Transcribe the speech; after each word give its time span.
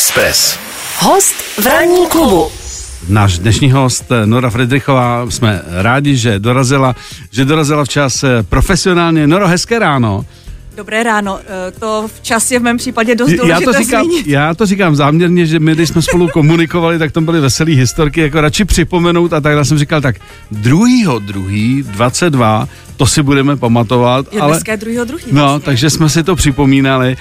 Express. 0.00 0.58
Host 0.98 1.34
v 1.60 1.66
ranní 1.66 2.06
klubu. 2.08 2.48
Náš 3.08 3.38
dnešní 3.38 3.70
host 3.70 4.04
Nora 4.24 4.50
Friedrichová, 4.50 5.30
jsme 5.30 5.62
rádi, 5.66 6.16
že 6.16 6.38
dorazila, 6.38 6.96
že 7.30 7.44
dorazila 7.44 7.84
včas 7.84 8.24
eh, 8.24 8.42
profesionálně. 8.42 9.26
Noro, 9.26 9.48
hezké 9.48 9.78
ráno. 9.78 10.24
Dobré 10.76 11.02
ráno, 11.02 11.38
eh, 11.38 11.70
to 11.80 12.08
včas 12.16 12.50
je 12.50 12.58
v 12.58 12.62
mém 12.62 12.76
případě 12.76 13.14
dost 13.14 13.30
já 13.30 13.36
důležité 13.36 13.64
to, 13.64 13.72
říkám, 13.72 14.04
zmínit. 14.04 14.26
já 14.26 14.54
to 14.54 14.66
říkám 14.66 14.96
záměrně, 14.96 15.46
že 15.46 15.58
my, 15.58 15.74
když 15.74 15.88
jsme 15.88 16.02
spolu 16.02 16.28
komunikovali, 16.28 16.98
tak 16.98 17.12
tam 17.12 17.24
byly 17.24 17.40
veselé 17.40 17.70
historky, 17.72 18.20
jako 18.20 18.40
radši 18.40 18.64
připomenout 18.64 19.32
a 19.32 19.40
tak 19.40 19.56
já 19.56 19.64
jsem 19.64 19.78
říkal, 19.78 20.00
tak 20.00 20.16
druhýho 20.50 21.18
druhý, 21.18 21.82
22, 21.82 22.68
to 22.96 23.06
si 23.06 23.22
budeme 23.22 23.56
pamatovat. 23.56 24.26
Je 24.32 24.40
ale, 24.40 24.52
dneska 24.52 24.72
je 24.72 24.78
druhýho 24.78 25.04
druhý. 25.04 25.24
No, 25.32 25.42
vlastně. 25.42 25.64
takže 25.64 25.90
jsme 25.90 26.08
si 26.08 26.22
to 26.22 26.36
připomínali. 26.36 27.16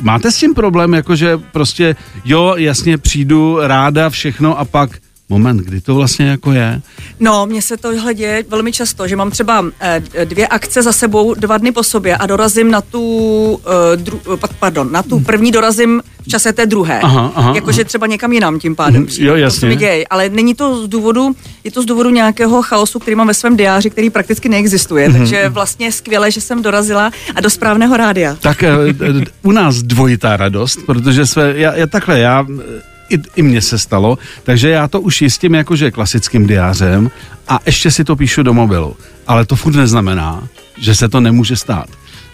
Máte 0.00 0.30
s 0.30 0.36
tím 0.36 0.54
problém, 0.54 0.94
jakože 0.94 1.38
prostě, 1.52 1.96
jo, 2.24 2.54
jasně 2.56 2.98
přijdu, 2.98 3.58
ráda, 3.60 4.10
všechno 4.10 4.58
a 4.58 4.64
pak 4.64 4.90
moment, 5.28 5.56
kdy 5.60 5.80
to 5.80 5.94
vlastně 5.94 6.26
jako 6.26 6.52
je? 6.52 6.80
No, 7.20 7.46
mně 7.46 7.62
se 7.62 7.76
tohle 7.76 8.14
děje 8.14 8.44
velmi 8.48 8.72
často, 8.72 9.08
že 9.08 9.16
mám 9.16 9.30
třeba 9.30 9.64
eh, 9.80 10.02
dvě 10.24 10.46
akce 10.46 10.82
za 10.82 10.92
sebou 10.92 11.34
dva 11.34 11.58
dny 11.58 11.72
po 11.72 11.82
sobě 11.82 12.16
a 12.16 12.26
dorazím 12.26 12.70
na 12.70 12.80
tu, 12.80 13.60
eh, 13.92 13.96
dru, 13.96 14.20
eh, 14.34 14.46
pardon, 14.58 14.92
na 14.92 15.02
tu 15.02 15.20
první 15.20 15.50
dorazím 15.50 16.02
v 16.22 16.28
čase 16.28 16.52
té 16.52 16.66
druhé. 16.66 17.00
Aha, 17.00 17.32
aha, 17.34 17.52
Jakože 17.54 17.84
třeba 17.84 18.06
někam 18.06 18.32
jinam 18.32 18.58
tím 18.58 18.76
pádem. 18.76 19.06
Přijdu. 19.06 19.26
jo, 19.28 19.34
To 19.34 19.38
jasně. 19.38 19.68
mi 19.68 19.76
děje, 19.76 20.04
ale 20.10 20.28
není 20.28 20.54
to 20.54 20.84
z 20.84 20.88
důvodu, 20.88 21.32
je 21.64 21.70
to 21.70 21.82
z 21.82 21.86
důvodu 21.86 22.10
nějakého 22.10 22.62
chaosu, 22.62 22.98
který 22.98 23.14
mám 23.14 23.26
ve 23.26 23.34
svém 23.34 23.56
diáři, 23.56 23.90
který 23.90 24.10
prakticky 24.10 24.48
neexistuje. 24.48 25.08
Mhm. 25.08 25.18
Takže 25.18 25.48
vlastně 25.48 25.86
je 25.86 25.92
skvělé, 25.92 26.30
že 26.30 26.40
jsem 26.40 26.62
dorazila 26.62 27.10
a 27.34 27.40
do 27.40 27.50
správného 27.50 27.96
rádia. 27.96 28.36
Tak 28.40 28.64
u 29.42 29.52
nás 29.52 29.76
dvojitá 29.76 30.36
radost, 30.36 30.78
protože 30.86 31.26
jsme, 31.26 31.52
já, 31.56 31.74
já 31.74 31.86
takhle, 31.86 32.18
já, 32.18 32.46
i, 33.10 33.18
i 33.36 33.42
mně 33.42 33.62
se 33.62 33.78
stalo, 33.78 34.18
takže 34.44 34.68
já 34.68 34.88
to 34.88 35.00
už 35.00 35.22
jistím 35.22 35.54
jakože 35.54 35.90
klasickým 35.90 36.46
diářem 36.46 37.10
a 37.48 37.58
ještě 37.66 37.90
si 37.90 38.04
to 38.04 38.16
píšu 38.16 38.42
do 38.42 38.54
mobilu. 38.54 38.96
Ale 39.26 39.46
to 39.46 39.56
furt 39.56 39.74
neznamená, 39.76 40.48
že 40.78 40.94
se 40.94 41.08
to 41.08 41.20
nemůže 41.20 41.56
stát. 41.56 41.86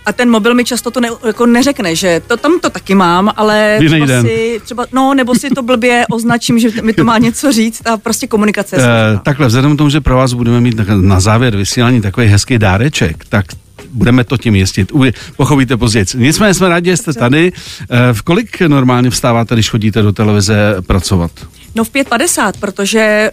A 0.06 0.12
ten 0.12 0.30
mobil 0.30 0.54
mi 0.54 0.64
často 0.64 0.90
to 0.90 1.00
ne, 1.00 1.08
jako 1.26 1.46
neřekne, 1.46 1.96
že 1.96 2.22
to 2.26 2.36
tam 2.36 2.60
to 2.60 2.70
taky 2.70 2.94
mám, 2.94 3.32
ale 3.36 3.78
Jiný 3.80 3.88
třeba 3.88 4.06
den. 4.06 4.26
si, 4.26 4.60
třeba, 4.64 4.86
no, 4.92 5.14
nebo 5.14 5.34
si 5.34 5.50
to 5.50 5.62
blbě 5.62 6.04
označím, 6.10 6.58
že 6.58 6.82
mi 6.82 6.92
to 6.92 7.04
má 7.04 7.18
něco 7.18 7.52
říct 7.52 7.86
a 7.86 7.96
prostě 7.96 8.26
komunikace 8.26 8.76
E, 8.76 9.18
takhle, 9.22 9.46
vzhledem 9.46 9.74
k 9.74 9.78
tomu, 9.78 9.90
že 9.90 10.00
pro 10.00 10.16
vás 10.16 10.32
budeme 10.32 10.60
mít 10.60 10.76
na, 10.76 10.84
na 10.96 11.20
závěr 11.20 11.56
vysílání 11.56 12.00
takový 12.00 12.26
hezký 12.26 12.58
dáreček, 12.58 13.24
tak 13.28 13.46
budeme 13.94 14.24
to 14.24 14.36
tím 14.36 14.54
jistit. 14.54 14.92
Pochopíte 15.36 15.76
později. 15.76 16.06
Nicméně 16.14 16.54
jsme 16.54 16.68
rádi, 16.68 16.90
že 16.90 16.96
jste 16.96 17.12
tady. 17.12 17.52
E, 17.90 18.12
v 18.12 18.22
kolik 18.22 18.60
normálně 18.60 19.10
vstáváte, 19.10 19.54
když 19.54 19.70
chodíte 19.70 20.02
do 20.02 20.12
televize 20.12 20.76
pracovat? 20.86 21.30
No 21.76 21.84
v 21.84 21.90
5.50, 21.90 22.52
protože 22.60 23.30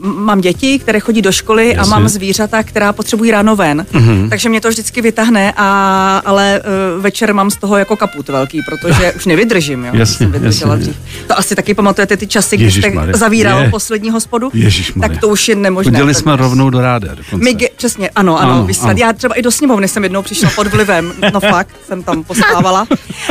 uh, 0.00 0.14
mám 0.16 0.40
děti, 0.40 0.78
které 0.78 1.00
chodí 1.00 1.22
do 1.22 1.32
školy 1.32 1.68
Jasně. 1.68 1.80
A 1.80 1.86
mám 1.86 2.08
zvířata, 2.08 2.62
která 2.62 2.92
potřebují 2.92 3.30
ráno 3.30 3.56
ven. 3.56 3.86
Takže 4.30 4.48
mě 4.48 4.60
to 4.60 4.68
vždycky 4.68 5.02
vytáhne, 5.02 5.52
a, 5.56 6.22
ale 6.24 6.60
uh, 6.96 7.02
večer 7.02 7.34
mám 7.34 7.50
z 7.50 7.56
toho 7.56 7.76
jako 7.76 7.96
kaput 7.96 8.28
velký, 8.28 8.62
protože 8.62 9.12
už 9.12 9.26
nevydržím. 9.26 9.84
Jo, 9.84 9.90
Jasně, 9.94 10.30
jsem 10.32 10.44
jasně. 10.44 10.76
dřív. 10.76 10.96
To 11.26 11.38
asi 11.38 11.54
taky 11.56 11.74
pamatujete 11.74 12.16
ty 12.16 12.26
časy, 12.26 12.56
kdy 12.56 12.72
jste 12.72 12.92
zavíral 13.12 13.62
Je. 13.62 13.70
poslední 13.70 14.10
hospodu? 14.10 14.50
Ježišmarja. 14.54 15.08
Tak 15.08 15.20
to 15.20 15.28
už 15.28 15.48
je 15.48 15.54
nemožné. 15.54 15.92
Udělali 15.92 16.14
jsme 16.14 16.32
dnes. 16.32 16.40
rovnou 16.40 16.70
do 16.70 16.80
dokonce. 16.98 17.36
My, 17.36 17.56
přesně, 17.76 18.10
ano, 18.10 18.38
ano, 18.38 18.48
Ano, 18.48 18.52
ano 18.58 18.66
vyslat. 18.66 18.90
ano. 18.90 18.98
Já 19.00 19.12
třeba 19.12 19.34
i 19.34 19.42
do 19.42 19.50
sněmovny 19.50 19.88
jsem 19.88 20.02
jednou 20.02 20.22
přišla 20.22 20.50
pod 20.56 20.66
vlivem, 20.66 21.12
no 21.32 21.40
fakt, 21.40 21.76
jsem 21.86 22.02
tam 22.02 22.24
postávala. 22.24 22.86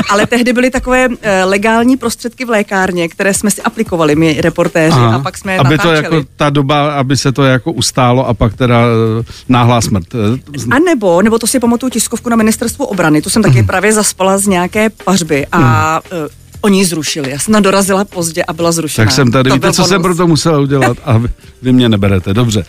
Ale 0.10 0.28
tehdy 0.28 0.54
byly 0.54 0.70
takové 0.70 1.08
eh, 1.22 1.44
legální 1.44 1.98
prostředky 1.98 2.46
v 2.46 2.50
lékárně, 2.50 3.08
které 3.10 3.34
jsme 3.34 3.52
si 3.52 3.62
aplikovali, 3.62 4.16
my 4.16 4.27
reportéři, 4.34 4.96
Aha. 4.98 5.16
a 5.16 5.20
pak 5.20 5.38
jsme 5.38 5.54
je 5.54 5.60
aby 5.60 5.70
natáčeli. 5.78 6.08
to 6.10 6.16
jako 6.16 6.28
ta 6.36 6.50
doba, 6.50 6.92
aby 6.94 7.18
se 7.18 7.32
to 7.32 7.44
jako 7.44 7.72
ustálo 7.72 8.28
a 8.28 8.34
pak 8.34 8.54
teda 8.56 8.82
eh, 9.22 9.24
náhlá 9.50 9.82
smrt. 9.82 10.08
Eh, 10.16 10.76
A 10.76 10.80
nebo, 10.80 11.22
nebo 11.22 11.40
to 11.40 11.48
si 11.48 11.60
pamatuju 11.60 11.90
tiskovku 11.90 12.30
na 12.30 12.36
ministerstvu 12.36 12.86
obrany, 12.86 13.22
to 13.22 13.30
jsem 13.30 13.44
taky 13.44 13.58
Mhm. 13.58 13.68
právě 13.68 13.94
zaspala 13.94 14.38
z 14.38 14.48
nějaké 14.48 14.90
pařby 14.90 15.48
a 15.52 16.00
uh, 16.12 16.18
oni 16.62 16.80
ji 16.80 16.86
zrušili. 16.86 17.32
Já 17.32 17.40
jsem 17.40 17.54
tam 17.54 17.64
dorazila 17.64 18.06
pozdě 18.06 18.44
a 18.44 18.54
byla 18.54 18.72
zrušena. 18.72 19.06
Tak 19.06 19.16
jsem 19.16 19.32
tady, 19.32 19.50
To 19.50 19.54
víte, 19.56 19.74
co 19.74 19.84
jsem 19.84 20.02
bonus. 20.02 20.18
pro 20.18 20.24
to 20.24 20.28
musela 20.28 20.60
udělat 20.60 20.98
a 21.06 21.18
vy, 21.18 21.28
vy 21.62 21.74
mě 21.74 21.90
neberete, 21.90 22.34
dobře. 22.34 22.66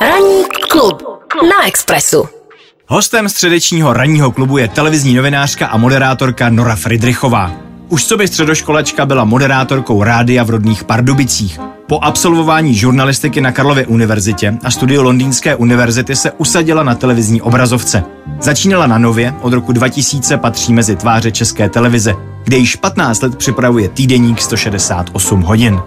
Ranní 0.00 0.44
klub 0.70 1.02
na 1.42 1.66
Expressu. 1.66 2.24
Hostem 2.86 3.28
středečního 3.28 3.92
ranního 3.92 4.32
klubu 4.32 4.58
je 4.58 4.68
televizní 4.68 5.14
novinářka 5.14 5.66
a 5.66 5.76
moderátorka 5.76 6.48
Nora 6.48 6.76
Friedrichová. 6.76 7.52
Už 7.92 8.04
co 8.04 8.16
by 8.16 8.28
středoškolačka 8.28 9.06
byla 9.06 9.24
moderátorkou 9.24 10.02
rádia 10.02 10.44
v 10.44 10.50
rodných 10.50 10.84
Pardubicích. 10.84 11.60
Po 11.86 11.98
absolvování 11.98 12.74
žurnalistiky 12.74 13.40
na 13.40 13.52
Karlově 13.52 13.86
univerzitě 13.86 14.58
a 14.64 14.70
studiu 14.70 15.02
Londýnské 15.02 15.56
univerzity 15.56 16.16
se 16.16 16.30
usadila 16.32 16.82
na 16.82 16.94
televizní 16.94 17.42
obrazovce. 17.42 18.04
Začínala 18.40 18.86
na 18.86 18.98
Nově, 18.98 19.34
od 19.40 19.52
roku 19.52 19.72
2000 19.72 20.36
patří 20.36 20.72
mezi 20.72 20.96
tváře 20.96 21.30
české 21.30 21.68
televize, 21.68 22.14
kde 22.44 22.56
již 22.56 22.76
15 22.76 23.22
let 23.22 23.36
připravuje 23.36 23.88
týdeník 23.88 24.40
168 24.40 25.42
hodin. 25.42 25.80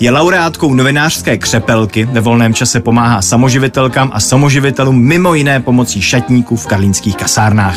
Je 0.00 0.10
laureátkou 0.10 0.74
novinářské 0.74 1.38
křepelky, 1.38 2.04
ve 2.04 2.20
volném 2.20 2.54
čase 2.54 2.80
pomáhá 2.80 3.22
samoživitelkám 3.22 4.10
a 4.14 4.20
samoživitelům 4.20 4.98
mimo 4.98 5.34
jiné 5.34 5.60
pomocí 5.60 6.02
šatníků 6.02 6.56
v 6.56 6.66
karlínských 6.66 7.16
kasárnách. 7.16 7.76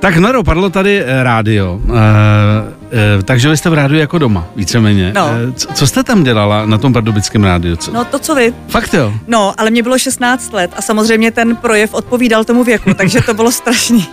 Tak 0.00 0.16
Noro, 0.16 0.42
padlo 0.42 0.70
tady 0.70 1.02
eh, 1.02 1.22
rádio, 1.22 1.80
e, 1.88 1.92
e, 1.92 2.77
takže 3.24 3.48
vy 3.48 3.56
jste 3.56 3.70
v 3.70 3.74
rádiu 3.74 4.00
jako 4.00 4.18
doma, 4.18 4.44
víceméně. 4.56 5.12
No. 5.14 5.30
Eh, 5.48 5.52
co, 5.52 5.68
co 5.74 5.86
jste 5.86 6.02
tam 6.02 6.24
dělala 6.24 6.66
na 6.66 6.78
tom 6.78 6.92
pardubickém 6.92 7.44
rádiu? 7.44 7.76
Co? 7.76 7.92
No 7.92 8.04
to, 8.04 8.18
co 8.18 8.34
vy. 8.34 8.54
Fakt 8.68 8.94
jo? 8.94 9.14
No, 9.26 9.54
ale 9.58 9.70
mě 9.70 9.82
bylo 9.82 9.98
16 9.98 10.52
let 10.52 10.70
a 10.76 10.82
samozřejmě 10.82 11.30
ten 11.30 11.56
projev 11.56 11.94
odpovídal 11.94 12.44
tomu 12.44 12.64
věku, 12.64 12.94
takže 12.96 13.20
to 13.20 13.34
bylo 13.34 13.52
strašný. 13.52 14.06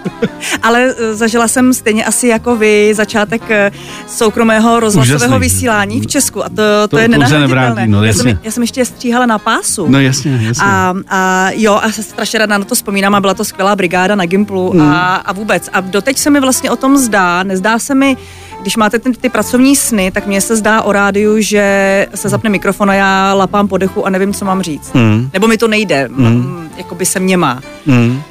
ale 0.64 0.94
eh, 0.98 1.16
zažila 1.16 1.48
jsem 1.48 1.74
stejně 1.74 2.06
asi 2.06 2.28
jako 2.28 2.56
vy 2.56 2.94
začátek 2.94 3.42
eh, 3.52 3.72
soukromého 4.08 4.80
rozhlasového 4.80 5.40
vysílání 5.40 6.02
v 6.02 6.08
Česku 6.08 6.46
a 6.46 6.50
to, 6.50 6.56
to, 6.56 6.88
To 6.88 6.98
je 6.98 7.08
nenahraditelné. 7.08 7.88
no, 7.88 8.04
já, 8.04 8.14
jsem, 8.14 8.40
já 8.44 8.52
jsem 8.52 8.64
ještě 8.64 8.86
stříhala 8.86 9.26
na 9.26 9.40
pásu. 9.40 9.86
No 9.90 10.00
jasně, 10.00 10.40
jasně. 10.42 10.64
A, 10.66 10.94
a 11.10 11.50
jo, 11.54 11.80
a 11.84 11.92
strašně 11.92 12.40
ráda 12.40 12.58
na 12.58 12.66
to 12.66 12.76
vzpomínám 12.76 13.16
a 13.16 13.20
byla 13.22 13.34
to 13.34 13.46
skvělá 13.46 13.76
brigáda 13.76 14.16
na 14.16 14.26
Gimplu 14.26 14.66
Mm. 14.74 14.82
a, 14.82 15.16
a 15.16 15.34
vůbec. 15.34 15.70
A 15.74 15.82
doteď 15.82 16.18
se 16.18 16.30
mi 16.30 16.40
vlastně 16.40 16.72
o 16.72 16.76
tom 16.76 16.98
zdá, 16.98 17.44
nezdá 17.44 17.80
se 17.80 17.96
mi, 17.96 18.18
když 18.66 18.78
máte 18.78 19.00
ty, 19.00 19.12
ty 19.12 19.30
pracovní 19.30 19.76
sny, 19.76 20.12
tak 20.12 20.28
mně 20.28 20.42
se 20.42 20.56
zdá 20.56 20.82
o 20.82 20.92
rádiu, 20.92 21.42
že 21.42 22.08
se 22.16 22.30
zapne 22.30 22.50
mikrofon 22.50 22.90
a 22.90 22.94
já 22.94 23.34
lapám 23.34 23.68
po 23.68 23.78
dechu 23.78 24.06
a 24.06 24.10
nevím, 24.10 24.34
co 24.34 24.46
mám 24.46 24.62
říct. 24.62 24.94
Mm. 24.94 25.30
Nebo 25.34 25.48
mi 25.48 25.58
to 25.58 25.68
nejde, 25.68 26.08
mm. 26.08 26.70
jako 26.78 26.96
by 26.96 27.06
se 27.06 27.20
mě 27.20 27.38
má. 27.38 27.62
Mm. 27.86 28.22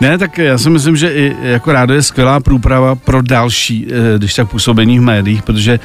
Ne, 0.00 0.18
tak 0.18 0.38
já 0.38 0.58
si 0.58 0.70
myslím, 0.70 0.96
že 0.96 1.12
i 1.12 1.36
jako 1.42 1.72
rádio 1.72 1.96
je 1.96 2.02
skvělá 2.02 2.40
průprava 2.40 2.94
pro 2.94 3.22
další, 3.22 3.86
eh, 3.88 4.18
když 4.18 4.34
tak 4.34 4.50
působení 4.50 4.98
v 4.98 5.02
médiích, 5.02 5.42
protože 5.42 5.80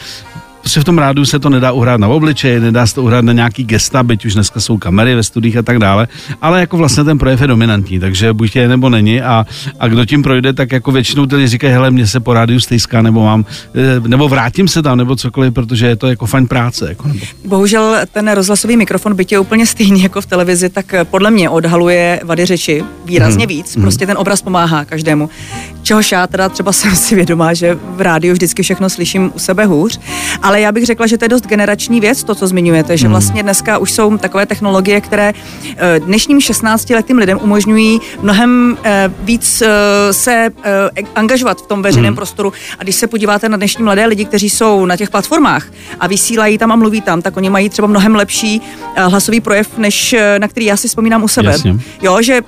prostě 0.62 0.80
v 0.80 0.84
tom 0.84 0.98
rádiu 0.98 1.26
se 1.26 1.40
to 1.40 1.50
nedá 1.50 1.72
uhrát 1.72 2.00
na 2.00 2.08
obličej, 2.08 2.60
nedá 2.60 2.88
se 2.88 2.96
to 2.96 3.04
uhrát 3.04 3.26
na 3.26 3.34
nějaký 3.34 3.64
gesta, 3.64 4.04
byť 4.04 4.26
už 4.26 4.34
dneska 4.34 4.60
jsou 4.60 4.78
kamery 4.78 5.16
ve 5.16 5.24
studiích 5.24 5.58
a 5.58 5.62
tak 5.62 5.80
dále, 5.80 6.08
ale 6.42 6.60
jako 6.60 6.78
vlastně 6.78 7.04
ten 7.04 7.18
projev 7.18 7.42
je 7.42 7.48
dominantní, 7.48 8.00
takže 8.00 8.34
buď 8.34 8.56
je 8.56 8.68
nebo 8.68 8.90
není 8.90 9.22
a, 9.22 9.46
a 9.80 9.88
kdo 9.88 10.06
tím 10.06 10.24
projde, 10.24 10.54
tak 10.54 10.72
jako 10.72 10.92
většinou 10.92 11.26
tedy 11.26 11.48
říkají, 11.48 11.74
hele, 11.74 11.92
mě 11.92 12.08
se 12.08 12.20
po 12.20 12.34
rádiu 12.34 12.60
stejská, 12.60 13.02
nebo 13.02 13.24
mám, 13.24 13.46
eh, 13.76 14.08
nebo 14.08 14.30
vrátím 14.30 14.68
se 14.68 14.82
tam, 14.82 14.98
nebo 14.98 15.16
cokoliv, 15.16 15.54
protože 15.54 15.88
je 15.88 15.96
to 15.96 16.08
jako 16.08 16.26
fajn 16.26 16.48
práce. 16.48 16.86
Jako, 16.90 17.08
nebo. 17.08 17.20
Bohužel 17.46 17.96
ten 18.12 18.32
rozhlasový 18.32 18.78
mikrofon, 18.78 19.16
byť 19.16 19.32
je 19.32 19.40
úplně 19.40 19.66
stejný 19.66 20.04
jako 20.04 20.22
v 20.22 20.26
televizi, 20.26 20.70
tak 20.70 20.94
podle 21.04 21.32
mě 21.32 21.50
odhaluje 21.50 22.22
vady 22.26 22.46
řeči 22.46 22.84
výrazně 23.06 23.40
Mhm. 23.46 23.48
víc. 23.48 23.76
Prostě 23.82 24.08
ten 24.08 24.18
obraz 24.18 24.42
pomáhá 24.42 24.86
každému. 24.86 25.30
Čehož 25.84 26.12
já 26.12 26.28
teda 26.28 26.50
třeba 26.50 26.72
jsem 26.72 26.96
si 26.96 27.16
vědomá, 27.16 27.54
že 27.54 27.78
v 27.96 28.02
rádiu 28.02 28.34
vždycky 28.34 28.64
všechno 28.64 28.90
slyším 28.90 29.32
u 29.36 29.40
sebe 29.40 29.66
hůř, 29.66 30.00
ale 30.50 30.62
já 30.62 30.72
bych 30.72 30.86
řekla, 30.86 31.08
že 31.08 31.18
to 31.18 31.26
je 31.26 31.30
dost 31.30 31.48
generační 31.48 32.00
věc, 32.00 32.24
to, 32.24 32.36
co 32.36 32.48
zmiňujete, 32.48 32.98
že 32.98 33.08
vlastně 33.08 33.44
dneska 33.44 33.78
už 33.78 33.92
jsou 33.92 34.18
takové 34.18 34.46
technologie, 34.46 35.02
které 35.02 35.34
eh, 35.78 36.00
dnešním 36.00 36.40
16-letým 36.40 37.18
lidem 37.18 37.40
umožňují 37.42 38.02
mnohem 38.22 38.78
eh, 38.84 39.12
víc 39.20 39.62
eh, 39.62 39.68
se 40.14 40.50
eh, 40.64 41.04
angažovat 41.16 41.62
v 41.62 41.68
tom 41.68 41.82
veřejném 41.82 42.16
prostoru. 42.16 42.54
A 42.80 42.84
když 42.84 42.96
se 42.96 43.08
podíváte 43.08 43.50
na 43.50 43.58
dnešní 43.58 43.84
mladé 43.84 44.06
lidi, 44.06 44.26
kteří 44.26 44.50
jsou 44.50 44.86
na 44.86 44.98
těch 44.98 45.10
platformách 45.10 45.68
a 46.00 46.08
vysílají 46.08 46.58
tam 46.58 46.72
a 46.72 46.76
mluví 46.76 47.02
tam, 47.02 47.22
tak 47.22 47.38
oni 47.38 47.50
mají 47.50 47.70
třeba 47.70 47.88
mnohem 47.88 48.16
lepší 48.16 48.62
hlasový 48.96 49.42
projev, 49.42 49.78
než 49.78 50.16
na 50.38 50.48
který 50.48 50.66
já 50.66 50.78
si 50.78 50.88
vzpomínám 50.88 51.24
u 51.24 51.28
sebe. 51.28 51.52
Jasně. 51.52 51.76
Jo, 52.02 52.22
že 52.22 52.42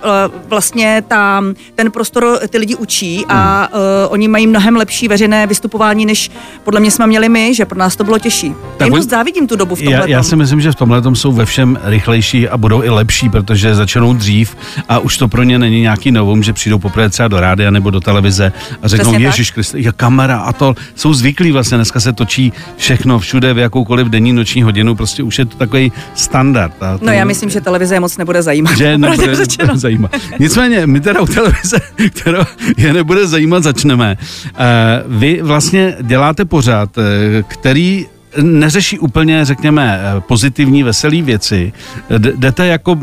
vlastně 0.48 1.04
ta, 1.08 1.44
ten 1.76 1.92
prostor 1.92 2.40
ty 2.50 2.58
lidi 2.58 2.76
učí 2.76 3.26
a 3.30 3.70
uh, 3.74 3.80
oni 4.10 4.28
mají 4.28 4.48
mnohem 4.48 4.76
lepší 4.76 5.08
veřejné 5.08 5.48
vystupování, 5.48 6.06
než 6.06 6.32
podle 6.64 6.80
mě 6.80 6.92
jsme 6.92 7.08
měli 7.08 7.30
my, 7.30 7.56
že 7.56 7.66
pro 7.66 7.80
nás 7.80 7.91
to 7.96 8.04
bylo 8.04 8.20
těžší. 8.20 8.54
Já 8.80 8.86
jim 8.86 8.96
dost 8.96 9.10
závidím 9.10 9.48
tu 9.48 9.56
dobu 9.56 9.76
v 9.76 9.82
tomhle. 9.82 10.00
Já, 10.02 10.08
já 10.08 10.24
si 10.24 10.36
myslím, 10.36 10.62
že 10.62 10.72
v 10.72 10.76
tomhle 10.76 11.02
jsou 11.14 11.32
ve 11.32 11.46
všem 11.46 11.80
rychlejší 11.84 12.50
a 12.50 12.58
budou 12.58 12.84
i 12.84 12.90
lepší, 12.90 13.30
protože 13.30 13.76
začnou 13.76 14.14
dřív 14.14 14.58
a 14.90 15.00
už 15.00 15.18
to 15.18 15.28
pro 15.28 15.44
ně 15.44 15.60
není 15.60 15.82
nějaký 15.82 16.12
novum, 16.12 16.44
že 16.44 16.54
přijdou 16.54 16.80
poprvé 16.80 17.10
třeba 17.10 17.28
do 17.28 17.40
rádia 17.40 17.72
nebo 17.72 17.90
do 17.90 18.00
televize 18.00 18.52
a 18.82 18.88
řeknou, 18.88 19.20
Ježíš 19.20 19.52
Kriste, 19.52 19.80
je 19.80 19.92
kamera 19.92 20.38
a 20.38 20.54
to 20.54 20.76
jsou 20.96 21.14
zvyklí 21.14 21.52
vlastně, 21.52 21.78
dneska 21.78 22.00
se 22.00 22.14
točí 22.14 22.54
všechno 22.78 23.20
všude 23.20 23.54
v 23.54 23.58
jakoukoliv 23.58 24.08
denní 24.08 24.34
noční 24.34 24.64
hodinu, 24.64 24.96
prostě 24.96 25.24
už 25.24 25.40
je 25.40 25.46
to 25.46 25.58
takový 25.58 25.92
standard. 26.16 26.84
A 26.84 26.98
to, 26.98 27.06
No 27.06 27.12
já 27.12 27.26
myslím, 27.26 27.50
že 27.50 27.62
televize 27.62 27.96
je 27.96 28.00
moc 28.00 28.18
nebude 28.18 28.42
zajímat. 28.42 28.78
že 28.78 28.98
nebude 28.98 29.36
řečeno. 29.36 29.78
zajímat. 29.78 30.12
Nicméně, 30.40 30.88
my 30.88 31.00
teda 31.02 31.22
u 31.22 31.26
televize, 31.26 31.78
která 32.10 32.46
je 32.78 32.94
nebude 32.94 33.28
zajímat, 33.28 33.64
začneme. 33.64 34.18
Eh, 34.58 35.04
Vy 35.08 35.42
vlastně 35.42 35.96
děláte 36.02 36.46
pořád, 36.46 36.98
eh, 36.98 37.44
který 37.82 38.06
neřeší 38.42 39.00
úplně, 39.00 39.46
řekněme, 39.46 40.00
eh, 40.02 40.22
pozitivní, 40.22 40.84
veselý 40.84 41.22
věci. 41.22 41.74
Jdete 42.18 42.68
jako, 42.68 43.00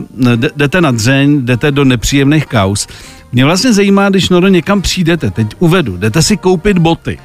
jdete 0.57 0.81
na 0.81 0.91
dřeň, 0.91 1.45
jdete 1.45 1.71
do 1.71 1.85
nepříjemných 1.85 2.47
kaus. 2.47 2.87
Mě 3.33 3.45
vlastně 3.45 3.73
zajímá, 3.73 4.09
když 4.09 4.29
Noro 4.29 4.49
někam 4.49 4.83
přijdete, 4.83 5.31
teď 5.31 5.47
uvedu, 5.59 5.97
jdete 5.97 6.23
si 6.23 6.37
koupit 6.37 6.79
boty 6.79 7.19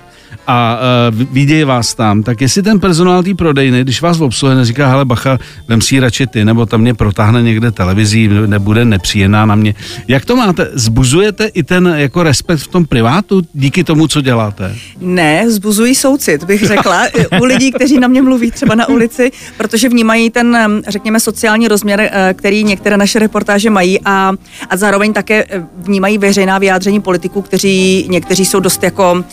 a 0.48 0.80
uh, 1.10 1.24
vidějí 1.32 1.64
vás 1.64 1.94
tam, 1.94 2.24
tak 2.24 2.42
jestli 2.42 2.64
ten 2.64 2.80
personál 2.80 3.24
té 3.24 3.34
prodejny, 3.34 3.82
když 3.82 4.02
vás 4.02 4.20
obsluhuje, 4.20 4.58
neříká, 4.58 4.88
hele 4.88 5.06
bacha, 5.06 5.40
vem 5.68 5.82
si 5.82 6.00
radši 6.00 6.28
ty, 6.28 6.46
nebo 6.46 6.66
tam 6.66 6.82
mě 6.82 6.94
protáhne 6.94 7.42
někde 7.42 7.72
televizí, 7.72 8.30
nebude 8.46 8.86
nepříjemná 8.86 9.46
na 9.46 9.56
mě. 9.56 9.76
Jak 10.08 10.26
to 10.26 10.36
máte? 10.36 10.70
Zbuzujete 10.74 11.46
i 11.46 11.64
ten 11.64 11.94
jako 11.98 12.24
respekt 12.24 12.60
v 12.60 12.68
tom 12.68 12.86
privátu 12.86 13.42
díky 13.54 13.84
tomu, 13.84 14.08
co 14.08 14.22
děláte? 14.22 14.76
Ne, 15.00 15.52
zbuzují 15.52 15.96
soucit, 15.96 16.44
bych 16.44 16.68
řekla, 16.68 17.08
u 17.42 17.44
lidí, 17.44 17.72
kteří 17.72 18.00
na 18.00 18.08
mě 18.08 18.22
mluví 18.22 18.52
třeba 18.52 18.76
na 18.76 18.90
ulici, 18.90 19.32
protože 19.58 19.90
vnímají 19.90 20.30
ten, 20.30 20.56
em, 20.56 20.82
řekněme, 20.88 21.20
sociální 21.20 21.68
rozměr, 21.68 22.10
eh, 22.12 22.34
který 22.38 22.64
některé 22.64 22.98
naše 22.98 23.20
reportáže 23.20 23.70
mají 23.70 24.00
a, 24.06 24.32
a 24.70 24.78
zároveň 24.78 25.14
také 25.14 25.46
vnímají 25.78 26.18
veřejná 26.18 26.58
vyjádření 26.58 27.02
politiků, 27.02 27.42
kteří 27.42 28.08
někteří 28.10 28.46
jsou 28.46 28.60
dost 28.60 28.84
jako 28.84 29.12
uh, 29.14 29.24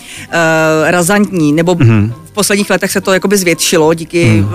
razantní, 1.00 1.52
nebo 1.52 1.74
mm-hmm. 1.74 2.12
v 2.24 2.30
posledních 2.30 2.70
letech 2.70 2.90
se 2.92 3.00
to 3.00 3.12
jakoby 3.12 3.36
zvětšilo 3.36 3.94
díky, 3.94 4.24
mm. 4.26 4.44
uh, 4.44 4.52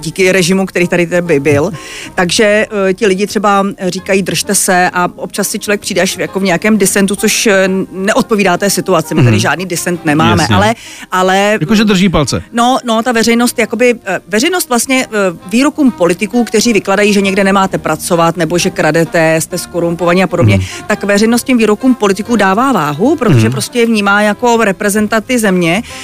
díky 0.00 0.32
režimu, 0.32 0.66
který 0.66 0.88
tady 0.88 1.08
by 1.20 1.40
byl. 1.40 1.70
Takže 2.14 2.66
uh, 2.70 2.92
ti 2.92 3.06
lidi 3.06 3.26
třeba 3.26 3.66
říkají 3.86 4.22
držte 4.22 4.54
se 4.54 4.90
a 4.92 5.08
občas 5.16 5.48
si 5.48 5.58
člověk 5.58 5.80
přijde 5.80 6.00
až 6.02 6.18
jako 6.18 6.40
v 6.40 6.42
nějakém 6.42 6.78
disentu, 6.78 7.16
což 7.16 7.46
eh, 7.46 7.68
neodpovídá 7.92 8.56
té 8.56 8.70
situaci. 8.70 9.14
My 9.14 9.24
tady 9.24 9.38
žádný 9.40 9.66
disent 9.66 10.04
nemáme, 10.04 10.42
Jasně. 10.42 10.56
ale, 10.56 10.74
ale 11.10 11.58
Jakože 11.60 11.84
drží 11.84 12.08
palce. 12.08 12.42
No, 12.52 12.78
no, 12.84 13.02
ta 13.02 13.12
veřejnost, 13.12 13.58
jakoby, 13.58 13.94
veřejnost 14.28 14.68
vlastně 14.68 15.06
výrokům 15.50 15.90
politiků, 15.90 16.44
kteří 16.44 16.72
vykladají, 16.72 17.12
že 17.12 17.20
někde 17.20 17.44
nemáte 17.44 17.78
pracovat, 17.78 18.36
nebo 18.36 18.58
že 18.58 18.70
kradete, 18.70 19.40
jste 19.40 19.58
skorumpovaní 19.58 20.22
a 20.22 20.26
podobně, 20.26 20.56
Mhm. 20.56 20.64
mm. 20.64 20.84
tak 20.86 21.04
veřejnost 21.04 21.42
těm 21.42 21.58
výrokům 21.58 21.94
politiků 21.94 22.36
dává 22.36 22.72
váhu, 22.72 23.16
protože 23.16 23.46
mm. 23.46 23.52
prostě 23.52 23.78
je 23.78 23.86
vnímá 23.86 24.22
jako 24.22 24.64
reprezentanty 24.64 25.38
země, 25.38 25.47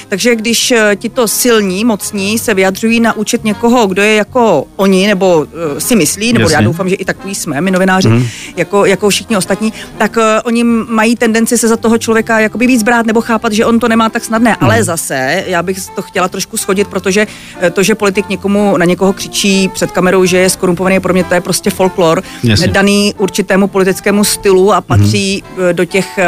takže 0.09 0.37
když 0.37 0.71
eh, 0.71 0.97
tito 0.97 1.29
silní, 1.29 1.85
mocní 1.85 2.39
se 2.39 2.55
vyjadřují 2.55 3.01
na 3.01 3.17
účet 3.17 3.45
někoho, 3.45 3.87
kdo 3.87 4.03
je 4.03 4.15
jako 4.15 4.65
oni, 4.77 5.07
nebo 5.07 5.47
eh, 5.77 5.81
si 5.81 5.97
myslí, 5.97 6.33
nebo 6.33 6.43
Jasně. 6.43 6.57
já 6.57 6.61
doufám, 6.61 6.89
že 6.89 6.95
i 6.95 7.05
takový 7.05 7.35
jsme, 7.35 7.61
my 7.61 7.71
novináři, 7.71 8.09
mm. 8.09 8.27
jako, 8.57 8.85
jako 8.85 9.09
všichni 9.09 9.37
ostatní, 9.37 9.73
tak 9.99 10.17
uh, 10.17 10.23
oni 10.45 10.65
mají 10.65 11.17
tendenci 11.17 11.59
se 11.59 11.69
za 11.69 11.77
toho 11.77 11.99
člověka 11.99 12.41
jakoby 12.41 12.67
víc 12.67 12.83
brát 12.83 13.07
nebo 13.07 13.21
chápat, 13.21 13.53
že 13.53 13.67
on 13.67 13.79
to 13.79 13.89
nemá 13.89 14.09
tak 14.09 14.25
snadné. 14.25 14.51
Mhm. 14.51 14.59
Ale 14.61 14.85
zase, 14.85 15.45
já 15.47 15.63
bych 15.63 15.79
to 15.95 16.03
chtěla 16.03 16.29
trošku 16.29 16.57
schodit, 16.57 16.89
protože 16.89 17.27
eh, 17.61 17.71
to, 17.71 17.83
že 17.83 17.95
politik 17.95 18.29
někomu 18.29 18.77
na 18.77 18.85
někoho 18.85 19.13
křičí 19.13 19.69
před 19.69 19.91
kamerou, 19.91 20.25
že 20.25 20.39
je 20.39 20.51
skorumpovaný, 20.51 21.01
pro 21.01 21.13
mě 21.13 21.25
to 21.25 21.35
je 21.35 21.41
prostě 21.41 21.71
folklor, 21.71 22.23
Jasně. 22.43 22.69
daný 22.69 23.15
určitému 23.19 23.69
politickému 23.69 24.25
stylu 24.25 24.73
a 24.73 24.81
patří 24.81 25.43
mm. 25.43 25.63
do 25.73 25.85
těch, 25.85 26.19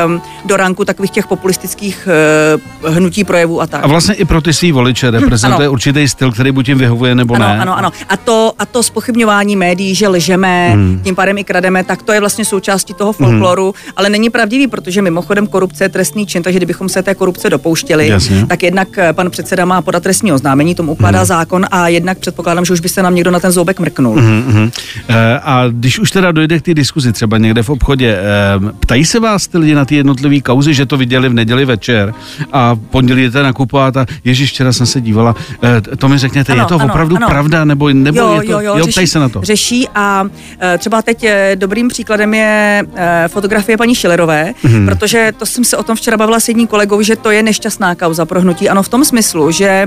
do 0.45 0.57
ranku 0.57 0.85
takových 0.85 1.11
těch 1.11 1.27
populistických 1.27 2.09
eh, 2.09 2.91
hnutí 3.07 3.25
projevů 3.25 3.61
a 3.63 3.67
tak. 3.67 3.85
A 3.85 3.87
vlastně 3.87 4.15
i 4.15 4.25
pro 4.25 4.41
ty 4.41 4.53
svý 4.53 4.73
voliče 4.73 5.11
reprezentuje 5.11 5.67
ano. 5.67 5.73
určitý 5.73 6.09
styl, 6.09 6.33
který 6.33 6.53
buď 6.53 6.69
jim 6.69 6.79
vyhovuje 6.79 7.15
nebo 7.15 7.35
Ano, 7.35 7.45
ne. 7.47 7.59
ano, 7.59 7.79
ano. 7.79 7.91
A 8.09 8.17
to, 8.17 8.53
a 8.59 8.67
to 8.67 8.83
spochybňování 8.83 9.57
médií, 9.57 9.95
že 9.95 10.09
lžeme, 10.09 10.71
hmm. 10.73 11.01
tím 11.05 11.15
pádem 11.15 11.39
i 11.39 11.45
krademe, 11.45 11.85
tak 11.85 12.03
to 12.03 12.13
je 12.13 12.21
vlastně 12.21 12.45
součástí 12.45 12.95
toho 12.95 13.13
folkloru, 13.13 13.65
hmm. 13.65 13.93
ale 13.97 14.09
není 14.09 14.31
pravdivý, 14.31 14.67
protože 14.67 15.03
mimochodem 15.03 15.47
korupce 15.47 15.85
je 15.85 15.89
trestný 15.89 16.27
čin, 16.27 16.43
takže 16.43 16.59
kdybychom 16.59 16.89
se 16.89 17.03
té 17.03 17.15
korupce 17.15 17.51
dopouštěli, 17.51 18.09
Jasně. 18.09 18.47
tak 18.47 18.63
jednak 18.63 18.99
eh, 18.99 19.13
pan 19.13 19.31
předseda 19.31 19.65
má 19.65 19.83
podat 19.83 20.03
trestní 20.03 20.33
oznámení, 20.33 20.75
tomu 20.75 20.93
ukládá 20.93 21.19
hmm. 21.19 21.27
zákon 21.27 21.67
a 21.71 21.89
jednak 21.89 22.19
předpokládám, 22.19 22.65
že 22.65 22.73
už 22.73 22.81
by 22.81 22.89
se 22.89 23.03
nám 23.03 23.15
někdo 23.15 23.31
na 23.31 23.41
ten 23.41 23.53
zoubek 23.53 23.81
mrknul. 23.81 24.21
Hmm. 24.21 24.71
Eh, 25.09 25.41
A 25.43 25.65
když 25.69 25.99
už 25.99 26.11
teda 26.11 26.33
dojde 26.33 26.59
k 26.59 26.63
té 26.63 26.75
diskuzi 26.75 27.13
třeba 27.13 27.39
někde 27.39 27.63
v 27.63 27.71
obchodě, 27.71 28.19
eh, 28.19 28.73
ptají 28.81 29.05
se 29.05 29.21
vás 29.21 29.47
ty 29.49 29.59
lidi 29.59 29.75
na 29.75 29.85
ty 29.85 29.95
jednotlivé 29.97 30.41
kauzy, 30.41 30.75
že 30.75 30.87
to 30.87 30.97
viděli 30.97 31.29
v 31.29 31.35
neděli 31.35 31.65
večer 31.65 32.15
a 32.53 32.77
pondělí 32.97 33.23
jdete 33.23 33.43
nakupovat 33.43 33.97
a 33.97 34.07
ježiš, 34.25 34.51
včera 34.51 34.73
jsem 34.73 34.87
se 34.87 35.01
dívala, 35.01 35.35
eh, 35.63 35.97
to 35.97 36.09
mi 36.09 36.19
řekněte, 36.19 36.53
Ano, 36.53 36.63
je 36.63 36.67
to 36.67 36.75
ano, 36.75 36.85
opravdu 36.85 37.17
ano. 37.17 37.29
pravda, 37.29 37.65
nebo, 37.65 37.89
nebo 37.89 38.21
jo, 38.21 38.33
je 38.35 38.47
to, 38.47 38.53
jo, 38.53 38.61
jo, 38.61 38.77
jo 38.77 38.85
řeší, 38.85 38.93
ptají 38.93 39.07
se 39.07 39.19
na 39.19 39.29
to. 39.29 39.41
Řeší 39.43 39.89
a 39.95 40.25
e, 40.63 40.79
třeba 40.79 41.03
teď 41.03 41.25
e, 41.25 41.57
dobrým 41.57 41.89
příkladem 41.89 42.35
je 42.35 42.85
e, 42.95 43.29
fotografie 43.29 43.77
paní 43.77 43.95
Šilerové, 43.95 44.53
mm-hmm. 44.65 44.87
protože 44.87 45.33
to 45.39 45.47
jsem 45.47 45.65
se 45.65 45.77
o 45.77 45.83
tom 45.83 45.97
včera 45.97 46.17
bavila 46.17 46.41
s 46.41 46.49
jedním 46.49 46.67
kolegou, 46.67 47.03
že 47.03 47.17
to 47.17 47.31
je 47.31 47.43
nešťastná 47.43 47.95
kauza 47.95 48.25
pro 48.25 48.41
hnutí. 48.41 48.69
Ano, 48.69 48.83
v 48.83 48.89
tom 48.89 49.05
smyslu, 49.05 49.51
že 49.51 49.87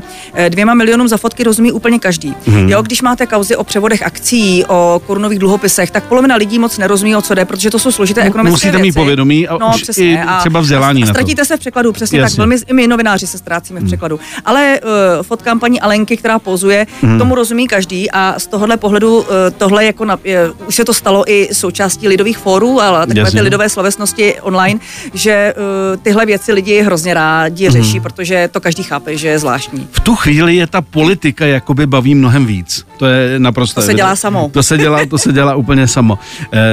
dvěma 0.50 0.74
milionům 0.74 1.08
za 1.08 1.18
fotky 1.18 1.44
rozumí 1.44 1.72
úplně 1.72 2.00
každý. 2.00 2.34
Mm-hmm. 2.34 2.70
Jo, 2.70 2.82
když 2.82 3.02
máte 3.02 3.26
kauzy 3.26 3.56
o 3.56 3.64
převodech 3.64 4.04
akcí, 4.04 4.66
o 4.68 5.02
korunových 5.08 5.40
dluhopisech, 5.40 5.92
tak 5.92 6.04
polovina 6.04 6.36
lidí 6.36 6.60
moc 6.60 6.78
nerozumí, 6.78 7.16
o 7.16 7.22
co 7.22 7.34
jde, 7.34 7.46
protože 7.46 7.70
to 7.70 7.80
jsou 7.80 7.92
složité 7.92 8.22
ekonomické 8.22 8.52
musíte 8.52 8.78
mít 8.78 8.82
věci. 8.84 9.00
povědomí 9.00 9.48
a 9.48 9.58
no, 9.58 9.72
už 9.76 9.84
přesně, 9.84 10.14
i 10.14 10.20
třeba 10.40 10.60
vzdělání 10.60 11.04
a, 11.04 11.06
na 11.06 11.12
a 11.12 11.14
to. 11.14 11.18
ztratíte 11.20 11.46
se 11.46 11.58
v 11.58 11.60
překladu, 11.60 11.92
přesně 11.92 12.20
Jasně. 12.20 12.32
tak. 12.32 12.38
Velmi, 12.38 12.56
my 12.74 12.84
novináři 13.00 13.28
se 13.28 13.38
ztrácíme 13.38 13.80
v 13.80 13.86
překladu. 13.86 14.20
Ale 14.46 14.80
uh, 14.84 15.24
fotkám 15.24 15.60
paní 15.60 15.82
Alenky, 15.82 16.18
která 16.18 16.40
pozuje, 16.40 16.88
tomu 17.18 17.36
rozumí 17.36 17.68
každý 17.68 18.12
a 18.12 18.36
z 18.38 18.48
tohohle 18.48 18.78
pohledu 18.78 19.18
uh, 19.18 19.26
tohle 19.58 19.86
jako 19.86 20.06
na, 20.06 20.20
je, 20.24 20.52
už 20.68 20.76
se 20.76 20.86
to 20.86 20.94
stalo 20.94 21.32
i 21.32 21.50
součástí 21.54 22.08
lidových 22.08 22.38
fórů, 22.38 22.82
ale 22.82 23.08
takové 23.08 23.20
Jasně. 23.20 23.40
ty 23.40 23.44
lidové 23.44 23.70
slovesnosti 23.70 24.42
online, 24.42 24.80
že 25.14 25.54
uh, 25.58 26.02
tyhle 26.02 26.26
věci 26.26 26.54
lidi 26.54 26.82
hrozně 26.82 27.14
rádi 27.14 27.70
řeší, 27.70 28.00
protože 28.00 28.50
to 28.52 28.62
každý 28.62 28.84
chápe, 28.84 29.18
že 29.18 29.28
je 29.28 29.40
zvláštní. 29.40 29.88
v 29.92 30.00
tu 30.00 30.16
chvíli 30.16 30.56
je 30.56 30.68
ta 30.68 30.82
politika 30.82 31.46
jakoby 31.46 31.88
baví 31.88 32.16
mnohem 32.16 32.46
víc. 32.46 32.86
To 32.98 33.06
je 33.06 33.40
naprosto. 33.40 33.82
To 33.82 33.88
se 33.88 33.94
dělá 33.94 34.16
samo. 34.16 34.50
To 34.54 34.64
se 34.64 34.78
dělá, 34.78 35.06
to 35.06 35.18
se 35.18 35.32
dělá 35.32 35.56
úplně 35.56 35.88
samo. 35.88 36.20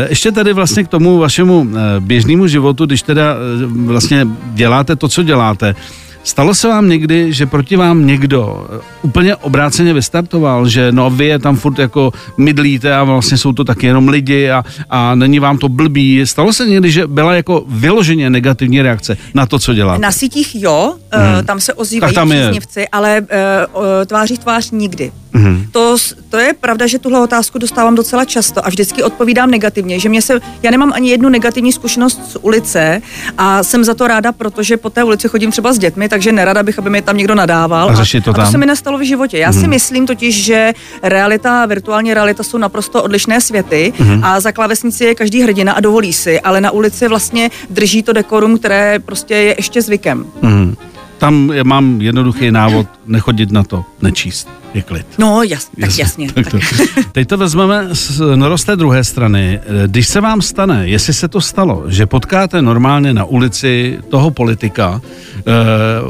Ještě 0.09 0.33
tady 0.33 0.53
vlastně 0.53 0.85
k 0.85 0.89
tomu 0.89 1.19
vašemu 1.19 1.67
běžnému 2.01 2.47
životu, 2.47 2.87
když 2.87 3.03
teda 3.03 3.37
vlastně 3.87 4.27
děláte 4.55 4.97
to, 4.97 5.09
co 5.09 5.23
děláte, 5.23 5.75
Stalo 6.27 6.55
se 6.55 6.69
vám 6.69 6.89
někdy, 6.89 7.33
že 7.33 7.47
proti 7.47 7.77
vám 7.77 8.07
někdo 8.07 8.67
eh, 8.71 8.83
úplně 9.03 9.37
obráceně 9.37 9.95
vystartoval, 9.95 10.69
že 10.69 10.93
no 10.93 11.11
vy 11.11 11.27
je 11.27 11.39
tam 11.39 11.57
furt 11.57 11.79
jako 11.79 12.13
mydlíte 12.37 12.95
a 12.95 13.05
vlastně 13.05 13.39
jsou 13.39 13.53
to 13.53 13.65
taky 13.65 13.87
jenom 13.87 14.09
lidi 14.09 14.51
a, 14.51 14.65
a 14.91 15.15
není 15.15 15.39
vám 15.39 15.59
to 15.59 15.69
blbý. 15.69 16.27
Stalo 16.27 16.53
se 16.53 16.67
někdy, 16.67 16.91
že 16.91 17.07
byla 17.07 17.35
jako 17.35 17.65
vyloženě 17.69 18.31
negativní 18.31 18.83
reakce 18.83 19.17
na 19.35 19.47
to, 19.47 19.59
co 19.59 19.75
děláte? 19.75 20.03
Na 20.03 20.13
sítích 20.13 20.63
jo, 20.63 20.95
hmm. 21.13 21.47
tam 21.47 21.61
se 21.61 21.75
ozývají 21.75 22.15
příznivci, 22.15 22.89
ale 22.89 23.21
uh, 23.21 23.27
tváří 24.07 24.39
tvář 24.39 24.71
nikdy. 24.71 25.13
Mhm. 25.37 25.67
To, 25.73 25.97
to 26.31 26.37
je 26.37 26.53
pravda, 26.61 26.87
že 26.87 26.99
tuhle 26.99 27.21
otázku 27.21 27.59
dostávám 27.59 27.95
docela 27.95 28.25
často 28.25 28.67
a 28.67 28.69
vždycky 28.69 29.03
odpovídám 29.03 29.51
negativně, 29.51 29.99
že 30.01 30.09
mě 30.09 30.23
se, 30.23 30.41
já 30.63 30.71
nemám 30.71 30.93
ani 30.95 31.11
jednu 31.11 31.29
negativní 31.29 31.73
zkušenost 31.73 32.21
z 32.33 32.37
ulice 32.43 33.03
a 33.39 33.63
jsem 33.63 33.85
za 33.85 33.95
to 33.95 34.07
ráda, 34.07 34.33
protože 34.33 34.77
po 34.77 34.91
té 34.91 35.05
ulici 35.05 35.29
chodím 35.29 35.51
třeba 35.51 35.73
s 35.73 35.79
dětmi, 35.79 36.09
takže 36.09 36.33
nerada 36.33 36.63
bych, 36.63 36.79
aby 36.79 36.91
mi 36.91 37.03
tam 37.03 37.17
někdo 37.17 37.35
nadával. 37.35 37.91
A 37.91 37.95
to 37.97 38.01
a 38.03 38.21
to 38.25 38.33
tam? 38.33 38.43
Mhm. 38.43 38.53
se 38.53 38.59
mi 38.59 38.67
nestalo 38.67 38.99
v 38.99 39.03
životě. 39.07 39.39
Já 39.39 39.53
si 39.53 39.69
myslím 39.69 40.07
totiž, 40.07 40.45
že 40.45 40.73
realita 41.03 41.63
a 41.63 41.67
virtuální 41.67 42.15
realita 42.15 42.43
jsou 42.43 42.59
naprosto 42.59 43.03
odlišné 43.03 43.41
světy 43.41 43.93
Mhm. 43.99 44.25
a 44.25 44.41
za 44.41 44.53
klávesnici 44.53 45.05
je 45.05 45.15
každý 45.15 45.43
hrdina 45.43 45.73
a 45.73 45.81
dovolí 45.81 46.13
si, 46.13 46.41
ale 46.41 46.61
na 46.61 46.71
ulici 46.71 47.09
vlastně 47.09 47.51
drží 47.71 48.03
to 48.03 48.13
dekorum, 48.13 48.59
které 48.59 48.99
prostě 48.99 49.35
je 49.35 49.55
ještě 49.59 49.83
zvykem. 49.83 50.27
Mhm. 50.43 50.77
Tam 51.19 51.51
je- 51.53 51.65
mám 51.65 52.01
jednoduchý 52.01 52.51
návod, 52.51 52.87
nechodit 53.07 53.53
na 53.53 53.63
to, 53.63 53.85
nečíst, 54.03 54.49
je 54.75 54.83
klid. 54.83 55.07
No, 55.19 55.43
jas, 55.43 55.71
tak 55.81 55.99
jasně. 55.99 56.33
Tak 56.33 56.51
to. 56.51 56.59
Teď 57.13 57.29
to 57.29 57.37
vezmeme 57.37 57.89
z, 57.93 58.21
no, 58.37 58.59
z 58.59 58.65
té 58.65 58.77
druhé 58.77 59.05
strany. 59.05 59.61
Když 59.87 60.09
se 60.09 60.21
vám 60.21 60.43
stane, 60.43 60.89
jestli 60.89 61.13
se 61.15 61.29
to 61.29 61.41
stalo, 61.41 61.83
že 61.89 62.07
potkáte 62.07 62.63
normálně 62.63 63.15
na 63.15 63.25
ulici 63.25 63.99
toho 64.09 64.31
politika, 64.31 65.01
eh, 65.39 65.43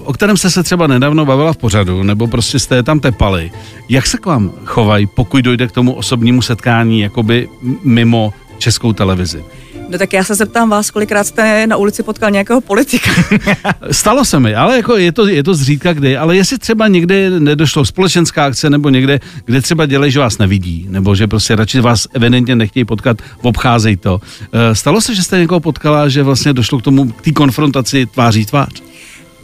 o 0.05 0.13
kterém 0.13 0.37
jste 0.37 0.51
se 0.51 0.63
třeba 0.63 0.87
nedávno 0.87 1.27
bavila 1.27 1.53
v 1.53 1.57
pořadu, 1.57 2.03
nebo 2.03 2.27
prostě 2.27 2.59
jste 2.59 2.75
je 2.77 2.83
tam 2.83 3.01
tepali, 3.01 3.51
jak 3.89 4.07
se 4.07 4.19
k 4.19 4.27
vám 4.27 4.51
chovají, 4.65 5.07
pokud 5.07 5.45
dojde 5.45 5.67
k 5.67 5.73
tomu 5.73 5.93
osobnímu 5.93 6.43
setkání 6.43 7.01
jakoby 7.01 7.49
mimo 7.85 8.33
českou 8.59 8.93
televizi? 8.93 9.45
No 9.89 9.99
tak 9.99 10.13
já 10.13 10.25
se 10.25 10.35
zeptám 10.35 10.71
vás, 10.71 10.91
kolikrát 10.91 11.27
jste 11.27 11.67
na 11.67 11.77
ulici 11.77 12.03
potkal 12.03 12.31
nějakého 12.31 12.61
politika? 12.61 13.11
Stalo 13.91 14.25
se 14.25 14.41
mi, 14.41 14.55
ale 14.55 14.77
jako 14.77 14.97
je 14.97 15.13
to, 15.13 15.27
je 15.27 15.43
to 15.43 15.55
zřídka 15.55 15.93
kdy, 15.93 16.17
ale 16.17 16.37
jestli 16.37 16.59
třeba 16.59 16.89
někde 16.89 17.41
nedošlo 17.41 17.85
společenská 17.85 18.45
akce 18.45 18.71
nebo 18.71 18.89
někde, 18.89 19.21
kde 19.45 19.63
třeba 19.63 19.87
dělají, 19.87 20.13
že 20.13 20.21
vás 20.21 20.39
nevidí, 20.39 20.87
nebo 20.91 21.15
že 21.15 21.27
prostě 21.27 21.57
radši 21.57 21.81
vás 21.81 22.07
evidentně 22.15 22.57
nechtějí 22.57 22.85
potkat, 22.85 23.23
obcházejí 23.43 23.97
to. 23.97 24.21
Eh, 24.53 24.75
Stalo 24.75 25.01
se, 25.01 25.15
že 25.15 25.23
jste 25.23 25.39
někoho 25.39 25.61
potkala, 25.61 26.09
že 26.09 26.23
vlastně 26.23 26.53
došlo 26.53 26.79
k 26.79 26.83
tomu, 26.83 27.13
k 27.13 27.23
té 27.23 27.33
konfrontaci 27.33 28.07
tváří 28.07 28.47
tvář? 28.47 28.83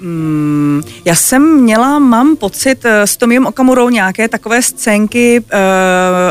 Mm, 0.03 0.83
já 1.05 1.15
jsem 1.15 1.61
měla, 1.61 1.99
mám 1.99 2.37
pocit 2.37 2.85
eh, 2.85 3.07
s 3.07 3.17
Tomiem 3.17 3.47
Okamurou 3.47 3.89
nějaké 3.89 4.29
takové 4.29 4.63
scénky, 4.63 5.41
uh, 5.41 5.47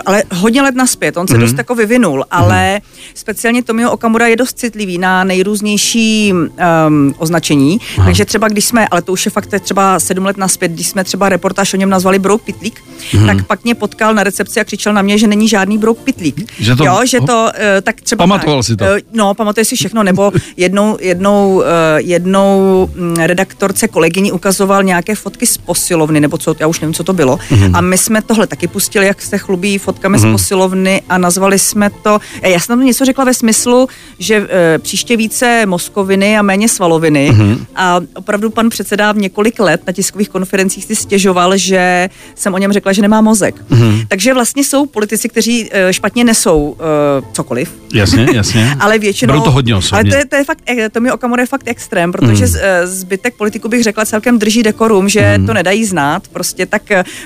ale 0.05 0.23
hodně 0.33 0.61
let 0.61 0.75
naspět, 0.75 1.17
on 1.17 1.27
se 1.27 1.33
mm-hmm. 1.33 1.39
dost 1.39 1.57
jako 1.57 1.75
vyvinul, 1.75 2.25
ale 2.31 2.81
mm-hmm. 2.81 2.90
Speciálně 3.15 3.63
Tomio 3.63 3.91
Okamura 3.91 4.27
je 4.27 4.35
dost 4.35 4.59
citlivý 4.59 4.97
na 4.97 5.23
nejrůznější 5.23 6.33
um, 6.33 7.13
označení, 7.17 7.79
Aha. 7.97 8.05
takže 8.05 8.25
třeba 8.25 8.47
když 8.47 8.65
jsme, 8.65 8.87
ale 8.87 9.01
to 9.01 9.11
už 9.11 9.25
je 9.25 9.31
fakt 9.31 9.49
třeba 9.59 9.99
sedm 9.99 10.25
let 10.25 10.37
naspět, 10.37 10.71
když 10.71 10.87
jsme 10.87 11.03
třeba 11.03 11.29
reportáž 11.29 11.73
o 11.73 11.77
něm 11.77 11.89
nazvali 11.89 12.19
Brouk 12.19 12.41
Pitlík, 12.41 12.81
mm-hmm. 13.11 13.25
tak 13.25 13.47
pak 13.47 13.63
mě 13.63 13.75
potkal 13.75 14.13
na 14.13 14.23
recepci 14.23 14.59
a 14.59 14.63
křičel 14.63 14.93
na 14.93 15.01
mě, 15.01 15.17
že 15.17 15.27
není 15.27 15.47
žádný 15.47 15.77
Brouk 15.77 15.97
Pitlík. 15.97 16.51
Že 16.59 16.75
to, 16.75 16.85
jo, 16.85 16.99
že 17.05 17.19
to, 17.19 17.43
uh, 17.43 17.51
tak 17.83 18.01
třeba... 18.01 18.23
Pamatoval 18.23 18.59
tak, 18.59 18.65
si 18.65 18.75
to? 18.75 18.85
Uh, 18.85 18.91
no, 19.13 19.33
pamatuje 19.33 19.65
si 19.65 19.75
všechno, 19.75 20.03
nebo 20.03 20.31
jednou, 20.57 20.97
jednou, 21.01 21.55
uh, 21.55 21.63
jednou 21.97 22.89
mm, 22.95 23.15
redaktor 23.15 23.61
redaktorce 23.61 23.87
kolegyni 23.87 24.31
ukazoval 24.31 24.83
nějaké 24.83 25.15
fotky 25.15 25.45
z 25.45 25.57
posilovny, 25.57 26.19
nebo 26.19 26.37
co, 26.37 26.55
já 26.59 26.67
už 26.67 26.79
nevím, 26.79 26.93
co 26.93 27.03
to 27.03 27.13
bylo. 27.13 27.37
Mm-hmm. 27.37 27.71
A 27.73 27.81
my 27.81 27.97
jsme 27.97 28.21
tohle 28.21 28.47
taky 28.47 28.67
pustili, 28.67 29.05
jak 29.05 29.21
se 29.21 29.37
chlubí 29.37 29.77
fotkami 29.77 30.17
mm-hmm. 30.17 30.29
z 30.29 30.31
posilovny 30.31 31.01
a 31.09 31.17
nazvali 31.17 31.59
jsme 31.59 31.89
to, 31.89 32.19
já 32.41 32.59
jsem 32.59 32.77
tam 32.77 32.85
něco 32.85 33.00
řekla 33.05 33.25
ve 33.25 33.33
smyslu, 33.33 33.87
že 34.19 34.47
e, 34.49 34.79
příště 34.79 35.17
více 35.17 35.65
moskoviny 35.65 36.37
a 36.37 36.41
méně 36.41 36.69
svaloviny. 36.69 37.31
Mm-hmm. 37.31 37.65
A 37.75 37.99
opravdu 38.15 38.49
pan 38.49 38.69
předseda 38.69 39.11
v 39.11 39.17
několik 39.17 39.59
let 39.59 39.81
na 39.87 39.93
tiskových 39.93 40.29
konferencích 40.29 40.85
si 40.85 40.95
stěžoval, 40.95 41.57
že 41.57 42.09
jsem 42.35 42.53
o 42.53 42.57
něm 42.57 42.71
řekla, 42.71 42.93
že 42.93 43.01
nemá 43.01 43.21
mozek. 43.21 43.55
Mm-hmm. 43.69 44.05
Takže 44.07 44.33
vlastně 44.33 44.63
jsou 44.63 44.85
politici, 44.85 45.29
kteří 45.29 45.69
e, 45.71 45.93
špatně 45.93 46.23
nesou 46.23 46.75
e, 46.79 47.23
cokoliv. 47.33 47.73
Jasně, 47.93 48.27
jasně. 48.33 48.75
ale 48.79 48.99
většinou... 48.99 49.33
Bylo 49.33 49.43
to 49.43 49.51
hodně 49.51 49.75
osobně. 49.75 50.01
Ale 50.01 50.09
to 50.11 50.15
je, 50.15 50.25
to 50.25 50.35
je 50.35 50.43
fakt, 50.43 50.59
to 50.91 50.99
mi 50.99 51.11
Okamura 51.11 51.43
je 51.43 51.47
fakt 51.47 51.63
extrém, 51.65 52.11
protože 52.11 52.45
mm. 52.45 52.51
zbytek 52.83 53.35
politiků 53.35 53.69
bych 53.69 53.83
řekla 53.83 54.05
celkem 54.05 54.39
drží 54.39 54.63
dekorum, 54.63 55.09
že 55.09 55.21
hmm. 55.21 55.45
to 55.45 55.53
nedají 55.53 55.85
znát, 55.85 56.27
prostě 56.27 56.65
tak 56.65 56.81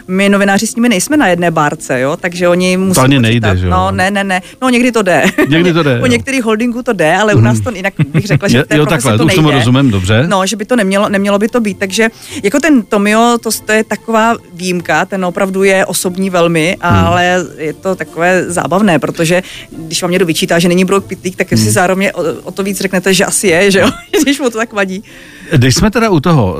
my 0.08 0.30
novináři 0.30 0.68
s 0.68 0.76
nimi 0.76 0.90
nejsme 0.90 1.18
na 1.18 1.28
jedné 1.28 1.52
bárce, 1.52 2.00
jo, 2.00 2.18
takže 2.18 2.48
oni 2.48 2.78
musí 2.78 2.96
To 2.96 3.02
ani 3.02 3.20
nejde, 3.20 3.58
že 3.58 3.66
jo? 3.66 3.72
No, 3.72 3.92
ne, 3.92 4.12
ne, 4.12 4.24
ne, 4.24 4.42
no 4.62 4.70
někdy 4.70 4.92
to 4.92 5.02
jde. 5.02 5.24
Někdy 5.50 5.65
to 5.74 5.84
jde, 5.84 6.02
U 6.02 6.06
některých 6.06 6.44
holdingů 6.44 6.84
to 6.84 6.94
jde, 6.94 7.16
ale 7.16 7.34
u 7.34 7.42
nás 7.42 7.60
to 7.60 7.72
jinak 7.72 7.94
bych 8.14 8.26
řekla, 8.26 8.48
že 8.48 8.64
té 8.64 8.78
jo, 8.78 8.86
takhle, 8.86 9.18
to 9.18 9.26
nejde. 9.26 9.42
tomu 9.42 9.52
rozumím, 9.52 9.92
dobře. 9.92 10.26
No, 10.28 10.46
že 10.46 10.56
by 10.56 10.66
to 10.66 10.76
nemělo, 10.76 11.10
nemělo 11.10 11.40
by 11.40 11.48
to 11.48 11.60
být, 11.60 11.78
takže 11.80 12.10
jako 12.44 12.60
ten 12.60 12.82
Tomio, 12.82 13.38
to, 13.44 13.50
to 13.66 13.72
je 13.72 13.84
taková 13.84 14.36
výjimka, 14.54 15.06
ten 15.06 15.26
opravdu 15.26 15.64
je 15.64 15.86
osobní 15.86 16.30
velmi, 16.30 16.78
hmm. 16.82 16.98
ale 16.98 17.46
je 17.58 17.74
to 17.74 17.96
takové 17.96 18.52
zábavné, 18.52 19.00
protože 19.00 19.44
když 19.72 20.02
vám 20.02 20.12
někdo 20.12 20.26
vyčítá, 20.26 20.60
že 20.60 20.68
není 20.68 20.86
Brock 20.86 21.08
Pitlík, 21.08 21.36
tak 21.36 21.52
hmm. 21.52 21.64
si 21.64 21.72
zároveň 21.72 22.12
o, 22.14 22.24
o, 22.44 22.52
to 22.52 22.64
víc 22.64 22.82
řeknete, 22.82 23.14
že 23.14 23.26
asi 23.26 23.48
je, 23.48 23.72
že 23.72 23.80
jo, 23.80 23.90
když 24.24 24.40
mu 24.40 24.50
to 24.50 24.58
tak 24.58 24.74
vadí. 24.74 25.04
Když 25.52 25.76
jsme 25.76 25.92
teda 25.92 26.10
u 26.10 26.20
toho, 26.20 26.58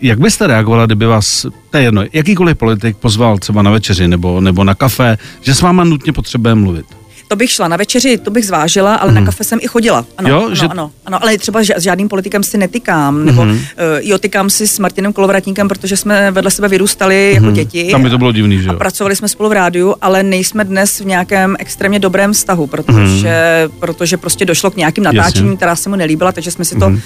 jak 0.00 0.18
byste 0.18 0.46
reagovala, 0.46 0.86
kdyby 0.86 1.06
vás, 1.06 1.46
to 1.70 1.76
je 1.76 1.82
jedno, 1.82 2.04
jakýkoliv 2.12 2.56
politik 2.56 2.96
pozval 2.96 3.38
třeba 3.38 3.62
na 3.62 3.70
večeři 3.70 4.08
nebo, 4.08 4.40
nebo 4.40 4.64
na 4.64 4.74
kafe, 4.74 5.18
že 5.40 5.54
s 5.54 5.60
váma 5.60 5.84
nutně 5.84 6.12
potřebuje 6.12 6.54
mluvit? 6.54 6.86
To 7.32 7.36
bych 7.36 7.50
šla 7.50 7.68
na 7.68 7.76
večeři, 7.76 8.18
to 8.18 8.30
bych 8.30 8.46
zvážila, 8.46 8.94
ale 8.94 9.10
mm. 9.10 9.14
na 9.14 9.20
mhm. 9.20 9.26
kafe 9.26 9.44
jsem 9.44 9.58
i 9.62 9.68
chodila. 9.68 10.04
Ano, 10.18 10.28
jo, 10.28 10.46
ano, 10.46 10.54
že... 10.54 10.66
ano, 10.66 10.90
ano, 11.06 11.22
ale 11.22 11.38
třeba 11.38 11.60
s 11.60 11.82
žádným 11.82 12.08
politikem 12.08 12.42
si 12.42 12.58
netykám, 12.58 13.24
nebo 13.24 13.44
mm. 13.44 13.50
uh, 13.50 13.58
jo, 14.00 14.18
tykám 14.18 14.50
si 14.50 14.66
s 14.66 14.78
Martinem 14.78 15.12
Kolovratníkem, 15.12 15.68
protože 15.68 15.96
jsme 15.96 16.30
vedle 16.30 16.50
sebe 16.50 16.68
vyrůstali 16.68 17.32
jako 17.34 17.46
mhm. 17.46 17.54
děti. 17.54 17.88
Tam 17.90 18.02
by 18.02 18.10
to 18.10 18.18
bylo 18.18 18.32
divný, 18.32 18.62
že 18.62 18.68
jo? 18.68 18.74
A 18.74 18.76
pracovali 18.76 19.16
jsme 19.16 19.28
spolu 19.28 19.48
v 19.48 19.52
rádiu, 19.52 19.94
ale 20.00 20.22
nejsme 20.22 20.64
dnes 20.64 21.00
v 21.00 21.06
nějakém 21.06 21.56
extrémně 21.58 21.98
dobrém 21.98 22.32
vztahu, 22.32 22.66
protože, 22.66 23.68
mm. 23.68 23.78
protože 23.80 24.16
prostě 24.16 24.44
došlo 24.44 24.70
k 24.70 24.76
nějakým 24.76 25.04
natáčením, 25.04 25.56
která 25.56 25.76
se 25.76 25.88
mu 25.88 25.96
nelíbila, 25.96 26.32
takže 26.32 26.50
jsme 26.50 26.64
si 26.64 26.78
to 26.78 26.90
mm 26.90 27.00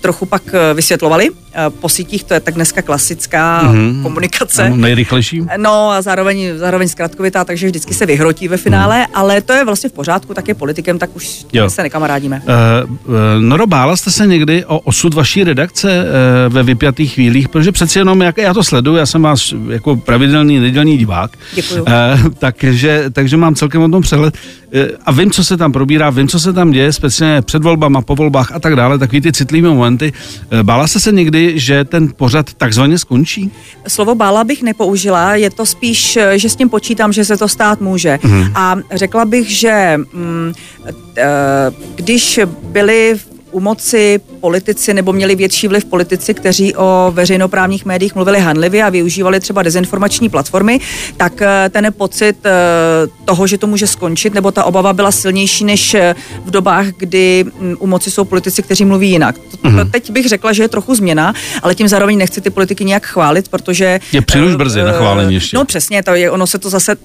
trochu 0.00 0.26
pak 0.26 0.42
eh, 0.52 0.74
vysvětlovali. 0.74 1.30
Eh, 1.54 1.70
po 1.70 1.88
sítích 1.88 2.24
to 2.24 2.34
je 2.34 2.40
tak 2.40 2.54
dneska 2.54 2.82
klasická 2.82 3.62
mm-hmm. 3.64 4.02
komunikace. 4.02 4.62
Ano, 4.64 4.76
nejrychlejší. 4.76 5.42
No 5.56 5.90
a 5.90 6.02
zároveň, 6.02 6.48
zároveň 6.56 6.88
zkratkovitá, 6.88 7.44
takže 7.44 7.66
vždycky 7.66 7.94
se 7.94 8.06
vyhrotí 8.06 8.48
ve 8.48 8.56
finále, 8.56 8.98
mm. 8.98 9.06
ale 9.14 9.40
to 9.40 9.52
je 9.52 9.64
vlastně 9.64 9.90
v 9.90 9.92
pořádku, 9.92 10.34
tak 10.34 10.48
je 10.48 10.54
politikem, 10.54 10.98
tak 10.98 11.16
už 11.16 11.46
jo. 11.52 11.70
se 11.70 11.82
nekamarádíme. 11.82 12.42
Uh, 12.46 12.90
uh, 12.90 13.14
Noro, 13.40 13.66
bála 13.66 13.96
jste 13.96 14.10
se 14.10 14.26
někdy 14.26 14.64
o 14.64 14.78
osud 14.78 15.14
vaší 15.14 15.44
redakce 15.44 16.04
uh, 16.04 16.54
ve 16.54 16.62
vypjatých 16.62 17.14
chvílích, 17.14 17.48
protože 17.48 17.72
přeci 17.72 17.98
jenom, 17.98 18.22
jak 18.22 18.38
já 18.38 18.54
to 18.54 18.64
sleduju, 18.64 18.96
já 18.96 19.06
jsem 19.06 19.22
vás 19.22 19.54
jako 19.70 19.96
pravidelný 19.96 20.60
nedělní 20.60 20.98
divák, 20.98 21.30
Děkuju. 21.54 21.82
Uh, 21.82 21.88
takže, 22.38 23.04
takže 23.12 23.36
mám 23.36 23.54
celkem 23.54 23.82
o 23.82 23.88
tom 23.88 24.02
přehled 24.02 24.34
a 25.04 25.12
vím, 25.12 25.30
co 25.30 25.44
se 25.44 25.56
tam 25.56 25.72
probírá, 25.72 26.10
vím, 26.10 26.28
co 26.28 26.40
se 26.40 26.52
tam 26.52 26.70
děje, 26.70 26.92
speciálně 26.92 27.42
před 27.42 27.62
volbama, 27.62 28.02
po 28.02 28.14
volbách 28.14 28.52
a 28.52 28.58
tak 28.58 28.76
dále, 28.76 28.98
takový 28.98 29.20
ty 29.20 29.32
citlivé 29.32 29.68
momenty. 29.68 30.12
Eh, 30.50 30.62
bála 30.62 30.86
jste 30.86 31.00
se 31.00 31.12
někdy, 31.12 31.58
že 31.58 31.84
ten 31.84 32.12
pořad 32.16 32.54
takzvaně 32.54 32.98
skončí? 32.98 33.50
Slovo 33.88 34.14
bála 34.14 34.44
bych 34.44 34.62
nepoužila, 34.62 35.34
je 35.34 35.50
to 35.50 35.66
spíš, 35.66 36.16
eh, 36.16 36.38
že 36.38 36.48
s 36.48 36.56
tím 36.56 36.68
počítám, 36.68 37.12
že 37.12 37.24
se 37.24 37.36
to 37.36 37.48
stát 37.48 37.80
může. 37.80 38.18
Mm. 38.22 38.44
A 38.54 38.76
řekla 38.92 39.24
bych, 39.24 39.50
že 39.50 39.94
mm, 39.96 40.52
eh, 41.16 41.26
když 41.94 42.40
byly 42.62 43.16
u 43.56 43.60
moci 43.60 44.20
politici 44.40 44.94
nebo 44.94 45.12
měli 45.12 45.34
větší 45.34 45.68
vliv 45.68 45.84
politici, 45.84 46.34
kteří 46.34 46.74
o 46.76 47.12
veřejnoprávních 47.14 47.84
médiích 47.84 48.14
mluvili 48.14 48.40
hanlivě 48.40 48.84
a 48.84 48.90
využívali 48.90 49.40
třeba 49.40 49.62
dezinformační 49.62 50.28
platformy, 50.28 50.80
tak 51.16 51.42
eh, 51.42 51.68
ten 51.70 51.92
pocit 51.96 52.36
eh, 52.44 52.50
toho, 53.24 53.46
že 53.46 53.58
to 53.58 53.66
může 53.66 53.86
skončit, 53.86 54.34
nebo 54.34 54.50
ta 54.50 54.64
obava 54.64 54.92
byla 54.92 55.12
silnější 55.12 55.64
než 55.64 55.94
eh, 55.94 56.14
v 56.44 56.50
dobách, 56.50 56.86
kdy 56.86 57.44
mm, 57.44 57.76
u 57.78 57.86
moci 57.86 58.10
jsou 58.10 58.24
politici, 58.24 58.62
kteří 58.62 58.84
mluví 58.84 59.10
jinak. 59.10 59.36
Mm-hmm. 59.64 59.90
Teď 59.90 60.10
bych 60.10 60.28
řekla, 60.28 60.52
že 60.52 60.62
je 60.62 60.68
trochu 60.68 60.94
změna, 60.94 61.34
ale 61.62 61.74
tím 61.74 61.88
zároveň 61.88 62.18
nechci 62.18 62.40
ty 62.40 62.50
politiky 62.50 62.84
nějak 62.84 63.06
chválit, 63.06 63.48
protože... 63.48 64.00
Je 64.12 64.22
příliš 64.22 64.56
brzy 64.56 64.82
na 64.82 64.92
chválení 64.92 65.34
ještě. 65.34 65.56
No 65.56 65.64
přesně, 65.64 66.02
to 66.02 66.14
je, 66.14 66.30
ono 66.30 66.46
se 66.46 66.58
to 66.58 66.70
zase, 66.70 66.96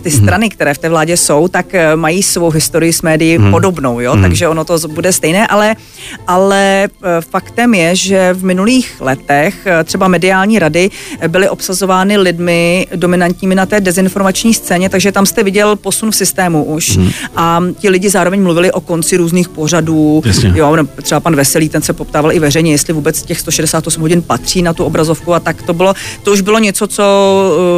ty 0.00 0.10
mhm. 0.10 0.18
strany, 0.18 0.46
mm-hmm. 0.46 0.54
které 0.54 0.74
v 0.74 0.78
té 0.78 0.88
vládě 0.88 1.16
jsou, 1.16 1.48
tak 1.48 1.66
mají 1.94 2.22
svou 2.22 2.50
historii 2.50 2.92
s 2.92 3.02
médií 3.02 3.38
mm-hmm. 3.38 3.50
podobnou, 3.50 4.00
jo, 4.00 4.14
mm-hmm. 4.14 4.22
takže 4.22 4.48
ono 4.48 4.64
to 4.64 4.78
bude 4.88 5.12
stejné, 5.12 5.46
ale 5.46 5.76
ale 6.26 6.84
eh, 6.84 7.20
faktem 7.20 7.74
je, 7.74 7.96
že 7.96 8.34
v 8.34 8.44
minulých 8.44 9.00
letech 9.00 9.66
eh, 9.66 9.84
třeba 9.84 10.08
mediální 10.08 10.58
rady 10.58 10.90
eh, 11.20 11.28
byly 11.28 11.48
obsazovány 11.48 12.16
lidmi 12.16 12.86
dominantními 12.94 13.54
na 13.54 13.66
té 13.66 13.80
dezinformační 13.80 14.54
scéně, 14.54 14.88
takže 14.88 15.12
tam 15.12 15.26
jste 15.26 15.42
viděl 15.42 15.76
posun 15.76 16.10
v 16.10 16.16
systému 16.16 16.64
už. 16.64 16.96
Hmm. 16.96 17.10
A 17.36 17.62
ti 17.78 17.88
lidi 17.88 18.10
zároveň 18.10 18.42
mluvili 18.42 18.72
o 18.72 18.80
konci 18.80 19.16
různých 19.16 19.48
pořadů. 19.48 20.22
Jasně. 20.24 20.52
Jo, 20.54 20.76
třeba 21.02 21.20
pan 21.20 21.36
Veselý, 21.36 21.68
ten 21.68 21.82
se 21.82 21.92
poptával 21.92 22.32
i 22.32 22.38
veřejně, 22.38 22.70
jestli 22.72 22.92
vůbec 22.92 23.22
těch 23.22 23.40
168 23.40 24.00
hodin 24.00 24.22
patří 24.22 24.62
na 24.62 24.72
tu 24.72 24.84
obrazovku 24.84 25.34
a 25.34 25.40
tak 25.40 25.62
to 25.62 25.74
bylo, 25.74 25.94
to 26.22 26.32
už 26.32 26.40
bylo 26.40 26.58
něco, 26.58 26.86
co 26.86 27.04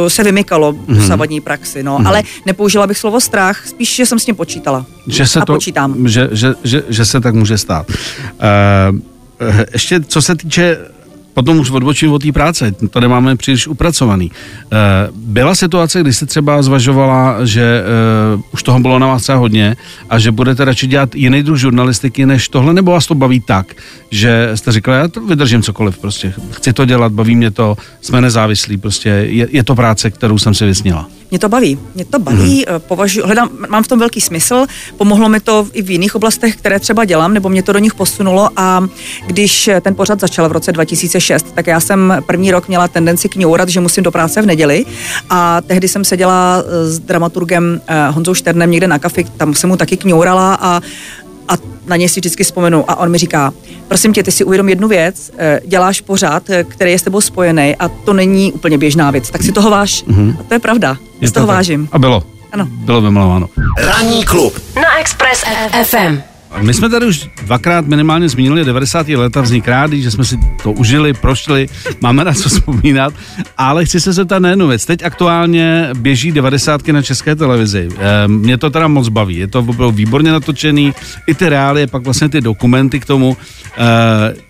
se 0.07 0.23
vymykalo 0.23 0.71
hmm. 0.71 0.97
do 0.97 1.07
savadní 1.07 1.41
praxi. 1.41 1.83
No. 1.83 1.97
Hmm. 1.97 2.07
Ale 2.07 2.23
nepoužila 2.45 2.87
bych 2.87 2.97
slovo 2.97 3.21
strach, 3.21 3.67
spíš, 3.67 3.95
že 3.95 4.05
jsem 4.05 4.19
s 4.19 4.25
tím 4.25 4.35
počítala. 4.35 4.85
Že 5.09 5.27
se 5.27 5.39
a 5.39 5.45
to, 5.45 5.53
počítám. 5.53 6.07
Že, 6.07 6.29
že, 6.31 6.53
že, 6.63 6.83
že 6.89 7.05
se 7.05 7.21
tak 7.21 7.35
může 7.35 7.57
stát. 7.57 7.89
Uh, 7.89 8.99
ještě 9.73 9.99
co 10.01 10.21
se 10.21 10.35
týče 10.35 10.77
potom 11.33 11.59
už 11.59 11.71
odbočím 11.71 12.11
od 12.11 12.23
té 12.23 12.31
práce, 12.31 12.71
to 12.89 12.99
nemáme 12.99 13.35
příliš 13.35 13.67
upracovaný. 13.67 14.31
Byla 15.15 15.55
situace, 15.55 16.01
kdy 16.01 16.13
jste 16.13 16.25
třeba 16.25 16.61
zvažovala, 16.61 17.45
že 17.45 17.83
uh, 18.35 18.41
už 18.53 18.63
toho 18.63 18.79
bylo 18.79 18.99
na 18.99 19.07
vás 19.07 19.23
třeba 19.23 19.37
hodně 19.37 19.75
a 20.09 20.19
že 20.19 20.31
budete 20.31 20.65
radši 20.65 20.87
dělat 20.87 21.15
jiný 21.15 21.43
druh 21.43 21.57
žurnalistiky 21.57 22.25
než 22.25 22.49
tohle, 22.49 22.73
nebo 22.73 22.91
vás 22.91 23.07
to 23.07 23.15
baví 23.15 23.39
tak, 23.39 23.75
že 24.11 24.51
jste 24.55 24.71
říkala, 24.71 24.97
já 24.97 25.07
to 25.07 25.21
vydržím 25.21 25.61
cokoliv, 25.61 25.97
prostě 25.97 26.33
chci 26.51 26.73
to 26.73 26.85
dělat, 26.85 27.11
baví 27.11 27.35
mě 27.35 27.51
to, 27.51 27.77
jsme 28.01 28.21
nezávislí, 28.21 28.77
prostě 28.77 29.09
je, 29.09 29.47
je 29.51 29.63
to 29.63 29.75
práce, 29.75 30.11
kterou 30.11 30.37
jsem 30.37 30.53
si 30.53 30.65
vysnila. 30.65 31.07
Mě 31.31 31.39
to 31.39 31.49
baví, 31.49 31.79
mě 31.95 32.05
to 32.05 32.19
baví, 32.19 32.65
mm-hmm. 32.65 32.79
považuji, 32.79 33.21
hledám, 33.25 33.49
mám 33.69 33.83
v 33.83 33.87
tom 33.87 33.99
velký 33.99 34.21
smysl, 34.21 34.65
pomohlo 34.97 35.29
mi 35.29 35.39
to 35.39 35.67
i 35.73 35.81
v 35.81 35.89
jiných 35.89 36.15
oblastech, 36.15 36.55
které 36.55 36.79
třeba 36.79 37.05
dělám, 37.05 37.33
nebo 37.33 37.49
mě 37.49 37.63
to 37.63 37.73
do 37.73 37.79
nich 37.79 37.93
posunulo 37.93 38.49
a 38.55 38.87
když 39.27 39.69
ten 39.81 39.95
pořad 39.95 40.19
začal 40.19 40.49
v 40.49 40.51
roce 40.51 40.71
2006, 40.71 41.45
tak 41.55 41.67
já 41.67 41.79
jsem 41.79 42.23
první 42.27 42.51
rok 42.51 42.67
měla 42.67 42.87
tendenci 42.87 43.29
kňourat, 43.29 43.69
že 43.69 43.79
musím 43.79 44.03
do 44.03 44.11
práce 44.11 44.41
v 44.41 44.45
neděli 44.45 44.85
a 45.29 45.61
tehdy 45.61 45.87
jsem 45.87 46.05
seděla 46.05 46.63
s 46.83 46.99
dramaturgem 46.99 47.81
eh, 47.87 48.09
Honzou 48.09 48.33
Šternem 48.33 48.71
někde 48.71 48.87
na 48.87 48.99
kafi, 48.99 49.23
tam 49.37 49.53
jsem 49.53 49.69
mu 49.69 49.77
taky 49.77 49.97
kňourala 49.97 50.57
a 50.61 50.81
a 51.49 51.53
na 51.85 51.95
něj 51.95 52.09
si 52.09 52.19
vždycky 52.19 52.43
vzpomenu 52.43 52.91
a 52.91 52.95
on 52.95 53.11
mi 53.11 53.17
říká, 53.17 53.53
prosím 53.87 54.13
tě, 54.13 54.23
ty 54.23 54.31
si 54.31 54.43
uvědom 54.43 54.69
jednu 54.69 54.87
věc, 54.87 55.31
eh, 55.37 55.61
děláš 55.65 56.01
pořád, 56.01 56.49
eh, 56.49 56.63
který 56.63 56.91
je 56.91 56.99
s 56.99 57.01
tebou 57.01 57.21
spojený 57.21 57.75
a 57.75 57.87
to 57.89 58.13
není 58.13 58.51
úplně 58.51 58.77
běžná 58.77 59.11
věc, 59.11 59.29
tak 59.29 59.43
si 59.43 59.51
toho 59.51 59.69
váš. 59.69 60.03
Mm-hmm. 60.05 60.35
A 60.39 60.43
to 60.43 60.53
je 60.53 60.59
pravda, 60.59 60.97
je 61.21 61.27
z 61.27 61.31
toho 61.31 61.47
tak. 61.47 61.55
vážím. 61.55 61.89
A 61.91 61.99
bylo. 61.99 62.23
Ano. 62.51 62.67
bylo 62.71 63.01
vymalováno. 63.01 63.49
Ranní 63.77 64.25
klub. 64.25 64.53
Na 64.75 64.99
Express 64.99 65.43
FM. 65.83 66.21
My 66.57 66.73
jsme 66.73 66.89
tady 66.89 67.05
už 67.05 67.29
dvakrát 67.43 67.85
minimálně 67.87 68.29
zmínili 68.29 68.65
90. 68.65 69.07
leta 69.07 69.41
vznik 69.41 69.67
rádi, 69.67 70.01
že 70.01 70.11
jsme 70.11 70.25
si 70.25 70.39
to 70.63 70.71
užili, 70.71 71.13
prošli, 71.13 71.67
máme 72.01 72.23
na 72.23 72.33
co 72.33 72.49
vzpomínat, 72.49 73.13
ale 73.57 73.85
chci 73.85 74.01
se 74.01 74.13
zeptat 74.13 74.39
na 74.39 74.49
jednu 74.49 74.67
věc. 74.67 74.85
Teď 74.85 75.03
aktuálně 75.03 75.89
běží 75.97 76.31
90. 76.31 76.87
na 76.87 77.01
české 77.01 77.35
televizi. 77.35 77.89
E, 77.97 78.27
mě 78.27 78.57
to 78.57 78.69
teda 78.69 78.87
moc 78.87 79.09
baví, 79.09 79.35
je 79.35 79.47
to 79.47 79.61
výborně 79.91 80.31
natočený, 80.31 80.93
i 81.27 81.33
ty 81.33 81.49
reálie, 81.49 81.87
pak 81.87 82.03
vlastně 82.03 82.29
ty 82.29 82.41
dokumenty 82.41 82.99
k 82.99 83.05
tomu. 83.05 83.37
E, 83.77 84.49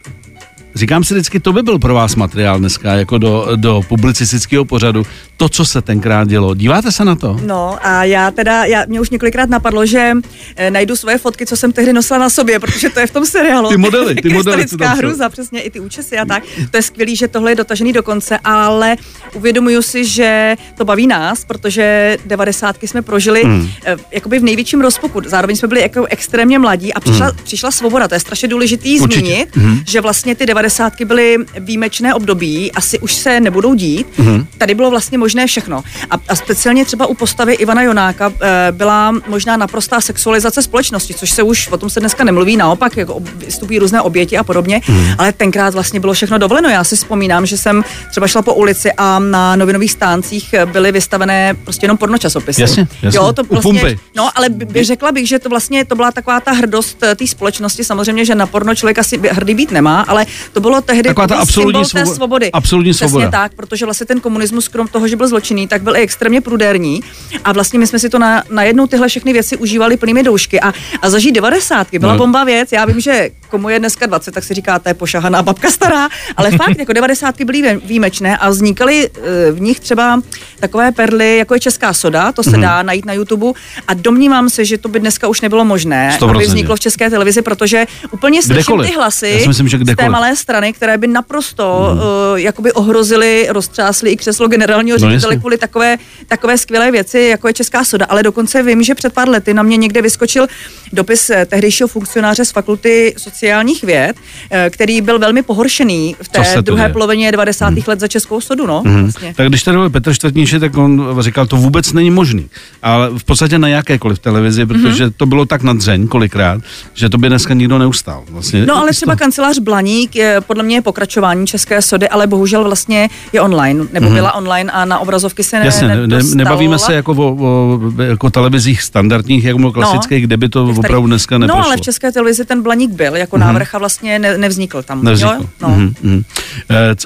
Říkám 0.79 1.03
si 1.03 1.13
vždycky, 1.13 1.39
to 1.39 1.53
by 1.53 1.63
byl 1.63 1.79
pro 1.79 1.93
vás 1.93 2.15
materiál 2.15 2.59
dneska, 2.59 2.93
jako 2.93 3.17
do, 3.17 3.47
do 3.55 3.81
publicistického 3.87 4.65
pořadu, 4.65 5.05
to, 5.37 5.49
co 5.49 5.65
se 5.65 5.81
tenkrát 5.81 6.27
dělo. 6.27 6.55
Díváte 6.55 6.91
se 6.91 7.05
na 7.05 7.15
to? 7.15 7.39
No 7.45 7.77
a 7.81 8.03
já 8.03 8.31
teda, 8.31 8.65
já, 8.65 8.85
mě 8.87 9.01
už 9.01 9.09
několikrát 9.09 9.49
napadlo, 9.49 9.85
že 9.85 10.13
e, 10.55 10.71
najdu 10.71 10.95
svoje 10.95 11.17
fotky, 11.17 11.45
co 11.45 11.57
jsem 11.57 11.71
tehdy 11.71 11.93
nosila 11.93 12.19
na 12.19 12.29
sobě, 12.29 12.59
protože 12.59 12.89
to 12.89 12.99
je 12.99 13.07
v 13.07 13.11
tom 13.11 13.25
seriálu. 13.25 13.69
Ty 13.69 13.77
modely, 13.77 14.15
ty 14.15 14.29
modely. 14.33 14.57
Krystalická 14.57 14.93
hruza, 14.93 15.29
přesně, 15.29 15.61
i 15.61 15.69
ty 15.69 15.79
účesy 15.79 16.17
a 16.17 16.25
tak. 16.25 16.43
To 16.71 16.77
je 16.77 16.83
skvělý, 16.83 17.15
že 17.15 17.27
tohle 17.27 17.51
je 17.51 17.55
dotažený 17.55 17.93
do 17.93 18.03
konce, 18.03 18.39
ale 18.43 18.95
uvědomuju 19.33 19.81
si, 19.81 20.05
že 20.05 20.55
to 20.77 20.85
baví 20.85 21.07
nás, 21.07 21.45
protože 21.45 22.17
devadesátky 22.25 22.87
jsme 22.87 23.01
prožili 23.01 23.43
hmm. 23.43 23.69
e, 23.85 23.95
jakoby 24.11 24.39
v 24.39 24.43
největším 24.43 24.81
rozpuku. 24.81 25.21
Zároveň 25.25 25.55
jsme 25.55 25.67
byli 25.67 25.81
jako 25.81 26.05
extrémně 26.05 26.59
mladí 26.59 26.93
a 26.93 26.99
přišla, 26.99 27.25
hmm. 27.25 27.37
přišla 27.43 27.71
svoboda. 27.71 28.07
To 28.07 28.15
je 28.15 28.19
strašně 28.19 28.47
důležitý 28.47 28.99
Určitě. 28.99 29.19
zmínit, 29.19 29.55
hmm. 29.55 29.79
že 29.85 30.01
vlastně 30.01 30.35
ty 30.35 30.45
devadesátky 30.69 31.05
byly 31.05 31.37
výjimečné 31.59 32.13
období, 32.13 32.71
asi 32.71 32.99
už 32.99 33.13
se 33.13 33.39
nebudou 33.39 33.73
dít. 33.73 34.07
Hmm. 34.17 34.45
Tady 34.57 34.73
bylo 34.73 34.89
vlastně 34.89 35.17
možné 35.17 35.47
všechno. 35.47 35.83
A, 36.11 36.15
a 36.27 36.35
speciálně 36.35 36.85
třeba 36.85 37.05
u 37.05 37.13
postavy 37.13 37.53
Ivana 37.53 37.81
Jonáka 37.81 38.33
e, 38.41 38.71
byla 38.71 39.11
možná 39.27 39.57
naprostá 39.57 40.01
sexualizace 40.01 40.61
společnosti, 40.61 41.13
což 41.13 41.31
se 41.31 41.43
už 41.43 41.67
o 41.67 41.77
tom 41.77 41.89
se 41.89 41.99
dneska 41.99 42.23
nemluví, 42.23 42.57
naopak 42.57 42.97
jako 42.97 43.19
vystupují 43.35 43.79
různé 43.79 44.01
oběti 44.01 44.37
a 44.37 44.43
podobně, 44.43 44.81
hmm. 44.83 45.05
ale 45.17 45.33
tenkrát 45.33 45.73
vlastně 45.73 45.99
bylo 45.99 46.13
všechno 46.13 46.37
dovoleno. 46.37 46.69
Já 46.69 46.83
si 46.83 46.95
vzpomínám, 46.95 47.45
že 47.45 47.57
jsem 47.57 47.83
třeba 48.11 48.27
šla 48.27 48.41
po 48.41 48.53
ulici 48.53 48.91
a 48.97 49.19
na 49.19 49.55
novinových 49.55 49.91
stáncích 49.91 50.55
byly 50.65 50.91
vystavené 50.91 51.53
prostě 51.63 51.85
jenom 51.85 51.97
pornočasopisy. 51.97 52.61
Jasně, 52.61 52.87
jasně. 53.01 53.17
Jo, 53.17 53.33
to 53.33 53.43
vlastně, 53.43 53.97
no, 54.15 54.29
ale 54.35 54.49
by, 54.49 54.83
řekla 54.83 55.11
bych, 55.11 55.27
že 55.27 55.39
to 55.39 55.49
vlastně 55.49 55.85
to 55.85 55.95
byla 55.95 56.11
taková 56.11 56.39
ta 56.39 56.51
hrdost 56.51 57.03
eh, 57.03 57.15
té 57.15 57.27
společnosti. 57.27 57.83
Samozřejmě, 57.83 58.25
že 58.25 58.35
na 58.35 58.45
porno 58.45 58.75
člověk 58.75 58.99
asi 58.99 59.19
hrdý 59.31 59.53
být 59.53 59.71
nemá, 59.71 60.01
ale 60.01 60.25
to 60.53 60.59
bylo 60.59 60.81
tehdy 60.81 61.09
taková 61.09 61.27
ta 61.27 61.35
absolutní 61.35 61.83
svobo- 61.83 62.13
svobody. 62.13 62.51
Absolutní 62.51 62.93
svoboda. 62.93 63.25
Přesně 63.25 63.31
tak, 63.31 63.53
protože 63.53 63.85
vlastně 63.85 64.05
ten 64.05 64.19
komunismus, 64.19 64.67
krom 64.67 64.87
toho, 64.87 65.07
že 65.07 65.15
byl 65.15 65.27
zločinný, 65.27 65.67
tak 65.67 65.81
byl 65.81 65.95
i 65.95 65.99
extrémně 65.99 66.41
prudérní 66.41 67.01
a 67.43 67.51
vlastně 67.51 67.79
my 67.79 67.87
jsme 67.87 67.99
si 67.99 68.09
to 68.09 68.19
na, 68.19 68.43
najednou 68.49 68.87
tyhle 68.87 69.07
všechny 69.07 69.33
věci 69.33 69.57
užívali 69.57 69.97
plnými 69.97 70.23
doušky 70.23 70.61
a, 70.61 70.73
a 71.01 71.09
zažít 71.09 71.35
devadesátky 71.35 71.99
byla 71.99 72.13
no. 72.13 72.17
bomba 72.17 72.43
věc. 72.43 72.71
Já 72.71 72.85
vím, 72.85 72.99
že 72.99 73.29
komu 73.49 73.69
je 73.69 73.79
dneska 73.79 74.05
20, 74.05 74.31
tak 74.31 74.43
si 74.43 74.53
říkáte 74.53 74.93
pošahaná 74.93 75.41
babka 75.41 75.71
stará, 75.71 76.09
ale 76.37 76.51
fakt 76.51 76.79
jako 76.79 76.93
devadesátky 76.93 77.45
byly 77.45 77.81
výjimečné 77.85 78.37
a 78.37 78.49
vznikaly 78.49 79.09
eh, 79.09 79.51
v 79.51 79.61
nich 79.61 79.79
třeba 79.79 80.21
takové 80.59 80.91
perly, 80.91 81.37
jako 81.37 81.53
je 81.53 81.59
česká 81.59 81.93
soda, 81.93 82.31
to 82.31 82.43
se 82.43 82.49
mm-hmm. 82.49 82.61
dá 82.61 82.83
najít 82.83 83.05
na 83.05 83.13
YouTube 83.13 83.51
a 83.87 83.93
domnívám 83.93 84.49
se, 84.49 84.65
že 84.65 84.77
to 84.77 84.89
by 84.89 84.99
dneska 84.99 85.27
už 85.27 85.41
nebylo 85.41 85.65
možné, 85.65 86.17
100%. 86.19 86.35
aby 86.35 86.45
vzniklo 86.45 86.75
v 86.75 86.79
české 86.79 87.09
televizi, 87.09 87.41
protože 87.41 87.85
úplně 88.11 88.43
slyším 88.43 88.81
ty 88.83 88.91
hlasy 88.91 89.45
myslím, 89.47 89.67
že 89.67 89.77
z 89.77 89.95
té 89.95 90.09
malé 90.09 90.35
strany, 90.39 90.73
které 90.73 90.97
by 90.97 91.07
naprosto 91.07 91.89
mm. 91.93 91.99
uh, 91.99 92.05
jakoby 92.35 92.71
ohrozily, 92.71 93.47
roztřásly 93.49 94.09
i 94.09 94.17
křeslo 94.17 94.47
generálního 94.47 94.97
no, 95.01 95.09
ředitele 95.09 95.35
kvůli 95.35 95.57
takové, 95.57 95.97
takové 96.27 96.57
skvělé 96.57 96.91
věci, 96.91 97.19
jako 97.19 97.47
je 97.47 97.53
česká 97.53 97.83
soda. 97.83 98.05
Ale 98.09 98.23
dokonce 98.23 98.63
vím, 98.63 98.83
že 98.83 98.95
před 98.95 99.13
pár 99.13 99.29
lety 99.29 99.53
na 99.53 99.63
mě 99.63 99.77
někde 99.77 100.01
vyskočil 100.01 100.47
dopis 100.93 101.29
eh, 101.29 101.45
tehdejšího 101.45 101.87
funkcionáře 101.87 102.45
z 102.45 102.51
fakulty 102.51 103.13
sociálních 103.17 103.83
věd, 103.83 104.15
eh, 104.51 104.69
který 104.69 105.01
byl 105.01 105.19
velmi 105.19 105.41
pohoršený 105.41 106.15
v 106.21 106.29
té 106.29 106.61
druhé 106.61 106.85
je? 106.85 106.93
polovině 106.93 107.31
90. 107.31 107.67
Hmm. 107.67 107.83
let 107.87 107.99
za 107.99 108.07
českou 108.07 108.41
sodu. 108.41 108.67
No, 108.67 108.81
hmm. 108.85 109.03
vlastně. 109.03 109.33
Tak 109.37 109.47
když 109.47 109.63
tady 109.63 109.77
byl 109.77 109.89
Petr 109.89 110.13
Čtvrtníši, 110.13 110.59
tak 110.59 110.77
on 110.77 111.17
říkal, 111.19 111.47
to 111.47 111.55
vůbec 111.55 111.93
není 111.93 112.11
možný. 112.11 112.49
Ale 112.81 113.09
v 113.17 113.23
podstatě 113.23 113.59
na 113.59 113.67
jakékoliv 113.67 114.19
televizi, 114.19 114.65
protože 114.65 115.03
hmm. 115.03 115.13
to 115.17 115.25
bylo 115.25 115.45
tak 115.45 115.63
nadřeň 115.63 116.07
kolikrát, 116.07 116.61
že 116.93 117.09
to 117.09 117.17
by 117.17 117.29
dneska 117.29 117.53
nikdo 117.53 117.77
neustál. 117.77 118.23
Vlastně, 118.29 118.65
no 118.65 118.77
ale 118.77 118.91
třeba 118.91 119.15
to... 119.15 119.19
kancelář 119.19 119.59
Blaník 119.59 120.15
je 120.15 120.28
podle 120.39 120.63
mě 120.63 120.81
pokračování 120.81 121.47
české 121.47 121.81
sody, 121.81 122.09
ale 122.09 122.27
bohužel 122.27 122.63
vlastně 122.63 123.09
je 123.33 123.41
online, 123.41 123.85
nebo 123.93 124.05
hmm. 124.05 124.15
byla 124.15 124.33
online 124.33 124.71
a 124.71 124.85
na 124.85 124.99
obrazovky 124.99 125.43
se 125.43 125.59
ne, 125.59 125.65
Jasně, 125.65 125.87
ne, 125.87 126.19
nebavíme 126.35 126.79
se 126.79 126.93
jako 126.93 127.11
o, 127.11 127.35
o 127.39 127.79
jako 128.03 128.29
televizích 128.29 128.81
standardních, 128.81 129.43
jako 129.43 129.71
klasických, 129.71 130.21
no, 130.21 130.27
kde 130.27 130.37
by 130.37 130.49
to 130.49 130.73
opravdu 130.77 131.07
dneska 131.07 131.37
neprošlo. 131.37 131.61
No 131.61 131.65
ale 131.65 131.77
v 131.77 131.81
české 131.81 132.11
televizi 132.11 132.45
ten 132.45 132.63
Blaník 132.63 132.91
byl 132.91 133.15
jako 133.15 133.35
mm-hmm. 133.35 133.39
návrh 133.39 133.75
a 133.75 133.77
vlastně 133.77 134.19
ne, 134.19 134.37
nevznikl 134.37 134.83
tam. 134.83 135.03
Nevznikl. 135.03 135.33
Jo? 135.33 135.45
No. 135.61 135.69
Mm-hmm. 135.69 136.23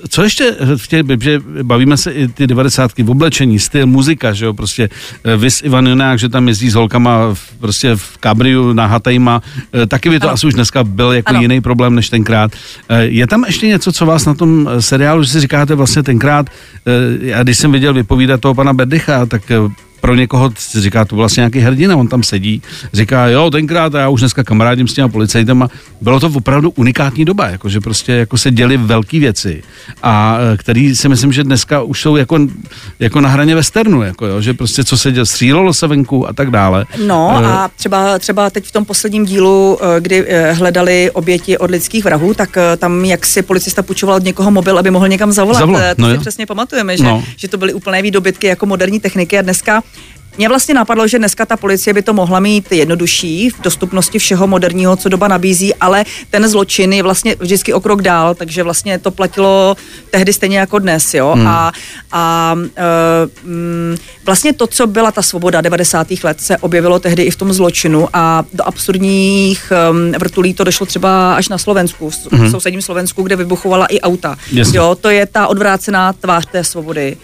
Co 0.10 0.24
ještě 0.24 0.56
v 0.78 0.88
těch, 0.88 1.06
že 1.20 1.42
bavíme 1.64 1.98
se 1.98 2.12
i 2.12 2.28
ty 2.28 2.48
devadesátky 2.48 3.04
v 3.04 3.10
oblečení, 3.10 3.60
styl, 3.60 3.88
muzika, 3.88 4.34
že 4.34 4.46
jo, 4.46 4.54
prostě 4.54 4.90
eh, 5.24 5.38
vys 5.38 5.62
Ivan 5.64 5.88
Jonák, 5.88 6.20
že 6.20 6.30
tam 6.30 6.48
jezdí 6.48 6.70
s 6.70 6.74
holkama 6.74 7.34
v, 7.34 7.40
prostě 7.60 7.96
v 7.96 8.18
kabriu 8.18 8.74
na 8.74 8.86
Hatejma, 8.86 9.42
eh, 9.74 9.86
taky 9.86 10.10
by 10.10 10.20
to 10.20 10.28
ano. 10.28 10.34
asi 10.34 10.48
už 10.48 10.54
dneska 10.54 10.84
byl 10.84 11.12
jako 11.12 11.30
ano. 11.30 11.42
jiný 11.42 11.62
problém 11.62 11.96
než 11.96 12.10
tenkrát. 12.10 12.52
Je 13.14 13.28
tam 13.28 13.44
ještě 13.44 13.68
něco, 13.68 13.92
co 13.92 14.06
vás 14.06 14.26
na 14.26 14.34
tom 14.34 14.70
seriálu, 14.80 15.24
že 15.24 15.30
si 15.30 15.40
říkáte 15.40 15.76
vlastně 15.76 16.04
tenkrát, 16.04 16.50
já 17.22 17.44
když 17.44 17.58
jsem 17.58 17.72
viděl 17.72 17.94
vypovídat 17.94 18.42
toho 18.42 18.54
pana 18.54 18.74
Berdycha, 18.74 19.26
tak 19.26 19.52
pro 20.04 20.16
někoho 20.16 20.52
si 20.58 20.82
říká, 20.82 21.06
to 21.06 21.16
vlastně 21.16 21.42
nějaký 21.42 21.60
hrdina, 21.60 21.96
on 21.96 22.08
tam 22.08 22.24
sedí, 22.24 22.62
říká, 22.94 23.28
jo, 23.28 23.50
tenkrát, 23.52 23.96
a 23.96 24.00
já 24.00 24.10
už 24.10 24.20
dneska 24.20 24.44
kamarádím 24.44 24.88
s 24.88 24.94
těma 24.94 25.08
policajtama, 25.08 25.70
bylo 26.02 26.20
to 26.20 26.28
opravdu 26.28 26.72
unikátní 26.72 27.26
doba, 27.26 27.48
jako, 27.48 27.70
že 27.70 27.80
prostě 27.80 28.12
jako 28.12 28.38
se 28.38 28.52
děly 28.52 28.78
velké 28.78 29.20
věci 29.20 29.64
a 30.04 30.38
e, 30.54 30.58
který 30.58 30.96
si 30.96 31.10
myslím, 31.10 31.34
že 31.34 31.44
dneska 31.44 31.82
už 31.82 32.02
jsou 32.02 32.16
jako, 32.16 32.40
jako 33.00 33.22
na 33.22 33.30
hraně 33.30 33.56
westernu, 33.56 34.02
jako, 34.02 34.26
jo, 34.26 34.42
že 34.42 34.54
prostě 34.54 34.84
co 34.84 34.98
se 34.98 35.12
dělo, 35.12 35.26
střílelo 35.26 35.74
se 35.74 35.88
venku 35.88 36.28
a 36.28 36.34
tak 36.34 36.52
dále. 36.52 36.86
No 37.06 37.28
uh, 37.28 37.48
a 37.48 37.70
třeba, 37.76 38.20
třeba 38.20 38.50
teď 38.50 38.66
v 38.66 38.72
tom 38.72 38.86
posledním 38.86 39.26
dílu, 39.26 39.80
e, 39.82 40.02
kdy 40.02 40.28
hledali 40.52 41.12
oběti 41.12 41.58
od 41.58 41.72
lidských 41.72 42.04
vrahů, 42.04 42.34
tak 42.34 42.58
tam 42.78 43.06
jak 43.06 43.26
si 43.26 43.42
policista 43.42 43.84
půjčoval 43.84 44.16
od 44.16 44.24
někoho 44.24 44.52
mobil, 44.52 44.80
aby 44.80 44.92
mohl 44.92 45.08
někam 45.08 45.32
zavolat. 45.32 45.60
zavolat. 45.60 45.98
To 45.98 46.02
no 46.02 46.08
si 46.08 46.16
jo. 46.16 46.22
přesně 46.22 46.46
pamatujeme, 46.46 46.98
že, 46.98 47.04
no. 47.04 47.24
že 47.38 47.48
to 47.48 47.58
byly 47.58 47.74
úplné 47.74 48.02
výdobytky 48.02 48.48
jako 48.48 48.66
moderní 48.66 49.00
techniky 49.00 49.40
a 49.40 49.42
dneska 49.42 49.84
mě 50.38 50.50
vlastně 50.50 50.74
napadlo, 50.74 51.08
že 51.08 51.18
dneska 51.18 51.46
ta 51.46 51.58
policie 51.58 51.94
by 51.94 52.02
to 52.02 52.14
mohla 52.14 52.40
mít 52.40 52.72
jednodušší 52.72 53.50
v 53.50 53.62
dostupnosti 53.62 54.20
všeho 54.20 54.48
moderního, 54.48 54.96
co 54.96 55.10
doba 55.10 55.28
nabízí, 55.28 55.76
ale 55.76 56.06
ten 56.30 56.50
zločin 56.50 56.94
je 56.94 57.04
vlastně 57.04 57.36
vždycky 57.40 57.74
o 57.74 57.80
krok 57.80 58.02
dál, 58.02 58.36
takže 58.36 58.64
vlastně 58.64 59.00
to 59.00 59.12
platilo 59.12 59.78
tehdy 60.12 60.34
stejně 60.34 60.60
jako 60.60 60.80
dnes, 60.80 61.14
jo. 61.14 61.32
Hmm. 61.36 61.48
A, 61.48 61.72
a 62.12 62.56
e, 62.78 62.88
vlastně 64.26 64.54
to, 64.54 64.68
co 64.68 64.88
byla 64.88 65.12
ta 65.12 65.22
svoboda 65.22 65.62
90. 65.62 66.08
let, 66.24 66.42
se 66.42 66.58
objevilo 66.58 67.00
tehdy 67.00 67.24
i 67.24 67.32
v 67.32 67.36
tom 67.36 67.54
zločinu 67.54 68.08
a 68.14 68.44
do 68.54 68.68
absurdních 68.68 69.74
um, 69.92 70.12
vrtulí 70.12 70.54
to 70.54 70.64
došlo 70.64 70.86
třeba 70.86 71.36
až 71.36 71.50
na 71.50 71.58
Slovensku, 71.58 72.10
v 72.10 72.32
hmm. 72.32 72.52
sousedním 72.52 72.82
Slovensku, 72.82 73.24
kde 73.24 73.36
vybuchovala 73.36 73.86
i 73.86 74.02
auta. 74.02 74.38
Jasně. 74.52 74.78
Jo, 74.78 74.98
to 75.02 75.10
je 75.10 75.26
ta 75.26 75.48
odvrácená 75.48 76.14
tvář 76.14 76.46
té 76.52 76.64
svobody. 76.64 77.18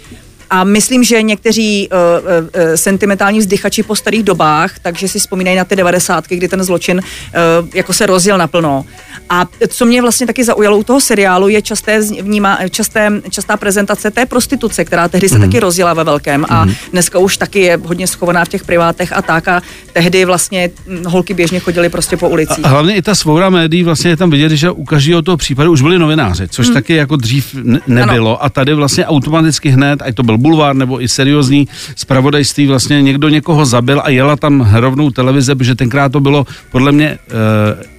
A 0.49 0.63
myslím, 0.63 1.03
že 1.03 1.21
někteří 1.21 1.89
uh, 1.91 1.97
uh, 1.97 2.75
sentimentální 2.75 3.39
vzdychači 3.39 3.83
po 3.83 3.95
starých 3.95 4.23
dobách, 4.23 4.79
takže 4.79 5.07
si 5.07 5.19
vzpomínají 5.19 5.57
na 5.57 5.65
ty 5.65 5.75
devadesátky, 5.75 6.35
kdy 6.35 6.47
ten 6.47 6.63
zločin 6.63 6.97
uh, 6.97 7.67
jako 7.73 7.93
se 7.93 8.05
rozjel 8.05 8.37
naplno. 8.37 8.85
A 9.29 9.47
co 9.67 9.85
mě 9.85 10.01
vlastně 10.01 10.27
taky 10.27 10.43
zaujalo 10.43 10.77
u 10.77 10.83
toho 10.83 11.01
seriálu, 11.01 11.47
je 11.47 11.61
časté 11.61 12.01
vníma, 12.21 12.59
časté, 12.69 13.11
častá 13.29 13.57
prezentace 13.57 14.11
té 14.11 14.25
prostituce, 14.25 14.85
která 14.85 15.07
tehdy 15.07 15.29
se 15.29 15.35
mm. 15.35 15.41
taky 15.41 15.59
rozjela 15.59 15.93
ve 15.93 16.03
velkém 16.03 16.45
a 16.49 16.65
mm. 16.65 16.73
dneska 16.91 17.19
už 17.19 17.37
taky 17.37 17.59
je 17.59 17.79
hodně 17.85 18.07
schovaná 18.07 18.45
v 18.45 18.49
těch 18.49 18.63
privátech 18.63 19.13
a 19.13 19.21
tak 19.21 19.47
a 19.47 19.61
tehdy 19.93 20.25
vlastně 20.25 20.69
holky 21.05 21.33
běžně 21.33 21.59
chodily 21.59 21.89
prostě 21.89 22.17
po 22.17 22.29
ulicích. 22.29 22.65
A 22.65 22.67
hlavně 22.67 22.95
i 22.95 23.01
ta 23.01 23.15
svoboda 23.15 23.49
médií 23.49 23.83
vlastně 23.83 24.09
je 24.09 24.17
tam 24.17 24.29
vidět, 24.29 24.51
že 24.51 24.71
u 24.71 24.83
každého 24.83 25.21
toho 25.21 25.37
případu 25.37 25.71
už 25.71 25.81
byli 25.81 25.99
novináři, 25.99 26.47
což 26.47 26.67
mm. 26.67 26.73
taky 26.73 26.93
jako 26.95 27.15
dřív 27.15 27.55
nebylo 27.87 28.39
ano. 28.39 28.45
a 28.45 28.49
tady 28.49 28.73
vlastně 28.73 29.05
automaticky 29.05 29.69
hned, 29.69 30.01
ať 30.01 30.15
to 30.15 30.23
byl 30.23 30.37
bulvár 30.37 30.75
nebo 30.75 31.01
i 31.01 31.07
seriózní 31.07 31.67
zpravodajství, 31.95 32.67
vlastně 32.67 33.01
někdo 33.01 33.29
někoho 33.29 33.65
zabil 33.65 34.01
a 34.03 34.09
jela 34.09 34.35
tam 34.35 34.69
rovnou 34.73 35.09
televize, 35.09 35.55
protože 35.55 35.75
tenkrát 35.75 36.11
to 36.11 36.19
bylo 36.19 36.45
podle 36.71 36.91
mě 36.91 37.07
e, 37.07 37.19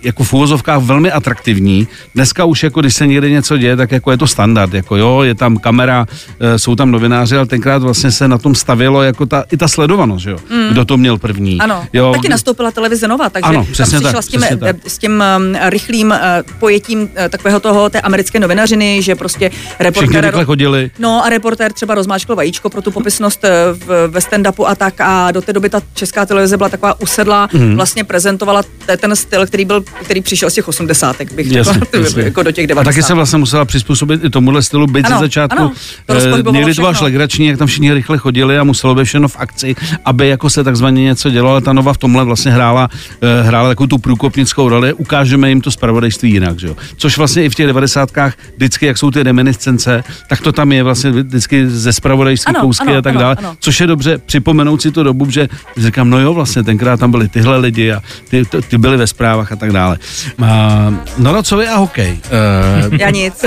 jako 0.03 0.25
v 0.25 0.33
úvozovkách 0.33 0.83
velmi 0.83 1.13
atraktivní. 1.21 1.89
Dneska 2.15 2.45
už 2.45 2.63
jako 2.63 2.81
když 2.81 2.95
se 2.95 3.07
někde 3.07 3.31
něco 3.31 3.57
děje, 3.59 3.77
tak 3.77 3.93
jako 3.93 4.11
je 4.11 4.17
to 4.19 4.27
standard, 4.27 4.75
jako 4.75 4.97
jo, 4.97 5.23
je 5.23 5.35
tam 5.35 5.57
kamera, 5.57 6.07
eh, 6.41 6.59
jsou 6.59 6.77
tam 6.77 6.91
novináři, 6.91 7.37
ale 7.37 7.47
tenkrát 7.47 7.83
vlastně 7.83 8.11
se 8.13 8.29
na 8.29 8.39
tom 8.39 8.55
stavělo 8.55 9.03
jako 9.03 9.27
ta, 9.27 9.45
i 9.53 9.57
ta 9.57 9.69
sledovanost, 9.69 10.23
že 10.25 10.31
jo, 10.31 10.39
mm. 10.51 10.69
kdo 10.73 10.85
to 10.85 10.97
měl 10.97 11.19
první. 11.19 11.61
Ano, 11.61 11.85
jo, 11.93 12.13
taky 12.17 12.29
nastoupila 12.29 12.71
televize 12.71 13.09
Nova, 13.09 13.31
takže 13.31 13.49
Ano, 13.49 13.65
tam 13.65 13.73
přišla 13.73 14.13
tak, 14.13 14.23
s 14.23 14.27
tím, 14.27 14.41
tak. 14.61 14.77
s 14.87 14.99
tím 14.99 15.13
um, 15.13 15.57
rychlým 15.69 16.15
pojetím 16.59 17.09
takového 17.29 17.61
toho, 17.61 17.91
té 17.91 18.01
americké 18.01 18.41
novinařiny, 18.41 19.03
že 19.03 19.15
prostě 19.15 19.51
reportér... 19.79 20.45
chodili. 20.45 20.91
No 20.99 21.25
a 21.25 21.29
reportér 21.29 21.73
třeba 21.73 21.95
rozmáčkl 21.95 22.35
vajíčko 22.35 22.71
pro 22.71 22.83
tu 22.83 22.91
popisnost 22.91 23.45
eh, 23.45 23.51
v, 23.73 24.09
ve 24.09 24.21
stand-upu 24.21 24.67
a 24.69 24.75
tak 24.75 24.95
a 25.01 25.31
do 25.31 25.41
té 25.43 25.53
doby 25.53 25.69
ta 25.69 25.81
česká 25.95 26.27
televize 26.27 26.57
byla 26.57 26.69
taková 26.69 27.01
usedlá, 27.01 27.49
Mhm. 27.53 27.69
mm. 27.69 27.77
vlastně 27.77 28.05
prezentovala 28.05 28.63
te- 28.87 28.97
ten 28.97 29.17
styl, 29.17 29.47
který 29.47 29.65
byl, 29.65 29.85
který 30.05 30.21
přišel 30.21 30.51
z 30.51 30.55
těch 30.55 30.69
osmdesátek, 31.11 31.33
bych 31.33 31.47
Jasně, 31.53 31.73
řekla, 31.81 32.01
jasně. 32.01 32.23
jako 32.23 32.43
do 32.43 32.53
těch 32.53 32.65
A 32.65 32.67
90. 32.69 32.91
taky 32.91 33.03
se 33.03 33.15
vlastně 33.15 33.39
musela 33.39 33.65
přizpůsobit 33.65 34.25
i 34.25 34.31
tomuhle 34.31 34.63
stylu, 34.63 34.87
byť 34.87 35.07
Ano, 35.07 35.17
ze 35.17 35.21
začátku. 35.25 35.59
ano, 35.59 35.73
to 36.07 36.15
eh, 36.15 36.53
někdy 36.53 36.75
to 36.75 36.83
bylo 36.83 36.95
šlegrační, 36.95 37.47
jak 37.47 37.59
tam 37.59 37.67
všichni 37.69 37.95
rychle 37.95 38.19
chodili 38.19 38.59
a 38.59 38.65
muselo 38.65 38.95
být 38.95 39.05
všechno 39.05 39.29
v 39.29 39.37
akci, 39.39 39.77
aby 40.05 40.29
jako 40.29 40.51
se 40.51 40.65
takzvaně 40.65 41.03
něco 41.03 41.31
dělalo, 41.31 41.51
ale 41.51 41.61
ta 41.61 41.73
Nova 41.73 41.93
v 41.93 41.99
tomhle 41.99 42.25
vlastně 42.25 42.53
hrála, 42.53 42.89
eh, 43.23 43.43
hrála 43.43 43.69
takovou 43.69 43.87
tu 43.87 43.99
průkopnickou 43.99 44.69
roli, 44.69 44.93
ukážeme 44.93 45.49
jim 45.49 45.61
to 45.61 45.71
zpravodajství 45.71 46.31
jinak, 46.33 46.59
že 46.59 46.67
jo. 46.67 46.77
Což 46.97 47.19
vlastně 47.19 47.45
i 47.45 47.49
v 47.49 47.55
těch 47.55 47.67
devadesátkách 47.67 48.35
vždycky, 48.57 48.87
jak 48.87 48.99
jsou 48.99 49.11
ty 49.11 49.23
reminiscence, 49.23 50.05
tak 50.29 50.41
to 50.41 50.53
tam 50.53 50.73
je 50.73 50.83
vlastně 50.83 51.11
vždycky 51.11 51.69
ze 51.71 51.93
zpravodajských 51.93 52.49
Ano, 52.57 52.61
kousky 52.61 52.89
ano, 52.89 52.99
a 52.99 53.03
tak 53.03 53.11
ano, 53.15 53.21
dále, 53.21 53.35
ano. 53.39 53.57
což 53.61 53.81
je 53.81 53.87
dobře 53.87 54.19
připomenout 54.27 54.83
si 54.83 54.91
tu 54.91 55.03
dobu, 55.03 55.31
že 55.31 55.49
říkám, 55.77 56.11
no 56.11 56.19
jo, 56.21 56.35
vlastně 56.35 56.63
tenkrát 56.63 57.01
tam 57.01 57.11
byli 57.11 57.29
tyhle 57.29 57.59
lidi 57.59 57.93
a 57.93 58.03
ty, 58.29 58.45
ty, 58.69 58.79
byli 58.79 58.97
ve 58.97 59.07
zprávách 59.07 59.53
a 59.53 59.57
tak 59.57 59.73
dále. 59.73 59.99
A, 60.43 60.95
no, 61.19 61.33
no, 61.33 61.43
co 61.43 61.57
vy 61.57 61.69
a 61.69 61.77
hokej? 61.77 62.21
Eh, 62.25 62.99
Já 63.01 63.11
nic. 63.11 63.45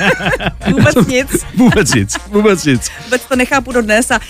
Vůbec 0.70 1.06
nic. 1.06 1.28
Vůbec 1.56 1.94
nic, 1.94 2.16
vůbec 2.28 2.64
nic. 2.64 2.90
Vůbec 3.04 3.22
to 3.24 3.36
nechápu 3.36 3.72
dodnes 3.72 4.10
a 4.10 4.18
uh, 4.18 4.22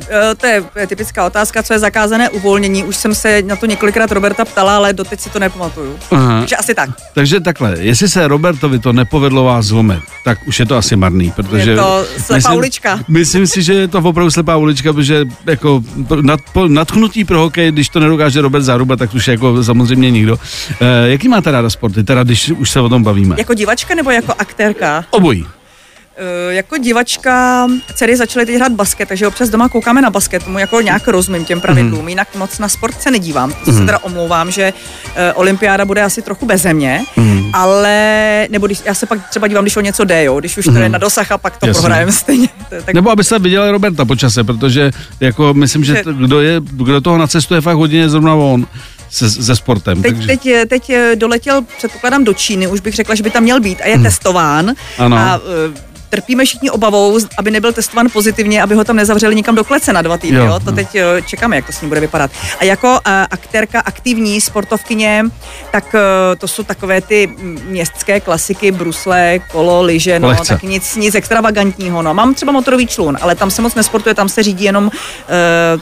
uh, 0.00 0.34
to 0.36 0.46
je 0.46 0.86
typická 0.86 1.26
otázka, 1.26 1.62
co 1.62 1.72
je 1.72 1.78
zakázané 1.78 2.30
uvolnění. 2.30 2.84
Už 2.84 2.96
jsem 2.96 3.14
se 3.14 3.42
na 3.42 3.56
to 3.56 3.66
několikrát 3.66 4.12
Roberta 4.12 4.44
ptala, 4.44 4.76
ale 4.76 4.92
doteď 4.92 5.20
si 5.20 5.30
to 5.30 5.38
nepamatuju. 5.38 5.96
Aha. 6.10 6.38
Takže 6.38 6.56
asi 6.56 6.74
tak. 6.74 6.90
Takže 7.14 7.40
takhle, 7.40 7.76
jestli 7.78 8.08
se 8.08 8.28
Robertovi 8.28 8.78
to 8.78 8.92
nepovedlo 8.92 9.44
vás 9.44 9.66
zlomit, 9.66 10.00
tak 10.24 10.38
už 10.46 10.60
je 10.60 10.66
to 10.66 10.76
asi 10.76 10.96
marný, 10.96 11.30
protože... 11.30 11.70
Je 11.70 11.76
to 11.76 12.04
slepá 12.18 12.52
ulička. 12.52 13.00
Myslím 13.08 13.46
si, 13.46 13.62
že 13.62 13.74
je 13.74 13.88
to 13.88 13.98
opravdu 13.98 14.30
slepá 14.30 14.56
ulička, 14.56 14.92
protože 14.92 15.24
jako 15.46 15.82
nad, 16.20 16.40
po, 16.52 16.68
nadchnutí 16.68 17.24
pro 17.24 17.40
hokej, 17.40 17.72
když 17.72 17.88
to 17.88 18.00
nedokáže 18.00 18.40
Robert 18.40 18.62
Záruba, 18.62 18.96
tak 18.96 19.14
už 19.14 19.28
jako 19.28 19.64
samozřejmě 19.64 20.10
nikdo. 20.10 20.38
E, 20.80 21.10
jaký 21.10 21.28
máte 21.28 21.50
ráda 21.50 21.70
sporty, 21.80 22.04
teda 22.04 22.22
když 22.22 22.50
už 22.50 22.70
se 22.70 22.80
o 22.80 22.88
tom 22.88 23.02
bavíme? 23.02 23.36
Jako 23.38 23.54
divačka 23.54 23.94
nebo 23.94 24.10
jako 24.10 24.34
aktérka? 24.38 25.04
Obojí. 25.10 25.42
Uh, 25.42 26.52
jako 26.52 26.78
divačka 26.78 27.66
dcery 27.94 28.16
začaly 28.16 28.46
teď 28.46 28.54
hrát 28.54 28.72
basket, 28.72 29.08
takže 29.08 29.26
občas 29.26 29.48
doma 29.48 29.68
koukáme 29.68 30.02
na 30.02 30.10
basket, 30.10 30.44
tomu 30.44 30.58
jako 30.58 30.80
nějak 30.80 31.08
rozumím 31.08 31.44
těm 31.44 31.60
pravidlům, 31.60 32.02
mm. 32.02 32.08
jinak 32.08 32.28
moc 32.34 32.58
na 32.58 32.68
sport 32.68 33.02
se 33.02 33.10
nedívám. 33.10 33.52
To 33.64 33.72
se 33.72 33.86
teda 33.86 33.98
omlouvám, 33.98 34.50
že 34.50 34.72
uh, 34.72 35.12
olympiáda 35.34 35.84
bude 35.84 36.02
asi 36.02 36.22
trochu 36.22 36.46
beze 36.46 36.74
mě, 36.74 37.04
mm. 37.16 37.50
ale, 37.52 38.48
nebo 38.50 38.66
když, 38.66 38.82
já 38.84 38.94
se 38.94 39.06
pak 39.06 39.28
třeba 39.28 39.48
dívám, 39.48 39.64
když 39.64 39.76
o 39.76 39.80
něco 39.80 40.04
jde, 40.04 40.24
jo, 40.24 40.40
když 40.40 40.58
už 40.58 40.64
to 40.64 40.78
je 40.78 40.88
na 40.88 40.98
dosah 40.98 41.32
a 41.32 41.38
pak 41.38 41.56
to 41.56 41.66
Jasně. 41.66 41.80
prohrajeme 41.80 42.12
stejně. 42.12 42.48
Tak 42.84 42.94
Nebo 42.94 43.10
abyste 43.10 43.38
viděli 43.38 43.70
Roberta 43.70 44.04
po 44.04 44.16
čase, 44.16 44.44
protože 44.44 44.90
jako 45.20 45.54
myslím, 45.54 45.84
že 45.84 46.02
to, 46.04 46.12
kdo, 46.12 46.40
je, 46.40 46.60
kdo 46.60 47.00
toho 47.00 47.18
nacestuje 47.18 47.60
fakt 47.60 47.76
hodně 47.76 47.98
je 47.98 48.08
zrovna 48.08 48.34
on 48.34 48.66
se, 49.10 49.30
se 49.30 49.56
sportem. 49.56 50.02
Teď, 50.02 50.12
takže, 50.12 50.26
teď, 50.26 50.68
teď 50.68 50.90
eh, 50.90 51.16
doletěl, 51.16 51.62
předpokládám, 51.76 52.24
do 52.24 52.34
Číny, 52.34 52.66
už 52.66 52.80
bych 52.80 52.94
řekla, 52.94 53.14
že 53.14 53.22
by 53.22 53.30
tam 53.30 53.42
měl 53.42 53.60
být 53.60 53.80
a 53.80 53.86
je 53.86 53.98
testován. 53.98 54.74
Ano. 54.98 55.16
A 55.16 55.40
eh, 55.74 55.89
trpíme 56.10 56.44
všichni 56.44 56.70
obavou, 56.70 57.18
aby 57.38 57.50
nebyl 57.50 57.72
testován 57.72 58.06
pozitivně, 58.12 58.62
aby 58.62 58.74
ho 58.74 58.84
tam 58.84 58.96
nezavřeli 58.96 59.34
nikam 59.34 59.54
do 59.54 59.64
klece 59.64 59.92
na 59.92 60.02
dva 60.02 60.18
týdny. 60.18 60.38
Jo, 60.38 60.50
Jo? 60.50 60.60
To 60.64 60.72
teď 60.72 60.96
čekáme, 61.26 61.56
jak 61.56 61.66
to 61.66 61.72
s 61.72 61.80
ním 61.80 61.88
bude 61.88 62.00
vypadat. 62.00 62.30
A 62.58 62.64
jako 62.64 62.88
uh, 62.90 62.96
aktérka, 63.30 63.80
aktivní 63.80 64.40
sportovkyně, 64.40 65.24
tak 65.72 65.84
uh, 65.94 66.00
to 66.38 66.48
jsou 66.48 66.62
takové 66.62 67.00
ty 67.00 67.26
mm, 67.26 67.58
městské 67.64 68.20
klasiky, 68.20 68.72
brusle, 68.72 69.38
kolo, 69.52 69.82
lyže, 69.82 70.18
no, 70.18 70.28
Lehce. 70.28 70.52
tak 70.54 70.62
nic, 70.62 70.96
nic 70.96 71.14
extravagantního. 71.14 72.02
No. 72.02 72.14
Mám 72.14 72.34
třeba 72.34 72.52
motorový 72.52 72.86
člun, 72.86 73.18
ale 73.20 73.34
tam 73.34 73.50
se 73.50 73.62
moc 73.62 73.74
nesportuje, 73.74 74.14
tam 74.14 74.28
se 74.28 74.42
řídí 74.42 74.64
jenom, 74.64 74.84
uh, 74.84 74.90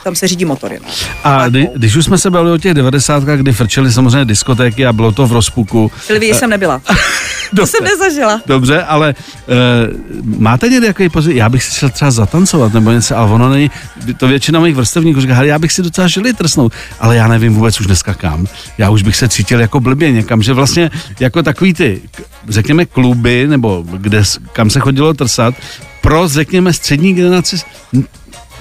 tam 0.05 0.14
se 0.14 0.29
řídí 0.29 0.45
motory. 0.45 0.79
No. 0.83 0.88
a 1.25 1.49
kdy, 1.49 1.69
když 1.75 1.97
už 1.97 2.05
jsme 2.05 2.19
se 2.19 2.31
bavili 2.31 2.55
o 2.55 2.59
těch 2.59 2.75
90. 2.75 3.23
kdy 3.23 3.53
frčely 3.53 3.93
samozřejmě 3.93 4.25
diskotéky 4.25 4.87
a 4.87 4.93
bylo 4.93 5.12
to 5.12 5.27
v 5.27 5.33
rozpuku. 5.33 5.93
Silvii 6.07 6.35
jsem 6.35 6.51
nebyla. 6.51 6.81
to 7.57 7.67
jsem 7.67 7.85
nezažila. 7.85 8.41
Dobře, 8.47 8.83
ale 8.83 9.15
uh, 9.15 10.41
máte 10.41 10.69
někdy 10.69 10.87
jaký 10.87 11.09
pocit, 11.09 11.37
já 11.37 11.49
bych 11.49 11.63
si 11.65 11.75
šel 11.75 11.91
třeba 11.91 12.11
zatancovat 12.11 12.75
nebo 12.75 12.91
něco, 12.91 13.17
ale 13.17 13.31
ono 13.31 13.49
není, 13.51 13.71
to 14.17 14.29
většina 14.29 14.61
mých 14.61 14.75
vrstevníků 14.75 15.21
říká, 15.21 15.43
já 15.43 15.59
bych 15.59 15.73
si 15.73 15.83
docela 15.83 16.09
žili 16.09 16.33
trsnout, 16.33 16.73
ale 17.01 17.17
já 17.17 17.29
nevím 17.29 17.55
vůbec 17.55 17.81
už 17.81 17.87
dneska 17.87 18.15
kam. 18.15 18.47
Já 18.79 18.91
už 18.91 19.03
bych 19.03 19.17
se 19.17 19.29
cítil 19.29 19.61
jako 19.61 19.81
blbě 19.81 20.13
někam, 20.13 20.43
že 20.43 20.53
vlastně 20.53 20.91
jako 21.21 21.43
takový 21.43 21.75
ty, 21.75 22.01
řekněme, 22.49 22.87
kluby, 22.87 23.47
nebo 23.49 23.85
kde, 23.97 24.23
kam 24.53 24.71
se 24.71 24.81
chodilo 24.81 25.15
trsat, 25.15 25.55
pro, 26.03 26.29
řekněme, 26.29 26.73
střední 26.73 27.15
generaci 27.15 27.57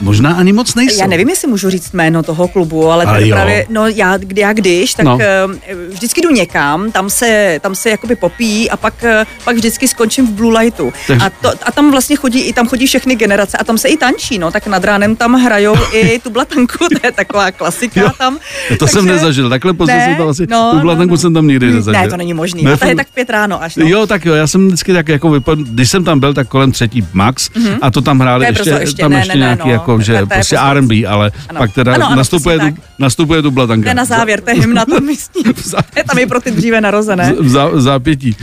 možná 0.01 0.33
ani 0.33 0.53
moc 0.53 0.75
nejsou. 0.75 0.99
Já 1.01 1.07
nevím, 1.07 1.29
jestli 1.29 1.47
můžu 1.47 1.69
říct 1.69 1.91
jméno 1.93 2.23
toho 2.23 2.47
klubu, 2.47 2.89
ale 2.89 3.05
Ale 3.05 3.25
právě, 3.29 3.65
no 3.69 3.87
já, 3.87 4.17
kdy, 4.17 4.41
já 4.41 4.53
když, 4.53 4.93
tak 4.93 5.05
No. 5.05 5.17
no. 5.17 5.53
vždycky 5.89 6.21
jdu 6.21 6.29
někam, 6.31 6.91
tam 6.91 7.09
se, 7.09 7.59
tam 7.61 7.75
se 7.75 7.89
jakoby 7.89 8.15
popíjí 8.15 8.69
a 8.69 8.77
pak, 8.77 9.03
eh, 9.03 9.25
pak 9.43 9.55
vždycky 9.55 9.87
skončím 9.87 10.27
v 10.27 10.31
Blue 10.31 10.59
Lightu. 10.59 10.93
Takže- 11.07 11.25
A, 11.25 11.29
to, 11.29 11.49
a 11.63 11.71
tam 11.71 11.91
vlastně 11.91 12.15
chodí, 12.15 12.39
i 12.41 12.53
tam 12.53 12.67
chodí 12.67 12.87
všechny 12.87 13.15
generace 13.15 13.57
a 13.57 13.63
tam 13.63 13.77
se 13.77 13.87
i 13.87 13.97
tančí, 13.97 14.37
no, 14.39 14.51
tak 14.51 14.67
nad 14.67 14.83
ránem 14.83 15.15
tam 15.15 15.33
hrajou 15.33 15.75
i 15.93 16.19
tu 16.19 16.29
blatanku, 16.29 16.77
to 16.77 17.07
je 17.07 17.11
taková 17.11 17.51
klasika 17.51 18.01
Jo. 18.01 18.09
tam. 18.17 18.37
To 18.79 18.87
jsem 18.87 19.05
nezažil, 19.05 19.49
takhle 19.49 19.73
pozdě 19.73 19.93
Ne, 19.95 20.05
jsem 20.05 20.15
tam 20.15 20.27
asi, 20.29 20.47
no, 20.49 20.71
tu 20.73 20.79
blatanku 20.79 21.07
no, 21.09 21.13
no. 21.13 21.17
jsem 21.17 21.33
tam 21.33 21.47
nikdy 21.47 21.71
nezažil. 21.71 22.01
Ne, 22.01 22.09
to 22.09 22.17
není 22.17 22.33
možný. 22.33 22.63
Ne, 22.63 22.69
Ne, 22.71 22.77
to 22.77 22.85
je 22.85 22.89
fakt- 22.89 22.97
tak 22.97 23.07
pět 23.13 23.29
ráno 23.29 23.63
až. 23.63 23.75
No. 23.75 23.85
Jo, 23.87 24.07
tak 24.07 24.25
jo, 24.25 24.33
já 24.33 24.47
jsem 24.47 24.67
vždycky 24.67 24.93
tak 24.93 25.07
jako 25.09 25.29
vypadl, 25.29 25.63
když 25.63 25.89
jsem 25.89 26.03
tam 26.03 26.19
byl, 26.19 26.33
tak 26.33 26.47
kolem 26.47 26.71
třetí 26.71 27.07
max 27.13 27.49
mm-hmm. 27.49 27.77
a 27.81 27.91
to 27.91 28.01
tam 28.01 28.19
hráli 28.19 28.39
To 28.45 28.51
je 28.51 28.59
ještě, 28.59 28.69
ještě, 28.69 29.01
tam 29.01 29.11
ne, 29.11 29.17
ještě 29.17 29.33
ne, 29.33 29.39
ne, 29.39 29.45
nějaký 29.45 29.67
no. 29.67 29.73
jako, 29.73 29.86
že 30.01 30.13
To 30.13 30.19
to 30.19 30.25
prostě. 30.27 30.57
R&B, 30.57 30.95
ale 31.07 31.31
Ano. 31.49 31.59
pak 31.59 31.73
teda 31.73 31.93
Ano, 31.95 32.05
ano, 32.07 32.15
nastupuje, 32.15 32.59
tu, 32.59 32.65
nastupuje 32.99 33.41
tu 33.41 33.51
blatanka. 33.51 33.89
To 33.89 33.95
na 33.95 34.05
závěr, 34.05 34.41
to 34.41 34.49
je 34.49 34.55
hymna 34.61 34.85
to 34.85 34.99
místní. 35.01 35.43
Za- 35.63 35.77
Je 35.97 36.03
tam 36.03 36.17
i 36.19 36.25
pro 36.25 36.41
ty 36.41 36.51
dříve 36.51 36.81
narozené. 36.81 37.33
v, 37.39 37.49
zá, 37.49 37.67
v 37.67 37.81
zápětí. 37.81 38.35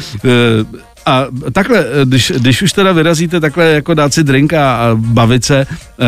A 1.07 1.27
takhle, 1.53 1.79
eh, 1.79 2.05
když, 2.05 2.33
když 2.37 2.63
už 2.63 2.73
teda 2.73 2.93
vyrazíte 2.93 3.41
takhle 3.41 3.65
jako 3.65 3.95
dát 3.95 4.15
si 4.15 4.25
drink 4.25 4.53
a, 4.53 4.75
a 4.77 4.91
bavit 4.95 5.45
se, 5.45 5.61
eh, 5.61 6.07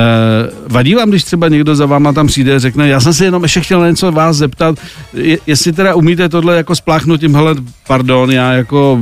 vadí 0.69 0.95
vám, 0.95 1.11
když 1.11 1.25
třeba 1.25 1.49
někdo 1.49 1.77
za 1.77 1.87
váma 1.87 2.13
tam 2.13 2.27
přijde 2.27 2.55
a 2.55 2.59
řekne, 2.59 2.89
já 2.89 3.01
jsem 3.01 3.15
si 3.15 3.25
jenom 3.25 3.43
ještě 3.43 3.61
chtěl 3.61 3.87
něco 3.89 4.13
vás 4.13 4.37
zeptat, 4.37 4.79
je, 5.15 5.39
jestli 5.47 5.73
teda 5.73 5.95
umíte 5.95 6.29
tohle 6.29 6.57
jako 6.57 6.75
spláchnout 6.77 7.21
tím, 7.21 7.35
hele, 7.35 7.55
pardon, 7.87 8.31
já 8.33 8.53
jako 8.53 9.01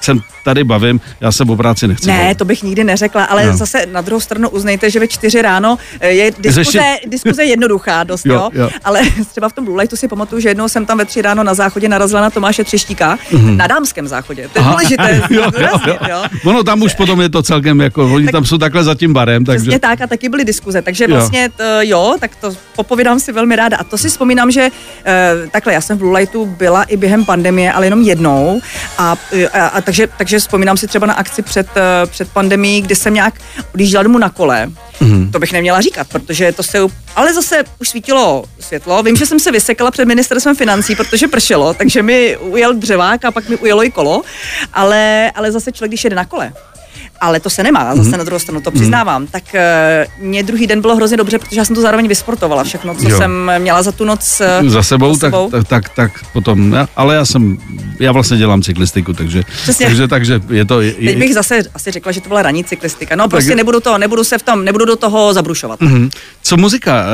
jsem 0.00 0.20
tady 0.44 0.64
bavím, 0.64 1.00
já 1.20 1.32
se 1.32 1.44
o 1.44 1.56
práci 1.56 1.88
nechci 1.88 2.06
Ne, 2.06 2.18
bavit. 2.22 2.38
to 2.38 2.44
bych 2.44 2.62
nikdy 2.62 2.84
neřekla, 2.84 3.24
ale 3.24 3.46
No. 3.46 3.56
zase 3.56 3.86
na 3.92 4.00
druhou 4.00 4.20
stranu 4.20 4.48
uznejte, 4.48 4.90
že 4.90 5.00
ve 5.00 5.08
čtyři 5.08 5.42
ráno 5.42 5.78
eh, 6.00 6.08
je 6.08 6.30
diskuze, 6.38 6.62
Řešit- 6.62 7.08
diskuze 7.10 7.44
jednoduchá 7.44 8.04
dost, 8.04 8.26
Jo, 8.26 8.34
jo, 8.34 8.50
jo. 8.62 8.70
ale 8.84 9.00
třeba 9.30 9.48
v 9.48 9.52
tom 9.52 9.64
Blue 9.64 9.80
Lightu 9.80 9.96
si 9.96 10.08
pamatuju, 10.08 10.40
že 10.40 10.48
jednou 10.48 10.68
jsem 10.68 10.86
tam 10.86 10.98
ve 10.98 11.04
tři 11.04 11.22
ráno 11.22 11.44
na 11.44 11.54
záchodě 11.54 11.88
narazila 11.88 12.20
na 12.20 12.30
Tomáše 12.30 12.64
Třeštíka, 12.64 13.18
na 13.40 13.66
dámském 13.66 14.08
záchodě, 14.08 14.48
to 14.52 14.58
je 14.58 14.64
důležité 14.64 15.12
Mhm. 15.12 15.35
jo, 15.36 15.42
jo, 15.44 15.50
zdůraznit, 15.50 15.98
jo. 16.08 16.08
jo. 16.10 16.22
Ono 16.44 16.62
tam 16.64 16.82
už 16.82 16.94
potom 16.94 17.20
je 17.20 17.28
to 17.28 17.42
celkem 17.42 17.80
jako, 17.80 18.04
oni 18.14 18.24
Tak- 18.24 18.32
tam 18.32 18.44
jsou 18.44 18.58
takhle 18.58 18.84
za 18.84 18.94
tím 18.94 19.12
barem, 19.12 19.44
takže... 19.44 19.60
Přesně 19.62 19.78
tak 19.78 20.00
a 20.00 20.06
taky 20.06 20.28
byly 20.28 20.44
diskuze, 20.44 20.82
takže 20.82 21.04
Jo. 21.04 21.10
vlastně 21.10 21.48
to, 21.56 21.64
jo, 21.80 22.16
tak 22.20 22.36
to 22.36 22.52
popovídám 22.76 23.20
si 23.20 23.32
velmi 23.32 23.56
ráda. 23.56 23.76
A 23.76 23.84
to 23.84 23.98
si 23.98 24.08
vzpomínám, 24.08 24.50
že 24.50 24.68
eh, 25.04 25.32
takhle, 25.50 25.72
já 25.72 25.80
jsem 25.80 25.96
v 25.96 26.00
Blue 26.00 26.18
Lightu 26.18 26.46
byla 26.46 26.82
i 26.82 26.96
během 26.96 27.24
pandemie, 27.24 27.72
ale 27.72 27.86
jenom 27.86 28.02
jednou. 28.02 28.60
A, 28.98 29.16
eh, 29.32 29.48
a, 29.48 29.66
a 29.66 29.80
takže, 29.80 30.08
takže 30.18 30.38
vzpomínám 30.38 30.76
si 30.76 30.86
třeba 30.86 31.06
na 31.06 31.14
akci 31.14 31.42
před, 31.42 31.66
eh, 31.76 32.06
před 32.06 32.28
pandemií, 32.32 32.82
kdy 32.82 32.94
jsem 32.96 33.14
nějak 33.14 33.34
odjížděla 33.74 34.02
domů 34.02 34.18
na 34.18 34.28
kole. 34.30 34.70
Mm. 35.00 35.32
To 35.32 35.38
bych 35.38 35.52
neměla 35.52 35.80
říkat, 35.80 36.08
protože 36.08 36.52
to 36.52 36.62
se... 36.62 36.78
Ale 37.16 37.34
zase 37.34 37.64
už 37.80 37.88
svítilo 37.88 38.44
světlo. 38.60 39.02
Vím, 39.02 39.16
že 39.16 39.26
jsem 39.26 39.40
se 39.40 39.52
vysekala 39.52 39.90
před 39.90 40.04
ministerstvem 40.04 40.56
financí, 40.56 40.96
protože 40.96 41.28
pršelo, 41.28 41.74
takže 41.74 42.02
mi 42.02 42.36
ujel 42.36 42.74
dřevák 42.74 43.24
a 43.24 43.30
pak 43.30 43.48
mi 43.48 43.56
ujelo 43.56 43.84
i 43.84 43.90
kolo. 43.90 44.22
Ale, 44.72 45.32
ale 45.34 45.52
zase 45.52 45.72
člověk, 45.72 45.90
když 45.90 46.04
jede 46.04 46.16
na 46.16 46.24
kole, 46.24 46.52
ale 47.20 47.40
to 47.40 47.50
se 47.50 47.62
nemá, 47.62 47.96
zase 47.96 48.10
mm-hmm. 48.10 48.18
na 48.18 48.24
druhou 48.24 48.38
stranu 48.38 48.60
to 48.60 48.70
přiznávám, 48.70 49.24
mm-hmm. 49.24 49.30
tak 49.30 49.42
uh, 49.54 50.26
mě 50.26 50.42
druhý 50.42 50.66
den 50.66 50.80
bylo 50.80 50.96
hrozně 50.96 51.16
dobře, 51.16 51.38
protože 51.38 51.56
já 51.56 51.64
jsem 51.64 51.76
to 51.76 51.82
zároveň 51.82 52.08
vysportovala 52.08 52.64
všechno, 52.64 52.94
co 52.94 53.08
jo. 53.08 53.18
jsem 53.18 53.50
měla 53.58 53.82
za 53.82 53.92
tu 53.92 54.04
noc 54.04 54.42
uh, 54.62 54.68
za 54.68 54.82
sebou, 54.82 55.14
za 55.14 55.20
sebou. 55.20 55.50
Tak, 55.50 55.68
tak, 55.68 55.88
tak, 55.88 56.12
tak 56.12 56.32
potom, 56.32 56.70
ne? 56.70 56.86
ale 56.96 57.14
já 57.14 57.24
jsem, 57.24 57.58
já 58.00 58.12
vlastně 58.12 58.36
dělám 58.36 58.62
cyklistiku, 58.62 59.12
takže, 59.12 59.42
takže, 59.78 60.08
takže 60.08 60.40
je 60.50 60.64
to... 60.64 60.80
Je, 60.80 60.92
Teď 60.92 61.18
bych 61.18 61.34
zase 61.34 61.62
asi 61.74 61.90
řekla, 61.90 62.12
že 62.12 62.20
to 62.20 62.28
byla 62.28 62.42
ranní 62.42 62.64
cyklistika, 62.64 63.16
no 63.16 63.28
prostě 63.28 63.50
tak, 63.50 63.56
nebudu 63.56 63.80
to, 63.80 63.98
nebudu 63.98 64.24
se 64.24 64.38
v 64.38 64.42
tom, 64.42 64.64
nebudu 64.64 64.84
do 64.84 64.96
toho 64.96 65.34
zabrušovat. 65.34 65.80
Mm-hmm. 65.80 66.10
Co 66.42 66.56
muzika? 66.56 67.04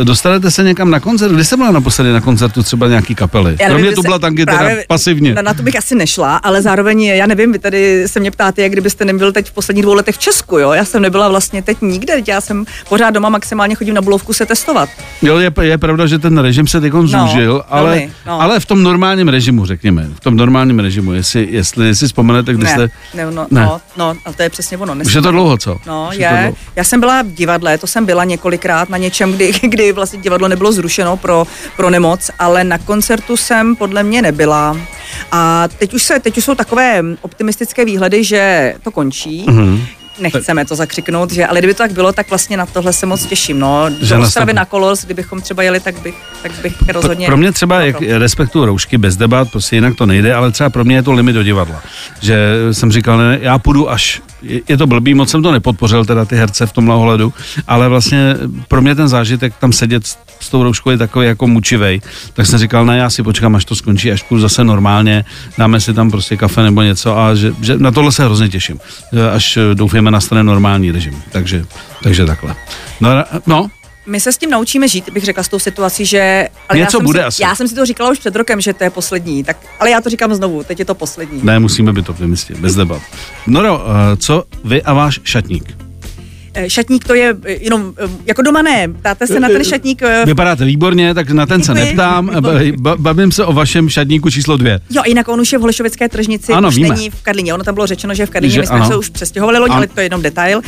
Eh, 0.00 0.04
dostanete 0.04 0.50
se 0.50 0.62
někam 0.62 0.90
na 0.90 1.00
koncert? 1.00 1.32
Kdy 1.32 1.44
jste 1.44 1.56
byla 1.56 1.70
naposledy 1.70 2.12
na 2.12 2.20
koncertu 2.20 2.62
třeba 2.62 2.88
nějaký 2.88 3.14
kapely? 3.14 3.56
Já 3.60 3.68
nevím, 3.68 3.82
Pro 3.82 3.86
mě 3.86 3.94
to 3.94 4.02
byla 4.02 4.18
tanky 4.18 4.46
teda 4.46 4.70
pasivně. 4.88 5.34
Na, 5.34 5.42
na 5.42 5.54
to 5.54 5.62
bych 5.62 5.76
asi 5.76 5.94
nešla, 5.94 6.36
ale 6.36 6.62
zároveň, 6.62 7.02
já 7.02 7.26
nevím, 7.26 7.52
vy 7.52 7.58
tady 7.58 8.08
se 8.08 8.20
mě 8.20 8.30
ptáte, 8.30 8.62
jak 8.62 8.72
kdybyste 8.72 9.04
nebyl 9.06 9.32
teď 9.32 9.50
v 9.50 9.52
posledních 9.52 9.82
dvou 9.82 9.94
letech 9.94 10.14
v 10.14 10.18
Česku, 10.18 10.58
jo? 10.58 10.72
Já 10.72 10.84
jsem 10.84 11.02
nebyla 11.02 11.28
vlastně 11.28 11.62
teď 11.62 11.78
nikde, 11.80 12.22
já 12.26 12.40
jsem 12.40 12.64
pořád 12.88 13.10
doma 13.10 13.28
maximálně 13.28 13.74
chodím 13.74 13.94
na 13.94 14.02
bulovku 14.02 14.32
se 14.32 14.46
testovat. 14.46 14.88
Jo, 15.22 15.38
je, 15.38 15.52
je 15.60 15.78
pravda, 15.78 16.06
že 16.06 16.18
ten 16.18 16.38
režim 16.38 16.66
se 16.66 16.80
teď 16.80 16.92
no, 16.92 17.06
zúžil, 17.06 17.64
ale, 17.68 17.90
velmi, 17.90 18.12
no. 18.26 18.40
ale 18.40 18.60
v 18.60 18.66
tom 18.66 18.82
normálním 18.82 19.28
režimu, 19.28 19.66
řekněme, 19.66 20.08
v 20.14 20.20
tom 20.20 20.36
normálním 20.36 20.78
režimu, 20.78 21.12
jestli, 21.12 21.48
jestli 21.50 21.94
si 21.94 22.06
vzpomenete, 22.06 22.54
kdy 22.54 22.64
ne, 22.64 22.70
jste... 22.70 22.90
Ne, 23.14 23.30
no, 23.30 23.46
ne. 23.50 23.60
No, 23.60 23.80
no, 23.96 24.14
a 24.24 24.32
to 24.32 24.42
je 24.42 24.50
přesně 24.50 24.78
ono. 24.78 24.94
Už 25.04 25.14
je 25.14 25.22
to 25.22 25.30
dlouho, 25.30 25.58
co? 25.58 25.78
No, 25.86 26.08
Už 26.10 26.16
je. 26.16 26.22
je 26.22 26.38
dlouho. 26.40 26.56
Já 26.76 26.84
jsem 26.84 27.00
byla 27.00 27.22
v 27.22 27.26
divadle, 27.26 27.78
to 27.78 27.86
jsem 27.86 28.06
byla 28.06 28.24
několikrát 28.24 28.88
na 28.88 28.98
něčem, 28.98 29.32
kdy, 29.32 29.52
kdy 29.62 29.92
vlastně 29.92 30.18
divadlo 30.18 30.48
nebylo 30.48 30.72
zrušeno 30.72 31.16
pro, 31.16 31.46
pro 31.76 31.90
nemoc, 31.90 32.30
ale 32.38 32.64
na 32.64 32.78
koncertu 32.78 33.36
jsem 33.36 33.76
podle 33.76 34.02
mě 34.02 34.22
nebyla. 34.22 34.76
A 35.32 35.68
teď 35.78 35.94
už, 35.94 36.02
se, 36.02 36.20
teď 36.20 36.38
už 36.38 36.44
jsou 36.44 36.54
takové 36.54 37.02
optimistické 37.20 37.84
výhledy, 37.84 38.24
že 38.24 38.74
to 38.82 38.90
končí. 38.96 39.44
Mm-hmm 39.44 40.06
nechceme 40.18 40.64
to 40.64 40.76
zakřiknout, 40.76 41.32
že, 41.32 41.46
ale 41.46 41.58
kdyby 41.58 41.74
to 41.74 41.78
tak 41.78 41.92
bylo, 41.92 42.12
tak 42.12 42.28
vlastně 42.28 42.56
na 42.56 42.66
tohle 42.66 42.92
se 42.92 43.06
moc 43.06 43.26
těším. 43.26 43.58
No. 43.58 43.90
Do 44.08 44.20
Ostravy 44.20 44.52
na 44.52 44.64
kolos, 44.64 45.04
kdybychom 45.04 45.40
třeba 45.40 45.62
jeli, 45.62 45.80
tak 45.80 45.98
bych, 46.00 46.14
tak 46.42 46.52
bych 46.62 46.74
rozhodně... 46.88 47.26
Pro 47.26 47.36
mě 47.36 47.52
třeba, 47.52 47.80
jak 47.80 48.00
respektuju 48.00 48.64
roušky 48.64 48.98
bez 48.98 49.16
debat, 49.16 49.50
prostě 49.50 49.76
jinak 49.76 49.94
to 49.94 50.06
nejde, 50.06 50.34
ale 50.34 50.50
třeba 50.50 50.70
pro 50.70 50.84
mě 50.84 50.96
je 50.96 51.02
to 51.02 51.12
limit 51.12 51.32
do 51.32 51.42
divadla. 51.42 51.82
Že 52.20 52.36
jsem 52.72 52.92
říkal, 52.92 53.18
ne, 53.18 53.38
já 53.42 53.58
půjdu 53.58 53.90
až, 53.90 54.22
je, 54.42 54.60
je 54.68 54.76
to 54.76 54.86
blbý, 54.86 55.14
moc 55.14 55.30
jsem 55.30 55.42
to 55.42 55.52
nepodpořil, 55.52 56.04
teda 56.04 56.24
ty 56.24 56.36
herce 56.36 56.66
v 56.66 56.72
tomhle 56.72 56.94
ohledu, 56.94 57.32
ale 57.68 57.88
vlastně 57.88 58.36
pro 58.68 58.82
mě 58.82 58.94
ten 58.94 59.08
zážitek 59.08 59.54
tam 59.60 59.72
sedět 59.72 60.06
s 60.06 60.18
tou 60.48 60.62
rouškou 60.62 60.90
je 60.90 60.98
takový 60.98 61.26
jako 61.26 61.46
mučivej. 61.46 62.00
Tak 62.32 62.46
jsem 62.46 62.58
říkal, 62.58 62.86
ne, 62.86 62.98
já 62.98 63.10
si 63.10 63.22
počkám, 63.22 63.56
až 63.56 63.64
to 63.64 63.76
skončí, 63.76 64.12
až 64.12 64.22
půjdu 64.22 64.42
zase 64.42 64.64
normálně, 64.64 65.24
dáme 65.58 65.80
si 65.80 65.94
tam 65.94 66.10
prostě 66.10 66.36
kafe 66.36 66.62
nebo 66.62 66.82
něco 66.82 67.18
a 67.18 67.34
že, 67.34 67.54
že 67.62 67.78
na 67.78 67.90
tohle 67.90 68.12
se 68.12 68.24
hrozně 68.24 68.48
těším. 68.48 68.78
Až 69.32 69.58
doufujeme 69.74 70.10
nastane 70.10 70.42
normální 70.42 70.90
režim. 70.92 71.22
Takže, 71.32 71.64
takže 72.02 72.26
takhle. 72.26 72.54
No, 73.00 73.10
no, 73.46 73.70
my 74.06 74.20
se 74.20 74.32
s 74.32 74.38
tím 74.38 74.50
naučíme 74.50 74.88
žít, 74.88 75.10
bych 75.10 75.24
řekla, 75.24 75.42
s 75.42 75.48
tou 75.48 75.58
situací, 75.58 76.06
že... 76.06 76.48
Ale 76.68 76.78
Něco 76.78 76.98
já 76.98 77.04
bude 77.04 77.18
si, 77.18 77.24
asi. 77.24 77.42
Já 77.42 77.54
jsem 77.54 77.68
si 77.68 77.74
to 77.74 77.86
říkala 77.86 78.10
už 78.10 78.18
před 78.18 78.36
rokem, 78.36 78.60
že 78.60 78.74
to 78.74 78.84
je 78.84 78.90
poslední, 78.90 79.44
tak, 79.44 79.56
ale 79.80 79.90
já 79.90 80.00
to 80.00 80.10
říkám 80.10 80.34
znovu, 80.34 80.64
teď 80.64 80.78
je 80.78 80.84
to 80.84 80.94
poslední. 80.94 81.40
Ne, 81.42 81.58
musíme 81.58 81.92
by 81.92 82.02
to 82.02 82.12
vymyslet, 82.12 82.58
bez 82.58 82.74
debat. 82.74 83.02
No, 83.46 83.80
co 84.16 84.44
vy 84.64 84.82
a 84.82 84.92
váš 84.92 85.20
šatník? 85.24 85.85
Eh, 86.56 86.70
šatník 86.70 87.04
to 87.04 87.14
je 87.14 87.36
eh, 87.44 87.52
jenom, 87.52 87.92
eh, 87.98 88.08
jako 88.26 88.42
doma 88.42 88.62
ne, 88.62 88.88
ptáte 88.88 89.26
se 89.26 89.40
na 89.40 89.48
ten 89.48 89.64
šatník. 89.64 90.02
Vypadáte 90.24 90.64
výborně, 90.64 91.14
tak 91.14 91.30
na 91.30 91.46
ten 91.46 91.60
Děkuji. 91.60 91.66
se 91.66 91.84
neptám. 91.84 92.30
Bavím 92.96 93.32
se 93.32 93.44
o 93.44 93.52
vašem 93.52 93.88
šatníku 93.88 94.30
číslo 94.30 94.56
dvě. 94.56 94.80
Jo, 94.90 95.02
jinak 95.06 95.28
on 95.28 95.40
už 95.40 95.52
je 95.52 95.58
v 95.58 95.60
Holešovické 95.60 96.08
tržnici, 96.08 96.52
ano, 96.52 96.68
už 96.68 96.76
víme. 96.76 96.88
není 96.88 97.10
v 97.10 97.22
Karlině. 97.22 97.54
Ono 97.54 97.64
tam 97.64 97.74
bylo 97.74 97.86
řečeno, 97.86 98.14
že 98.14 98.26
v 98.26 98.30
Karlině 98.30 98.54
že, 98.54 98.60
my 98.60 98.66
jsme 98.66 98.76
ano. 98.76 98.86
se 98.86 98.96
už 98.96 99.08
přestěhovali 99.08 99.58
loni, 99.58 99.74
ale 99.74 99.86
to 99.86 100.00
je 100.00 100.06
jenom 100.06 100.22
detail. 100.22 100.60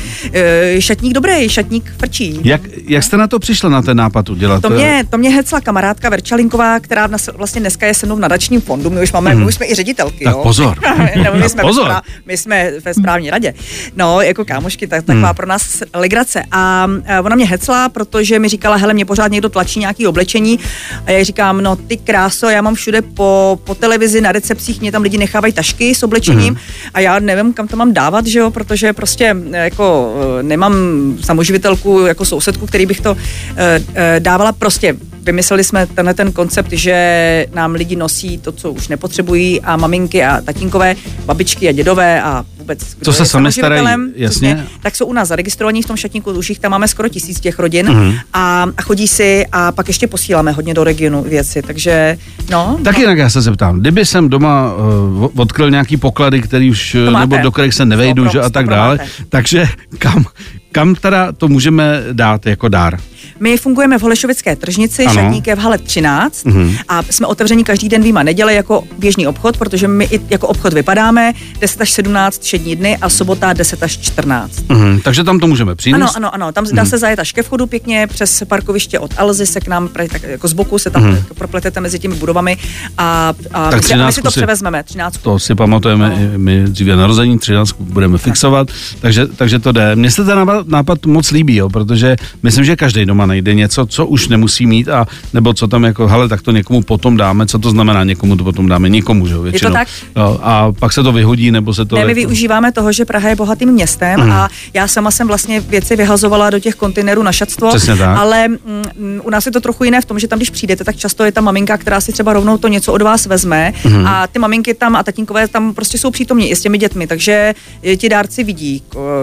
Šatník 0.79 1.13
dobrý, 1.13 1.49
šatník 1.49 1.93
frčí. 1.99 2.41
Jak, 2.45 2.61
jak 2.87 3.05
jste 3.05 3.17
na 3.17 3.27
to 3.27 3.39
přišla, 3.39 3.71
na 3.71 3.83
ten 3.83 3.97
nápad 3.97 4.29
udělat? 4.29 4.63
To 4.63 4.71
mě, 4.71 5.05
to 5.11 5.19
mě 5.19 5.31
hecla 5.31 5.61
kamarádka 5.61 6.09
Verčalinková, 6.09 6.81
která 6.81 7.09
vlastně 7.37 7.61
dneska 7.61 7.87
je 7.87 7.95
se 7.95 8.07
mnou 8.07 8.17
v 8.17 8.21
nadačním 8.21 8.61
fondu. 8.61 8.91
My 8.91 9.03
už 9.03 9.13
máme, 9.13 9.35
mm. 9.35 9.41
my 9.41 9.47
už 9.47 9.55
jsme 9.55 9.67
i 9.67 9.75
ředitelky. 9.75 10.25
Tak 10.25 10.35
jo? 10.35 10.41
pozor. 10.43 10.79
no, 11.17 11.25
my, 11.35 11.49
jsme 11.49 11.63
pozor. 11.63 11.89
Ve 11.89 12.01
my 12.27 12.37
jsme 12.37 12.73
ve 12.85 12.95
správní 12.95 13.31
radě. 13.31 13.55
No, 13.97 14.21
jako 14.21 14.45
kámošky, 14.45 14.87
tak, 14.87 15.05
taková 15.05 15.29
mm. 15.29 15.35
pro 15.35 15.47
nás 15.47 15.78
legrace. 15.95 16.43
A 16.51 16.69
a 16.69 16.89
ona 17.21 17.37
mě 17.37 17.47
hecla, 17.47 17.89
protože 17.89 18.39
mi 18.39 18.49
říkala, 18.49 18.77
hele, 18.77 18.95
mě 18.95 19.05
pořád 19.05 19.33
někdo 19.33 19.49
tlačí 19.49 19.81
nějaký 19.81 20.07
oblečení 20.07 20.59
a 21.07 21.11
já 21.11 21.25
říkám, 21.25 21.61
no 21.61 21.77
ty 21.77 21.97
kráso, 21.97 22.47
já 22.49 22.63
mám 22.63 22.75
všude 22.75 23.03
po, 23.03 23.61
po 23.65 23.75
televizi, 23.75 24.21
na 24.21 24.33
recepcích, 24.33 24.81
mě 24.81 24.93
tam 24.93 25.03
lidi 25.03 25.19
nechávají 25.19 25.53
tašky 25.53 25.95
s 25.95 26.03
oblečením 26.03 26.55
mm-hmm. 26.55 26.91
a 26.95 27.01
já 27.01 27.19
nevím, 27.19 27.53
kam 27.53 27.69
to 27.69 27.77
mám 27.77 27.93
dávat, 27.93 28.27
že 28.27 28.39
jo, 28.39 28.51
protože 28.51 28.93
prostě 28.93 29.37
jako 29.53 30.15
e, 30.41 30.43
nemám 30.43 30.75
samoživitelku 31.21 32.01
jako 32.01 32.25
sousedku, 32.25 32.67
který 32.67 32.87
bych 32.87 33.01
to 33.01 33.13
uh, 33.13 33.19
uh, 33.19 33.95
dávala 34.19 34.53
prostě 34.53 34.97
vymysleli 35.29 35.65
jsme 35.65 35.87
tenhle 35.87 36.15
ten 36.15 36.33
koncept, 36.33 36.73
že 36.73 37.47
nám 37.55 37.73
lidi 37.73 37.97
nosí 37.97 38.39
to, 38.39 38.53
co 38.53 38.73
už 38.73 38.89
nepotřebují 38.89 39.61
a 39.61 39.77
maminky 39.77 40.25
a 40.25 40.41
tatínkové, 40.41 40.97
babičky 41.25 41.69
a 41.69 41.73
dědové 41.73 42.23
a 42.23 42.45
vůbec, 42.59 42.79
co 43.03 43.13
se 43.13 43.27
sami 43.27 43.53
starají, 43.53 43.87
jasně. 44.15 44.67
tak 44.83 44.97
jsou 44.97 45.07
u 45.07 45.13
nás 45.13 45.29
zaregistrovaní 45.29 45.83
v 45.83 45.87
tom 45.87 45.97
šatníku, 45.97 46.41
jich 46.49 46.59
tam 46.59 46.71
máme 46.71 46.89
skoro 46.89 47.09
tisíc 47.09 47.41
těch 47.41 47.59
rodin 47.59 47.87
mm-hmm. 47.87 48.21
a, 48.33 48.67
a 48.77 48.83
chodí 48.83 49.09
si 49.09 49.47
a 49.53 49.73
pak 49.73 49.89
ještě 49.89 50.07
posíláme 50.07 50.53
hodně 50.53 50.75
do 50.75 50.85
regionu 50.85 51.23
věci, 51.23 51.63
takže 51.63 52.19
no. 52.51 52.79
Tak 52.85 52.99
jinak 52.99 53.19
já 53.19 53.31
se 53.31 53.43
zeptám, 53.43 53.81
kdyby 53.81 54.07
jsem 54.07 54.29
doma 54.29 54.73
uh, 54.75 55.29
odkryl 55.37 55.71
nějaký 55.71 55.97
poklady, 55.97 56.43
který 56.43 56.71
už, 56.71 56.97
nebo 57.19 57.37
do 57.43 57.53
kterých 57.53 57.75
se 57.75 57.85
nevejdu, 57.85 58.29
že 58.29 58.41
a 58.41 58.51
tak 58.51 58.67
dále, 58.67 58.99
takže 59.29 59.69
kam, 59.99 60.25
kam 60.73 60.95
teda 60.95 61.33
to 61.33 61.49
můžeme 61.49 62.03
dát 62.13 62.47
jako 62.47 62.69
dár? 62.69 62.99
My 63.41 63.57
fungujeme 63.57 63.99
v 63.99 64.03
Holešovické 64.03 64.57
tržnici, 64.57 65.05
ano. 65.05 65.15
šatník 65.15 65.47
je 65.47 65.57
v 65.57 65.59
hale 65.59 65.79
13 65.79 66.45
mm-hmm. 66.45 66.79
a 66.89 67.03
jsme 67.03 67.27
otevřeni 67.27 67.65
každý 67.65 67.89
den 67.89 68.03
výjima 68.03 68.23
neděle 68.23 68.55
jako 68.55 68.85
běžný 68.99 69.27
obchod, 69.27 69.57
protože 69.57 69.89
my 69.89 70.05
i 70.05 70.21
jako 70.31 70.49
obchod 70.49 70.73
vypadáme 70.73 71.33
10 71.61 71.81
až 71.81 71.91
17 71.91 72.43
všední 72.43 72.77
dny 72.77 72.97
a 72.97 73.09
sobota 73.09 73.53
10 73.53 73.83
až 73.83 73.99
14. 73.99 74.53
Mm-hmm. 74.53 75.01
Takže 75.03 75.25
tam 75.25 75.41
to 75.41 75.47
můžeme 75.47 75.75
přinést? 75.75 76.01
Ano, 76.01 76.11
ano, 76.17 76.35
ano. 76.35 76.53
Tam 76.53 76.65
mm-hmm. 76.65 76.75
dá 76.75 76.85
se 76.85 76.99
zajet 76.99 77.19
až 77.19 77.33
ke 77.33 77.43
vchodu 77.43 77.67
pěkně 77.67 78.07
přes 78.07 78.43
parkoviště 78.49 78.99
od 78.99 79.15
Alzy 79.17 79.47
se 79.47 79.61
k 79.61 79.69
nám 79.69 79.89
tak 79.89 80.23
jako 80.23 80.49
z 80.49 80.53
boku 80.53 80.79
se 80.79 80.91
tam 80.91 81.03
mm-hmm. 81.03 81.23
propletete 81.35 81.81
mezi 81.81 81.99
těmi 81.99 82.15
budovami 82.15 82.57
a, 82.99 83.35
a, 83.53 83.71
tak 83.71 83.89
my, 83.89 83.95
a 83.95 84.07
my 84.07 84.13
si 84.13 84.23
to 84.23 84.31
si, 84.31 84.41
převezmeme. 84.41 84.83
13. 84.83 85.19
To 85.19 85.39
si 85.39 85.55
pamatujeme, 85.55 86.31
no. 86.33 86.39
my 86.39 86.65
dříve 86.65 86.97
narození 86.97 87.39
13 87.39 87.73
budeme 87.81 88.19
fixovat, 88.19 88.69
takže, 89.01 89.27
takže 89.27 89.59
to 89.59 89.73
jde. 89.73 89.97
Mně 89.97 90.11
se 90.11 90.25
ten 90.25 90.37
nápad, 90.37 90.69
nápad 90.69 91.07
moc 91.07 91.31
líbí, 91.31 91.57
jo, 91.57 91.69
protože 91.69 92.17
myslím, 92.43 92.65
že 92.65 92.77
každý 92.77 93.07
doma 93.07 93.27
najde 93.29 93.55
něco, 93.55 93.87
co 93.87 94.07
už 94.07 94.29
nemusí 94.29 94.67
mít 94.67 94.89
a 94.89 95.07
nebo 95.33 95.55
co 95.55 95.69
tam 95.69 95.85
jako, 95.85 96.09
hele, 96.09 96.29
tak 96.29 96.43
to 96.43 96.51
někomu 96.51 96.83
potom 96.83 97.17
dáme, 97.17 97.47
co 97.47 97.59
to 97.59 97.71
znamená, 97.71 98.05
někomu 98.05 98.37
to 98.37 98.45
potom 98.45 98.69
dáme, 98.69 98.89
nikomu, 98.89 99.27
že 99.27 99.35
jo, 99.35 99.43
většinou. 99.43 99.71
Je 99.71 99.73
to 99.73 99.79
tak? 99.79 99.89
Jo, 100.17 100.41
a 100.43 100.73
pak 100.73 100.93
se 100.93 101.03
to 101.03 101.13
vyhodí, 101.13 101.51
nebo 101.51 101.75
se 101.75 101.85
to... 101.85 101.97
Ne, 101.97 102.05
my 102.05 102.15
využíváme 102.15 102.73
toho, 102.73 102.93
že 102.93 103.05
Praha 103.05 103.29
je 103.29 103.37
bohatým 103.37 103.73
městem 103.73 104.21
mm. 104.21 104.33
a 104.33 104.49
já 104.75 104.89
sama 104.89 105.11
jsem 105.11 105.29
vlastně 105.29 105.61
věci 105.61 105.97
vyhazovala 105.97 106.51
do 106.51 106.59
těch 106.59 106.75
kontejnerů 106.75 107.23
na 107.23 107.33
šatstvo, 107.33 107.71
ale 108.17 108.49
mm, 108.49 109.21
u 109.23 109.31
nás 109.31 109.47
je 109.47 109.53
to 109.53 109.61
trochu 109.61 109.85
jiné 109.85 110.01
v 110.01 110.05
tom, 110.05 110.19
že 110.19 110.29
tam, 110.29 110.39
když 110.39 110.51
přijdete, 110.51 110.85
tak 110.85 110.97
často 110.97 111.25
je 111.25 111.33
ta 111.33 111.41
maminka, 111.41 111.77
která 111.77 112.01
si 112.01 112.13
třeba 112.13 112.33
rovnou 112.33 112.59
to 112.59 112.69
něco 112.69 112.93
od 112.93 113.03
vás 113.03 113.27
vezme 113.27 113.73
mm. 113.85 114.07
a 114.07 114.27
ty 114.27 114.39
maminky 114.39 114.75
tam 114.75 114.97
a 114.97 115.03
tatínkové 115.03 115.49
tam 115.49 115.75
prostě 115.75 115.99
jsou 115.99 116.11
přítomní 116.11 116.51
i 116.51 116.57
s 116.57 116.61
těmi 116.61 116.79
dětmi, 116.79 117.07
takže 117.07 117.55
ti 117.97 118.09
dárci 118.09 118.45
vidí, 118.45 118.83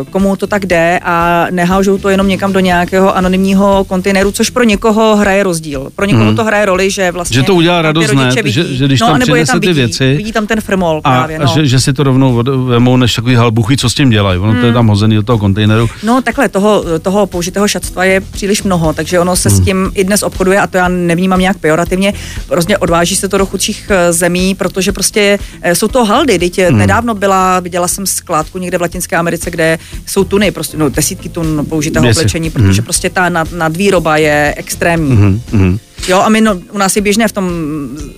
komu 0.10 0.36
to 0.36 0.48
tak 0.48 0.66
jde 0.66 1.00
a 1.04 1.48
nehážou 1.52 1.98
to 1.98 2.10
jenom 2.10 2.28
někam 2.28 2.54
do 2.54 2.60
nějakého 2.60 3.18
anonymního 3.18 3.84
kontejneru, 3.96 4.32
což 4.32 4.50
pro 4.50 4.64
někoho 4.64 5.16
hraje 5.16 5.44
rozdíl. 5.44 5.88
Pro 5.96 6.06
někoho 6.06 6.26
hmm. 6.26 6.36
to 6.36 6.44
hraje 6.44 6.66
roli, 6.66 6.92
že 6.92 7.12
vlastně. 7.12 7.36
Že 7.36 7.44
to 7.44 7.56
udělá 7.56 7.82
radost, 7.82 8.14
ne? 8.14 8.32
Že, 8.46 8.64
že 8.64 8.86
když 8.86 9.00
no, 9.00 9.08
tam 9.08 9.20
přinese 9.20 9.52
tam 9.52 9.60
ty 9.60 9.68
vidí, 9.68 9.80
věci. 9.80 10.16
Vidí 10.16 10.32
tam 10.32 10.48
ten 10.48 10.62
frmol 10.62 11.02
a, 11.04 11.12
právě. 11.12 11.40
No. 11.40 11.46
A 11.46 11.48
že, 11.48 11.66
že, 11.66 11.80
si 11.80 11.94
to 11.94 12.04
rovnou 12.04 12.44
vemou, 12.66 12.98
než 12.98 13.14
takový 13.14 13.36
halbuchy, 13.36 13.78
co 13.78 13.90
s 13.90 13.94
tím 13.94 14.10
dělají. 14.10 14.40
Ono 14.40 14.52
hmm. 14.52 14.60
to 14.60 14.66
je 14.66 14.72
hmm. 14.72 14.78
tam 14.78 14.88
hozený 14.88 15.16
do 15.16 15.24
toho 15.24 15.38
kontejneru. 15.38 15.90
No 16.04 16.22
takhle, 16.22 16.50
toho, 16.50 16.84
toho 17.02 17.26
použitého 17.26 17.68
šatstva 17.68 18.04
je 18.04 18.22
příliš 18.22 18.64
mnoho, 18.64 18.94
takže 18.94 19.20
ono 19.20 19.36
se 19.36 19.50
hmm. 19.50 19.58
s 19.58 19.66
tím 19.66 19.92
i 19.94 20.04
dnes 20.04 20.24
obchoduje 20.24 20.60
a 20.60 20.68
to 20.68 20.78
já 20.78 20.88
nevnímám 20.88 21.40
nějak 21.40 21.58
pejorativně. 21.58 22.14
Prostě 22.48 22.78
odváží 22.78 23.16
se 23.16 23.28
to 23.28 23.38
do 23.38 23.46
chudších 23.46 23.88
eh, 23.90 24.14
zemí, 24.14 24.56
protože 24.56 24.92
prostě 24.92 25.40
eh, 25.62 25.76
jsou 25.76 25.88
to 25.88 26.06
haldy. 26.06 26.40
Teď 26.40 26.60
hmm. 26.60 26.78
nedávno 26.78 27.16
byla, 27.16 27.60
viděla 27.60 27.88
jsem 27.88 28.06
skládku 28.06 28.58
někde 28.58 28.78
v 28.78 28.82
Latinské 28.82 29.16
Americe, 29.16 29.52
kde 29.52 29.80
jsou 30.06 30.24
tuny, 30.24 30.52
prostě 30.52 30.78
no, 30.78 30.90
desítky 30.90 31.30
tun 31.30 31.66
použitého 31.70 32.10
oblečení, 32.10 32.50
protože 32.50 32.82
hmm. 32.82 32.84
prostě 32.84 33.10
ta 33.10 33.30
nad, 33.30 33.48
nadvýroba 33.86 34.18
je 34.18 34.54
extrémní. 34.58 35.18
Mm-hmm. 35.18 35.80
Jo, 36.08 36.20
a 36.20 36.30
my 36.30 36.42
no, 36.42 36.56
u 36.72 36.78
nás 36.78 36.96
je 36.96 37.02
běžné 37.02 37.28
v 37.28 37.32
tom, 37.32 37.50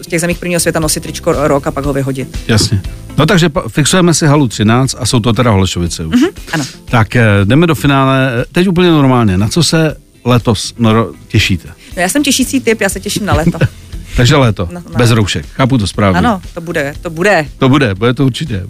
v 0.03 0.07
těch 0.07 0.21
zemích 0.21 0.37
prvního 0.39 0.59
světa 0.59 0.79
nosit 0.79 1.03
tričko 1.03 1.47
rok 1.47 1.67
a 1.67 1.71
pak 1.71 1.85
ho 1.85 1.93
vyhodit. 1.93 2.39
Jasně. 2.47 2.81
No 3.17 3.25
takže 3.25 3.49
fixujeme 3.67 4.13
si 4.13 4.27
halu 4.27 4.47
13 4.47 4.95
a 4.99 5.05
jsou 5.05 5.19
to 5.19 5.33
teda 5.33 5.51
Holešovice 5.51 6.05
už. 6.05 6.15
Mm-hmm, 6.15 6.31
ano. 6.53 6.65
Tak 6.85 7.15
eh, 7.15 7.25
jdeme 7.45 7.67
do 7.67 7.75
finále. 7.75 8.45
Teď 8.51 8.67
úplně 8.67 8.89
normálně. 8.89 9.37
Na 9.37 9.47
co 9.47 9.63
se 9.63 9.95
letos 10.25 10.73
no, 10.77 11.11
těšíte? 11.27 11.67
No 11.95 12.01
já 12.01 12.09
jsem 12.09 12.23
těšící 12.23 12.59
typ, 12.59 12.81
já 12.81 12.89
se 12.89 12.99
těším 12.99 13.25
na 13.25 13.33
léto. 13.33 13.59
takže 14.15 14.35
léto, 14.35 14.69
no, 14.71 14.81
no. 14.89 14.97
bez 14.97 15.11
roušek. 15.11 15.45
Chápu 15.53 15.77
to 15.77 15.87
správně. 15.87 16.17
Ano, 16.17 16.41
to 16.53 16.61
bude, 16.61 16.93
to 17.01 17.09
bude. 17.09 17.45
To 17.57 17.69
bude, 17.69 17.95
bude 17.95 18.13
to 18.13 18.25
určitě. 18.25 18.63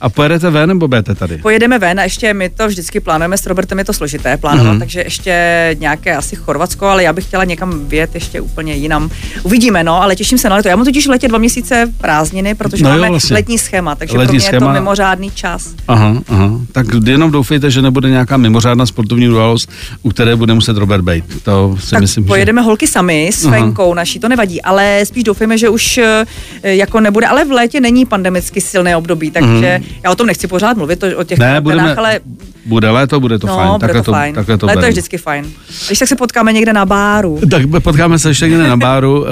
A 0.00 0.08
pojedete 0.08 0.50
ven 0.50 0.68
nebo 0.68 0.88
budete 0.88 1.14
tady? 1.14 1.38
Pojedeme 1.38 1.78
ven 1.78 2.00
a 2.00 2.02
ještě 2.02 2.34
my 2.34 2.48
to 2.50 2.68
vždycky 2.68 3.00
plánujeme 3.00 3.38
s 3.38 3.46
Robertem, 3.46 3.78
je 3.78 3.84
to 3.84 3.92
složité 3.92 4.36
plánovat, 4.36 4.64
Mhm. 4.66 4.76
mm-hmm. 4.76 4.78
takže 4.78 5.00
ještě 5.00 5.76
nějaké 5.80 6.16
asi 6.16 6.36
Chorvatsko, 6.36 6.86
ale 6.86 7.02
já 7.02 7.12
bych 7.12 7.24
chtěla 7.24 7.44
někam 7.44 7.86
vyjet 7.88 8.14
ještě 8.14 8.40
úplně 8.40 8.74
jinam. 8.74 9.10
Uvidíme, 9.42 9.84
no, 9.84 10.02
ale 10.02 10.16
těším 10.16 10.38
se 10.38 10.48
na 10.48 10.56
leto. 10.56 10.68
Já 10.68 10.76
mám 10.76 10.84
totiž 10.84 11.06
v 11.06 11.10
letě 11.10 11.28
dva 11.28 11.38
měsíce 11.38 11.92
prázdniny, 11.98 12.54
protože 12.54 12.84
No 12.84 12.90
jo, 12.90 12.96
máme 12.96 13.10
vlastně. 13.10 13.34
letní 13.34 13.58
schéma, 13.58 13.94
takže 13.94 14.16
Letní 14.18 14.26
pro 14.26 14.32
mě 14.32 14.36
je 14.36 14.48
schéma. 14.48 14.66
to 14.66 14.72
mimořádný 14.72 15.30
čas. 15.30 15.74
Aha, 15.88 16.22
aha. 16.28 16.50
Tak 16.72 16.86
jenom 17.06 17.30
doufejte, 17.30 17.70
že 17.70 17.82
nebude 17.82 18.10
nějaká 18.10 18.36
mimořádná 18.36 18.86
sportovní 18.86 19.28
událost, 19.28 19.70
u 20.02 20.10
které 20.10 20.36
bude 20.36 20.54
muset 20.54 20.76
Robert 20.76 21.02
Bejt. 21.02 21.42
To 21.42 21.76
si 21.80 21.90
tak 21.90 22.00
myslím, 22.00 22.24
pojedeme 22.24 22.60
holky 22.62 22.86
sami 22.86 23.30
s. 23.32 23.46
Fenkou 23.48 23.94
naší, 23.94 24.18
to 24.20 24.28
nevadí, 24.28 24.62
ale 24.62 25.00
spíš 25.04 25.24
doufejme, 25.24 25.58
že 25.58 25.68
už 25.68 25.98
eh, 25.98 26.24
jako 26.62 27.00
nebude, 27.00 27.26
ale 27.26 27.44
v 27.44 27.50
létě 27.50 27.80
není 27.80 28.06
pandemicky 28.06 28.60
silné 28.60 28.96
období, 28.96 29.30
takže 29.30 29.80
já 30.04 30.10
o 30.10 30.14
tom 30.14 30.26
nechci 30.26 30.46
pořád 30.46 30.76
mluvit, 30.76 31.02
o, 31.02 31.06
o 31.18 31.24
těch 31.24 31.38
že... 31.38 31.44
Ne, 31.44 31.60
budeme, 31.60 31.94
ale 31.94 32.20
bude 32.66 32.90
léto, 32.90 33.20
bude 33.20 33.38
to 33.38 33.46
no, 33.46 33.56
fajn. 33.56 33.68
bude 33.70 33.80
Takhle 33.80 34.02
to 34.02 34.12
fajn. 34.12 34.34
Takhle 34.34 34.58
to 34.58 34.66
léto 34.66 34.78
je 34.78 34.80
beru. 34.82 34.92
vždycky 34.92 35.18
fajn. 35.18 35.46
Když 35.86 35.98
tak 35.98 36.08
se 36.08 36.16
potkáme 36.16 36.52
někde 36.52 36.72
na 36.72 36.86
báru. 36.86 37.40
Tak 37.50 37.62
potkáme 37.82 38.18
se 38.18 38.30
ještě 38.30 38.48
někde 38.48 38.68
na 38.68 38.76
báru. 38.76 39.20
Uh, 39.20 39.26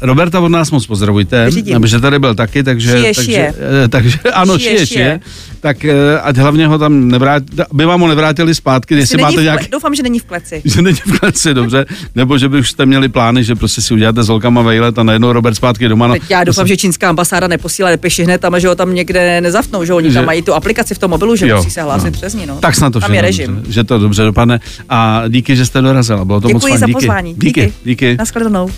Roberta 0.00 0.40
od 0.40 0.48
nás 0.48 0.70
moc 0.70 0.86
pozdravujte, 0.86 1.44
Vyřídím. 1.44 1.80
protože 1.80 2.00
tady 2.00 2.18
byl 2.18 2.34
taky, 2.34 2.62
takže... 2.62 2.90
Šije, 2.90 3.14
takže, 3.14 3.32
šije. 3.32 3.54
eh, 3.84 3.88
takže 3.88 4.18
ano, 4.34 4.58
Šije, 4.58 4.70
šije, 4.76 4.86
šije. 4.86 5.20
Tak 5.62 5.76
uh, 5.84 5.90
ať 6.22 6.36
hlavně 6.36 6.66
ho 6.66 6.78
tam 6.78 7.08
nevrát, 7.08 7.42
by 7.72 7.84
vám 7.84 8.00
ho 8.00 8.08
nevrátili 8.08 8.54
zpátky, 8.54 8.94
jestli 8.94 9.22
máte 9.22 9.36
v 9.40 9.42
nějaký... 9.42 9.64
ple- 9.64 9.70
Doufám, 9.70 9.94
že 9.94 10.02
není 10.02 10.18
v 10.18 10.24
kleci. 10.24 10.62
Že 10.64 10.82
není 10.82 10.96
v 11.06 11.18
kleci, 11.18 11.54
dobře, 11.54 11.84
nebo 12.14 12.38
že 12.38 12.48
by 12.48 12.58
už 12.58 12.70
jste 12.70 12.86
měli 12.86 13.08
plány, 13.08 13.44
že 13.44 13.54
prostě 13.54 13.82
si 13.82 13.94
uděláte 13.94 14.22
s 14.22 14.28
holkama 14.28 14.62
vejlet 14.62 14.98
a 14.98 15.02
najednou 15.02 15.32
Robert 15.32 15.54
zpátky 15.54 15.88
doma. 15.88 16.06
No, 16.06 16.14
Teď 16.14 16.22
já 16.30 16.44
doufám, 16.44 16.64
se- 16.64 16.68
že 16.68 16.76
čínská 16.76 17.08
ambasáda 17.08 17.46
neposílá 17.48 17.90
depeši 17.90 18.24
hned 18.24 18.40
tam, 18.40 18.60
že 18.60 18.68
ho 18.68 18.74
tam 18.74 18.94
někde 18.94 19.40
nezaftnou, 19.40 19.84
že 19.84 19.92
oni 19.94 20.08
Že- 20.10 20.14
tam 20.14 20.24
mají 20.26 20.42
tu 20.42 20.54
aplikaci 20.54 20.94
v 20.94 20.98
tom 20.98 21.10
mobilu, 21.10 21.36
že 21.36 21.48
Jo, 21.48 21.56
musí 21.56 21.70
se 21.70 21.82
hlásit 21.82 22.04
no. 22.06 22.12
přes 22.12 22.34
ní. 22.34 22.46
No. 22.46 22.56
Tak 22.60 22.74
snad 22.74 22.92
to 22.92 23.00
Tam 23.00 23.14
je 23.14 23.22
všechno 23.22 23.26
režim. 23.44 23.56
dobře, 23.56 23.72
že 23.72 23.84
to 23.84 23.98
dobře 23.98 24.22
dopadne. 24.22 24.60
A 24.88 25.22
díky, 25.28 25.56
že 25.56 25.66
jste 25.66 25.80
dorazila, 25.80 26.24
bylo 26.24 26.40
to 26.40 26.48
moc 26.48 26.62
Děkuji 26.62 26.68
fajn. 26.70 26.80
za 26.80 26.86
díky. 26.86 26.94
pozvání. 26.94 27.34
Díky, 27.38 27.72
díky. 27.84 28.16
Naschledanou. 28.18 28.68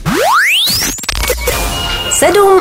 7 2.11 2.61